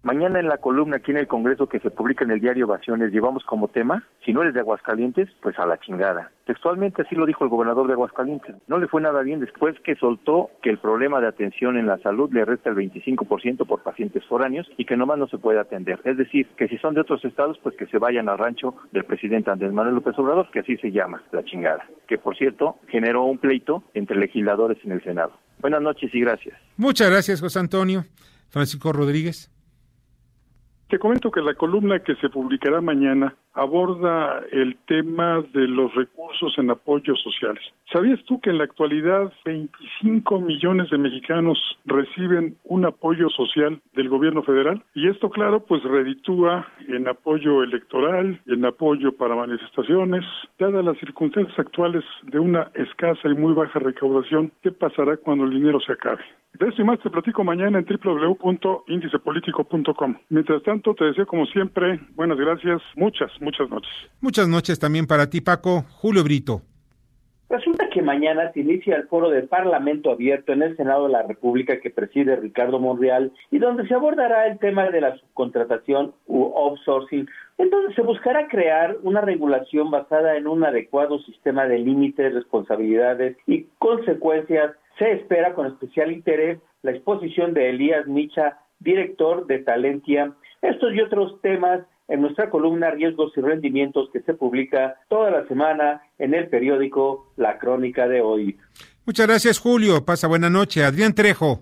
Mañana 0.04 0.41
en 0.41 0.49
la 0.49 0.58
columna 0.58 0.97
aquí 0.97 1.12
en 1.12 1.18
el 1.18 1.28
Congreso 1.28 1.70
que 1.70 1.80
se 1.80 1.89
publica 1.89 2.26
en 2.26 2.32
el 2.32 2.41
diario 2.41 2.66
Ovaciones 2.66 3.14
llevamos 3.14 3.45
como 3.45 3.70
tema, 3.70 4.06
si 4.26 4.34
no 4.34 4.41
eres 4.41 4.54
de 4.54 4.60
Aguascalientes, 4.60 5.30
pues 5.41 5.58
a 5.58 5.66
la 5.66 5.80
chingada. 5.80 6.30
Textualmente 6.45 7.04
así 7.04 7.16
lo 7.16 7.26
dijo 7.26 7.45
el 7.45 7.49
gobernador 7.49 7.88
de 7.88 7.93
Aguascalientes. 7.93 8.54
No 8.68 8.80
le 8.80 8.89
fue 8.89 9.01
nada 9.01 9.22
bien 9.22 9.39
después 9.39 9.80
que 9.80 9.95
soltó 9.95 10.49
que 10.62 10.72
el 10.72 10.78
problema 10.78 11.22
de 11.22 11.28
atención 11.28 11.78
en 11.78 11.88
la 11.88 11.99
salud 11.99 12.30
le 12.34 12.43
resta 12.43 12.70
el 12.70 12.76
25% 12.76 13.66
por 13.66 13.82
pacientes 13.82 14.26
foráneos 14.26 14.70
y 14.78 14.84
que 14.84 14.97
nomás 14.97 15.20
no 15.20 15.28
se 15.30 15.38
puede 15.38 15.62
atender. 15.62 16.01
Es 16.04 16.18
decir, 16.18 16.47
que 16.58 16.68
si 16.68 16.78
son 16.80 16.95
de 16.95 16.99
otros 16.99 17.24
estados, 17.24 17.58
pues 17.64 17.78
que 17.78 17.88
se 17.88 17.97
vayan 17.97 18.28
al 18.28 18.39
rancho 18.39 18.76
del 18.91 19.06
presidente 19.06 19.51
Andrés 19.51 19.72
Manuel 19.72 19.95
López 19.95 20.20
Obrador, 20.20 20.51
que 20.51 20.60
así 20.60 20.76
se 20.76 20.91
llama, 20.91 21.24
la 21.32 21.45
chingada. 21.45 21.88
Que 22.10 22.18
por 22.18 22.36
cierto, 22.36 22.76
generó 22.89 23.24
un 23.24 23.38
pleito 23.38 23.84
entre 23.93 24.18
legisladores 24.18 24.80
en 24.84 24.91
el 24.91 25.01
Senado. 25.01 25.32
Buenas 25.62 25.82
noches 25.82 26.14
y 26.14 26.20
gracias. 26.20 26.60
Muchas 26.76 27.10
gracias, 27.10 27.39
José 27.39 27.60
Antonio. 27.60 28.04
Francisco 28.49 28.91
Rodríguez. 28.91 29.49
Te 30.88 30.99
comento 30.99 31.31
que 31.31 31.41
la 31.41 31.55
columna 31.55 31.99
que 31.99 32.15
se 32.15 32.29
publicará 32.29 32.81
mañana 32.81 33.36
aborda 33.54 34.41
el 34.51 34.76
tema 34.88 35.41
de 35.54 35.68
los 35.68 35.93
recursos 35.95 36.58
en 36.58 36.72
apoyos 36.72 37.22
sociales. 37.22 37.64
¿Sabías 37.91 38.20
tú 38.26 38.39
que 38.41 38.49
en 38.49 38.58
la 38.58 38.64
actualidad 38.64 39.32
25 39.45 40.41
millones 40.41 40.89
de 40.89 40.97
mexicanos 40.97 41.60
reciben 41.86 42.58
un 42.64 42.86
apoyo 42.86 43.30
social 43.30 43.80
del 43.93 44.10
gobierno 44.10 44.41
federal? 44.43 44.84
Y 44.95 45.08
esto, 45.08 45.30
claro, 45.30 45.64
pues 45.66 45.84
reditúa 45.84 46.68
en 46.88 47.08
apoyo 47.08 47.64
electoral, 47.64 48.41
en 48.47 48.66
apoyo 48.66 49.16
para 49.16 49.36
manifestaciones. 49.36 50.26
Dadas 50.58 50.84
las 50.84 50.97
circunstancias 50.97 51.58
actuales 51.60 52.04
de 52.24 52.39
una 52.39 52.72
escasa 52.74 53.30
y 53.30 53.36
muy 53.36 53.54
baja 53.54 53.80
recaudación, 53.80 54.51
¿qué 54.62 54.72
pasará 54.72 55.18
cuando 55.18 55.45
el 55.45 55.51
dinero 55.51 55.80
se 55.80 55.93
acabe? 55.93 56.24
De 56.60 56.68
esto 56.68 56.84
y 56.84 56.86
más 56.86 56.99
te 56.99 57.10
platico 57.10 57.43
mañana 57.43 57.80
en 57.80 57.86
www.indicepolitico.com. 57.86 60.16
Mientras 60.30 60.62
tanto, 60.62 60.93
te 60.93 61.06
deseo 61.06 61.26
como 61.26 61.47
siempre 61.47 61.99
buenas 62.16 62.38
gracias, 62.38 62.80
muchas, 62.95 63.32
muchas 63.43 63.69
noches. 63.69 63.91
Muchas 64.21 64.47
noches 64.47 64.79
también 64.79 65.05
para 65.05 65.29
ti, 65.29 65.41
Paco. 65.41 65.85
Julio 66.01 66.23
Brito. 66.23 66.61
Resulta 67.53 67.87
que 67.89 68.01
mañana 68.01 68.51
se 68.51 68.61
inicia 68.61 68.95
el 68.95 69.07
foro 69.07 69.29
de 69.29 69.43
Parlamento 69.43 70.09
Abierto 70.09 70.53
en 70.53 70.63
el 70.63 70.75
Senado 70.75 71.05
de 71.05 71.13
la 71.13 71.21
República 71.21 71.79
que 71.79 71.91
preside 71.91 72.35
Ricardo 72.35 72.79
Monreal 72.79 73.31
y 73.51 73.59
donde 73.59 73.87
se 73.87 73.93
abordará 73.93 74.47
el 74.47 74.57
tema 74.57 74.89
de 74.89 75.01
la 75.01 75.15
subcontratación 75.17 76.15
u 76.25 76.45
outsourcing, 76.45 77.29
en 77.59 77.69
donde 77.69 77.93
se 77.93 78.01
buscará 78.01 78.47
crear 78.47 78.97
una 79.03 79.21
regulación 79.21 79.91
basada 79.91 80.35
en 80.35 80.47
un 80.47 80.63
adecuado 80.63 81.19
sistema 81.19 81.67
de 81.67 81.77
límites, 81.77 82.33
responsabilidades 82.33 83.37
y 83.45 83.67
consecuencias. 83.77 84.75
Se 84.97 85.11
espera 85.11 85.53
con 85.53 85.67
especial 85.67 86.11
interés 86.11 86.59
la 86.81 86.89
exposición 86.89 87.53
de 87.53 87.69
Elías 87.69 88.07
Micha, 88.07 88.57
director 88.79 89.45
de 89.45 89.59
Talentia. 89.59 90.33
Estos 90.63 90.95
y 90.95 91.01
otros 91.01 91.39
temas 91.41 91.81
en 92.08 92.22
nuestra 92.22 92.49
columna 92.49 92.91
Riesgos 92.91 93.34
y 93.38 93.41
Rendimientos 93.41 94.10
que 94.12 94.22
se 94.22 94.34
publica 94.34 94.95
toda 95.10 95.32
la 95.32 95.47
semana 95.47 96.01
en 96.18 96.34
el 96.34 96.47
periódico 96.49 97.34
La 97.38 97.58
Crónica 97.58 98.08
de 98.08 98.22
hoy. 98.22 98.58
Muchas 99.06 99.28
gracias, 99.28 99.60
Julio. 99.60 100.06
Pasa 100.06 100.28
buena 100.28 100.49
noche. 100.49 100.84
Adrián 100.84 101.14
Trejo. 101.14 101.62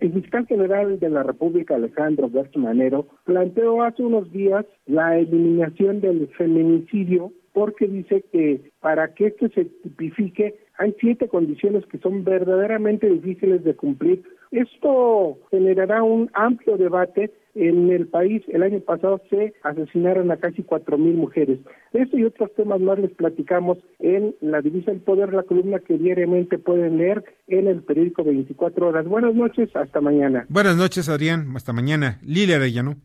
El 0.00 0.12
fiscal 0.12 0.46
general 0.46 1.00
de 1.00 1.10
la 1.10 1.24
República, 1.24 1.74
Alejandro 1.74 2.30
Gertz 2.30 2.56
Manero, 2.56 3.08
planteó 3.24 3.82
hace 3.82 4.04
unos 4.04 4.30
días 4.30 4.64
la 4.86 5.18
eliminación 5.18 6.00
del 6.00 6.28
feminicidio 6.38 7.32
porque 7.52 7.88
dice 7.88 8.24
que 8.30 8.70
para 8.78 9.12
que 9.14 9.26
esto 9.26 9.48
se 9.48 9.64
tipifique 9.64 10.54
hay 10.78 10.94
siete 11.00 11.26
condiciones 11.26 11.84
que 11.86 11.98
son 11.98 12.22
verdaderamente 12.22 13.08
difíciles 13.10 13.64
de 13.64 13.74
cumplir. 13.74 14.22
Esto 14.52 15.36
generará 15.50 16.04
un 16.04 16.30
amplio 16.34 16.76
debate 16.76 17.32
en 17.58 17.90
el 17.90 18.06
país. 18.06 18.42
El 18.48 18.62
año 18.62 18.80
pasado 18.80 19.20
se 19.28 19.54
asesinaron 19.62 20.30
a 20.30 20.36
casi 20.36 20.62
cuatro 20.62 20.96
mil 20.96 21.14
mujeres. 21.14 21.58
Esto 21.92 22.16
y 22.16 22.24
otros 22.24 22.54
temas 22.54 22.80
más 22.80 22.98
les 22.98 23.10
platicamos 23.10 23.78
en 23.98 24.34
la 24.40 24.60
Divisa 24.60 24.90
del 24.90 25.00
Poder, 25.00 25.32
la 25.32 25.42
columna 25.42 25.80
que 25.80 25.98
diariamente 25.98 26.58
pueden 26.58 26.98
leer 26.98 27.24
en 27.48 27.66
el 27.66 27.82
periódico 27.82 28.24
24 28.24 28.88
horas. 28.88 29.06
Buenas 29.06 29.34
noches, 29.34 29.74
hasta 29.74 30.00
mañana. 30.00 30.46
Buenas 30.48 30.76
noches, 30.76 31.08
Adrián. 31.08 31.48
Hasta 31.56 31.72
mañana. 31.72 32.18
Lilia 32.22 32.56
Arellano. 32.56 32.96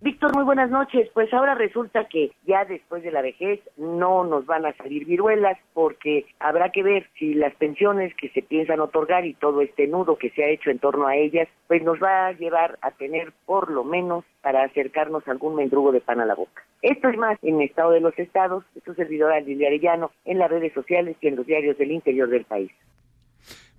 Víctor, 0.00 0.32
muy 0.32 0.44
buenas 0.44 0.70
noches. 0.70 1.08
Pues 1.12 1.32
ahora 1.34 1.56
resulta 1.56 2.04
que 2.04 2.30
ya 2.46 2.64
después 2.64 3.02
de 3.02 3.10
la 3.10 3.20
vejez 3.20 3.60
no 3.76 4.24
nos 4.24 4.46
van 4.46 4.64
a 4.64 4.72
salir 4.76 5.04
viruelas 5.06 5.58
porque 5.74 6.24
habrá 6.38 6.70
que 6.70 6.84
ver 6.84 7.10
si 7.18 7.34
las 7.34 7.52
pensiones 7.56 8.14
que 8.14 8.28
se 8.28 8.42
piensan 8.42 8.78
otorgar 8.78 9.26
y 9.26 9.34
todo 9.34 9.60
este 9.60 9.88
nudo 9.88 10.16
que 10.16 10.30
se 10.30 10.44
ha 10.44 10.50
hecho 10.50 10.70
en 10.70 10.78
torno 10.78 11.08
a 11.08 11.16
ellas, 11.16 11.48
pues 11.66 11.82
nos 11.82 12.00
va 12.00 12.28
a 12.28 12.32
llevar 12.32 12.78
a 12.80 12.92
tener 12.92 13.32
por 13.44 13.72
lo 13.72 13.82
menos 13.82 14.24
para 14.40 14.62
acercarnos 14.62 15.26
a 15.26 15.32
algún 15.32 15.56
mendrugo 15.56 15.90
de 15.90 16.00
pan 16.00 16.20
a 16.20 16.26
la 16.26 16.36
boca. 16.36 16.62
Esto 16.80 17.08
es 17.08 17.18
más 17.18 17.36
en 17.42 17.56
el 17.56 17.68
Estado 17.68 17.90
de 17.90 18.00
los 18.00 18.16
Estados, 18.20 18.62
su 18.84 18.94
servidora 18.94 19.40
Lilia 19.40 19.66
Arellano, 19.66 20.12
en 20.24 20.38
las 20.38 20.48
redes 20.48 20.72
sociales 20.74 21.16
y 21.20 21.26
en 21.26 21.34
los 21.34 21.46
diarios 21.46 21.76
del 21.76 21.90
interior 21.90 22.28
del 22.28 22.44
país. 22.44 22.70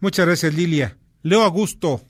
Muchas 0.02 0.26
gracias, 0.26 0.54
Lilia. 0.54 0.98
Leo 1.24 1.44
Augusto. 1.44 2.02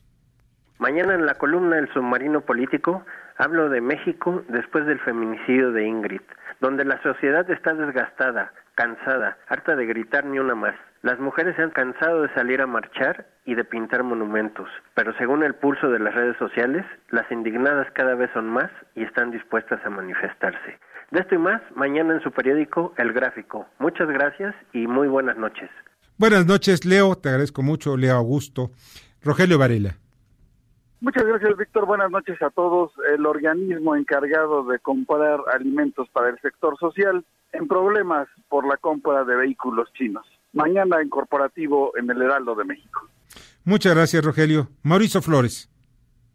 Mañana 0.79 1.13
en 1.13 1.25
la 1.25 1.35
columna 1.35 1.77
El 1.77 1.91
submarino 1.93 2.41
político 2.41 3.03
hablo 3.39 3.69
de 3.69 3.81
México 3.81 4.43
después 4.49 4.85
del 4.85 4.99
feminicidio 4.99 5.71
de 5.71 5.87
Ingrid, 5.87 6.21
donde 6.59 6.85
la 6.85 7.01
sociedad 7.01 7.49
está 7.49 7.73
desgastada, 7.73 8.51
cansada, 8.75 9.37
harta 9.47 9.75
de 9.75 9.85
gritar 9.85 10.25
ni 10.25 10.39
una 10.39 10.55
más. 10.55 10.75
Las 11.01 11.19
mujeres 11.19 11.55
se 11.55 11.63
han 11.63 11.71
cansado 11.71 12.21
de 12.21 12.33
salir 12.33 12.61
a 12.61 12.67
marchar 12.67 13.25
y 13.45 13.55
de 13.55 13.63
pintar 13.63 14.03
monumentos, 14.03 14.67
pero 14.93 15.13
según 15.17 15.43
el 15.43 15.55
pulso 15.55 15.89
de 15.89 15.99
las 15.99 16.13
redes 16.13 16.35
sociales, 16.37 16.85
las 17.09 17.31
indignadas 17.31 17.87
cada 17.93 18.13
vez 18.15 18.29
son 18.33 18.49
más 18.49 18.69
y 18.93 19.03
están 19.03 19.31
dispuestas 19.31 19.79
a 19.85 19.89
manifestarse. 19.89 20.77
De 21.11 21.21
esto 21.21 21.35
y 21.35 21.37
más, 21.39 21.61
mañana 21.75 22.13
en 22.13 22.21
su 22.21 22.31
periódico 22.31 22.93
El 22.97 23.13
Gráfico. 23.13 23.65
Muchas 23.79 24.09
gracias 24.09 24.53
y 24.73 24.85
muy 24.85 25.07
buenas 25.07 25.37
noches. 25.37 25.69
Buenas 26.17 26.45
noches, 26.45 26.83
Leo. 26.83 27.15
Te 27.15 27.29
agradezco 27.29 27.61
mucho, 27.61 27.95
Leo 27.95 28.17
Augusto. 28.17 28.71
Rogelio 29.23 29.57
Varela. 29.57 29.95
Muchas 31.01 31.23
gracias, 31.23 31.55
Víctor. 31.57 31.85
Buenas 31.85 32.11
noches 32.11 32.41
a 32.41 32.49
todos. 32.49 32.91
El 33.13 33.25
organismo 33.25 33.95
encargado 33.95 34.63
de 34.65 34.79
comprar 34.79 35.39
alimentos 35.53 36.09
para 36.09 36.29
el 36.29 36.39
sector 36.41 36.77
social 36.77 37.23
en 37.53 37.67
problemas 37.67 38.27
por 38.49 38.67
la 38.67 38.77
compra 38.77 39.23
de 39.23 39.35
vehículos 39.35 39.91
chinos. 39.93 40.25
Mañana 40.51 41.01
en 41.01 41.09
corporativo 41.09 41.93
en 41.97 42.09
el 42.09 42.21
Heraldo 42.21 42.55
de 42.55 42.65
México. 42.65 43.07
Muchas 43.63 43.95
gracias, 43.95 44.23
Rogelio. 44.23 44.67
Mauricio 44.83 45.21
Flores. 45.21 45.69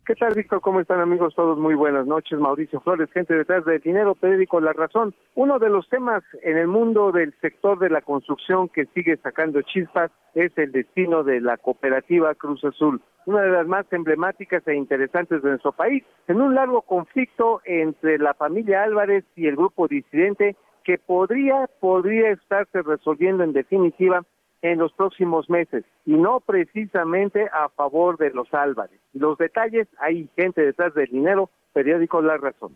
¿Qué 0.06 0.14
tal, 0.16 0.34
Víctor? 0.34 0.60
¿Cómo 0.60 0.80
están, 0.80 1.00
amigos? 1.00 1.34
Todos 1.34 1.58
muy 1.58 1.74
buenas 1.74 2.06
noches. 2.06 2.38
Mauricio 2.38 2.78
Flores, 2.80 3.10
gente 3.12 3.34
detrás 3.34 3.64
de 3.64 3.78
Dinero, 3.78 4.14
periódico 4.14 4.60
La 4.60 4.74
Razón. 4.74 5.14
Uno 5.34 5.58
de 5.58 5.70
los 5.70 5.88
temas 5.88 6.22
en 6.42 6.58
el 6.58 6.66
mundo 6.66 7.10
del 7.10 7.32
sector 7.40 7.78
de 7.78 7.88
la 7.88 8.02
construcción 8.02 8.68
que 8.68 8.84
sigue 8.92 9.16
sacando 9.16 9.62
chispas 9.62 10.10
es 10.34 10.52
el 10.58 10.72
destino 10.72 11.24
de 11.24 11.40
la 11.40 11.56
cooperativa 11.56 12.34
Cruz 12.34 12.62
Azul, 12.66 13.00
una 13.24 13.40
de 13.40 13.50
las 13.50 13.66
más 13.66 13.90
emblemáticas 13.92 14.62
e 14.68 14.74
interesantes 14.74 15.42
de 15.42 15.48
nuestro 15.48 15.72
país. 15.72 16.04
En 16.28 16.42
un 16.42 16.54
largo 16.54 16.82
conflicto 16.82 17.62
entre 17.64 18.18
la 18.18 18.34
familia 18.34 18.82
Álvarez 18.82 19.24
y 19.36 19.46
el 19.46 19.56
grupo 19.56 19.88
disidente, 19.88 20.54
que 20.84 20.98
podría, 20.98 21.66
podría 21.80 22.30
estarse 22.30 22.82
resolviendo 22.82 23.42
en 23.42 23.54
definitiva 23.54 24.20
en 24.64 24.78
los 24.78 24.92
próximos 24.94 25.50
meses 25.50 25.84
y 26.06 26.14
no 26.14 26.40
precisamente 26.40 27.48
a 27.52 27.68
favor 27.68 28.16
de 28.16 28.30
los 28.30 28.52
Álvarez. 28.54 28.98
Los 29.12 29.36
detalles, 29.36 29.86
hay 30.00 30.26
gente 30.36 30.62
detrás 30.62 30.94
del 30.94 31.06
dinero, 31.10 31.50
periódico 31.74 32.22
La 32.22 32.38
Razón. 32.38 32.72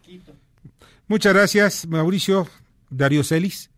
Muchas 1.08 1.32
gracias, 1.32 1.88
Mauricio. 1.88 2.44
Darío 2.90 3.24
Celis. 3.24 3.70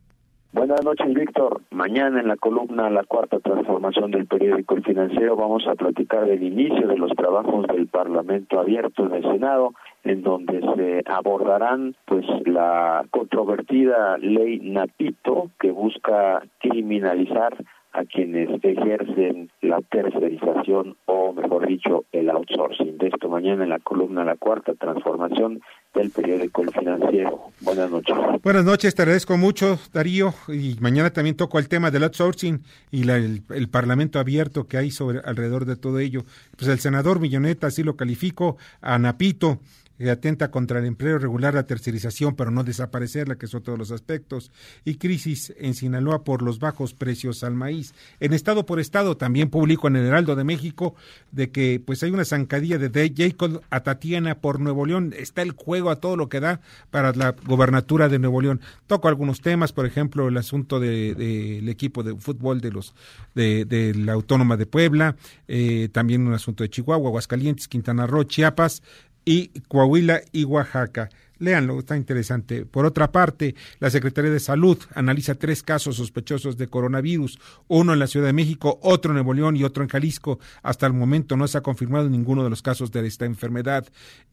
Buenas 0.53 0.85
noches, 0.85 1.15
Víctor. 1.15 1.63
Mañana 1.71 2.19
en 2.19 2.27
la 2.27 2.37
columna 2.37 2.91
La 2.91 3.05
Cuarta 3.05 3.39
Transformación 3.39 4.11
del 4.11 4.27
Periódico 4.27 4.75
El 4.75 4.83
Financiero 4.83 5.37
vamos 5.37 5.65
a 5.69 5.77
platicar 5.77 6.27
del 6.27 6.43
inicio 6.43 6.89
de 6.89 6.99
los 6.99 7.13
trabajos 7.13 7.69
del 7.69 7.87
Parlamento 7.87 8.59
abierto 8.59 9.07
en 9.07 9.15
el 9.15 9.23
Senado, 9.23 9.75
en 10.03 10.23
donde 10.23 10.61
se 10.75 11.05
abordarán 11.07 11.95
pues 12.07 12.27
la 12.47 13.05
controvertida 13.13 14.19
ley 14.19 14.59
Napito 14.59 15.53
que 15.61 15.71
busca 15.71 16.43
criminalizar 16.59 17.57
a 17.93 18.05
quienes 18.05 18.49
ejercen 18.63 19.51
la 19.61 19.81
tercerización 19.91 20.97
o, 21.07 21.33
mejor 21.33 21.67
dicho, 21.67 22.05
el 22.13 22.31
outsourcing. 22.31 22.99
De 22.99 23.09
esto 23.09 23.29
mañana 23.29 23.65
en 23.65 23.71
la 23.71 23.79
columna 23.79 24.25
La 24.25 24.37
Cuarta 24.37 24.75
Transformación 24.75 25.61
del 25.95 26.11
periódico 26.11 26.63
Financiero. 26.71 27.51
Buenas 27.61 27.91
noches. 27.91 28.15
Buenas 28.43 28.65
noches, 28.65 28.95
te 28.95 29.03
agradezco 29.03 29.37
mucho, 29.37 29.79
Darío. 29.93 30.33
Y 30.49 30.77
mañana 30.81 31.11
también 31.11 31.37
toco 31.37 31.59
el 31.59 31.69
tema 31.69 31.91
del 31.91 32.05
outsourcing 32.05 32.63
y 32.91 33.09
el, 33.09 33.43
el, 33.51 33.69
parlamento 33.69 34.19
abierto 34.19 34.69
que 34.69 34.77
hay 34.77 34.91
sobre 34.91 35.21
alrededor 35.25 35.65
de 35.65 35.77
todo 35.77 35.99
ello. 35.99 36.23
Pues 36.57 36.69
el 36.69 36.79
senador 36.79 37.19
Milloneta, 37.21 37.67
así 37.69 37.83
lo 37.83 37.97
califico, 37.97 38.57
a 38.81 38.99
Napito, 38.99 39.59
atenta 40.09 40.51
contra 40.51 40.79
el 40.79 40.87
empleo 40.87 41.19
regular, 41.19 41.53
la 41.53 41.67
tercerización, 41.67 42.37
pero 42.37 42.51
no 42.51 42.65
desaparecerla, 42.65 43.37
que 43.37 43.47
son 43.47 43.63
todos 43.63 43.79
los 43.79 43.91
aspectos, 43.91 44.51
y 44.85 44.95
crisis 44.95 45.53
en 45.59 45.75
Sinaloa 45.75 46.25
por 46.25 46.43
los 46.43 46.59
bajos 46.59 46.95
precios 46.95 47.45
al 47.45 47.55
maíz. 47.55 47.93
En 48.21 48.33
estado 48.33 48.65
por 48.65 48.81
estado, 48.81 49.17
también 49.17 49.51
publico 49.51 49.89
en 49.89 49.97
el 49.97 50.07
Heraldo 50.07 50.37
de 50.37 50.45
México 50.45 50.95
de 51.33 51.51
que 51.51 51.83
pues 51.85 52.03
hay 52.03 52.11
una 52.11 52.25
zancadilla 52.25 52.79
de 52.79 53.13
Jacob 53.15 53.63
a 53.71 53.81
Tatiana 53.81 54.37
por 54.37 54.61
Nuevo 54.61 54.87
León. 54.87 55.13
Está 55.17 55.43
el 55.43 55.53
juego 55.53 55.91
a 55.91 55.97
todo 55.97 56.17
lo 56.17 56.29
que 56.29 56.41
da 56.41 56.61
para 56.91 57.13
la 57.13 57.35
gobernatura 57.45 58.09
de 58.09 58.19
Nuevo 58.19 58.41
León. 58.41 58.61
Toco 58.87 59.09
algunos 59.09 59.41
temas, 59.41 59.73
por 59.73 59.87
ejemplo, 59.87 60.29
el 60.29 60.37
asunto 60.37 60.81
del 60.81 61.17
de, 61.17 61.61
de 61.63 61.71
equipo 61.71 62.03
de 62.03 62.15
fútbol 62.17 62.61
de 62.61 62.71
los 62.71 62.95
de, 63.35 63.65
de 63.65 63.95
la 63.95 64.13
Autónoma 64.13 64.57
de 64.57 64.67
Puebla, 64.67 65.17
eh, 65.49 65.89
también 65.93 66.27
un 66.27 66.35
asunto 66.35 66.63
de 66.63 66.71
Chihuahua, 66.71 67.09
Aguascalientes, 67.09 67.69
Quintana 67.69 68.07
Roo, 68.07 68.25
Chiapas, 68.25 68.83
y 69.25 69.49
Coahuila 69.69 70.23
y 70.33 70.45
Oaxaca. 70.45 71.09
Léanlo, 71.39 71.79
está 71.79 71.97
interesante. 71.97 72.67
Por 72.67 72.85
otra 72.85 73.11
parte, 73.11 73.55
la 73.79 73.89
Secretaría 73.89 74.31
de 74.31 74.41
Salud 74.41 74.79
analiza 74.95 75.35
tres 75.35 75.63
casos 75.63 75.97
sospechosos 75.97 76.59
de 76.59 76.69
coronavirus, 76.69 77.39
uno 77.67 77.95
en 77.95 77.99
la 77.99 78.07
Ciudad 78.07 78.27
de 78.27 78.35
México, 78.35 78.79
otro 78.83 79.13
en 79.13 79.15
Nuevo 79.15 79.33
León 79.33 79.57
y 79.57 79.65
otro 79.65 79.83
en 79.83 79.89
Jalisco. 79.89 80.39
Hasta 80.63 80.87
el 80.87 80.93
momento 80.93 81.37
no 81.37 81.49
se 81.49 81.57
ha 81.57 81.63
confirmado 81.63 82.11
ninguno 82.11 82.45
de 82.45 82.51
los 82.51 82.61
casos 82.61 82.91
de 82.93 83.07
esta 83.07 83.25
enfermedad. 83.25 83.87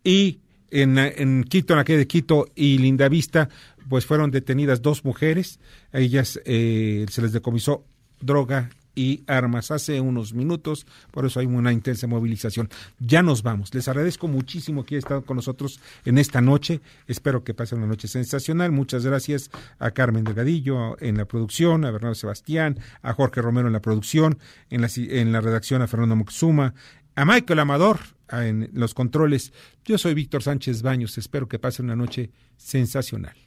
Y 0.04 0.42
en, 0.70 0.98
en 0.98 1.46
Quito, 1.46 1.74
en 1.74 1.78
la 1.78 1.86
calle 1.86 2.00
de 2.00 2.08
Quito 2.08 2.50
y 2.56 2.78
Lindavista, 2.78 3.48
pues 3.88 4.06
fueron 4.06 4.30
detenidas 4.30 4.82
dos 4.82 5.06
mujeres. 5.06 5.62
A 5.94 6.00
ellas 6.00 6.42
eh, 6.44 7.06
se 7.10 7.22
les 7.22 7.32
decomisó 7.32 7.86
droga 8.20 8.70
y 8.98 9.24
armas 9.28 9.70
hace 9.70 10.02
unos 10.02 10.34
minutos, 10.34 10.88
por 11.12 11.24
eso 11.28 11.40
hay 11.40 11.46
una 11.46 11.72
intensa 11.72 12.08
movilización. 12.08 12.68
Ya 13.00 13.22
nos 13.22 13.44
vamos. 13.44 13.72
Les 13.76 13.88
agradezco 13.88 14.28
muchísimo 14.28 14.84
que 14.84 14.96
hayan 14.96 15.00
estado 15.06 15.22
con 15.22 15.36
nosotros 15.36 15.80
en 16.04 16.18
esta 16.18 16.42
noche. 16.42 16.82
Espero 17.06 17.44
que 17.44 17.54
pasen 17.54 17.78
una 17.78 17.88
noche 17.88 18.08
sensacional. 18.08 18.72
Muchas 18.72 19.06
gracias 19.06 19.52
a 19.78 19.92
Carmen 19.92 20.24
Delgadillo 20.24 21.00
en 21.00 21.18
la 21.18 21.26
producción, 21.26 21.86
a 21.86 21.92
Bernardo 21.92 22.16
Sebastián, 22.16 22.80
a 23.04 23.14
Jorge 23.14 23.44
Romero 23.44 23.68
en 23.68 23.74
la 23.74 23.82
producción, 23.82 24.40
en 24.72 24.82
la, 24.82 24.90
en 24.96 25.32
la 25.32 25.42
redacción 25.42 25.84
a 25.84 25.88
Fernando 25.88 26.16
Moxuma, 26.16 26.74
a 27.16 27.24
Michael 27.24 27.60
Amador 27.60 28.00
en 28.32 28.72
los 28.74 28.96
controles. 28.96 29.54
Yo 29.86 30.00
soy 30.00 30.16
Víctor 30.16 30.42
Sánchez 30.42 30.82
Baños. 30.82 31.20
Espero 31.20 31.48
que 31.48 31.60
pasen 31.60 31.86
una 31.86 31.96
noche 31.96 32.32
sensacional. 32.58 33.47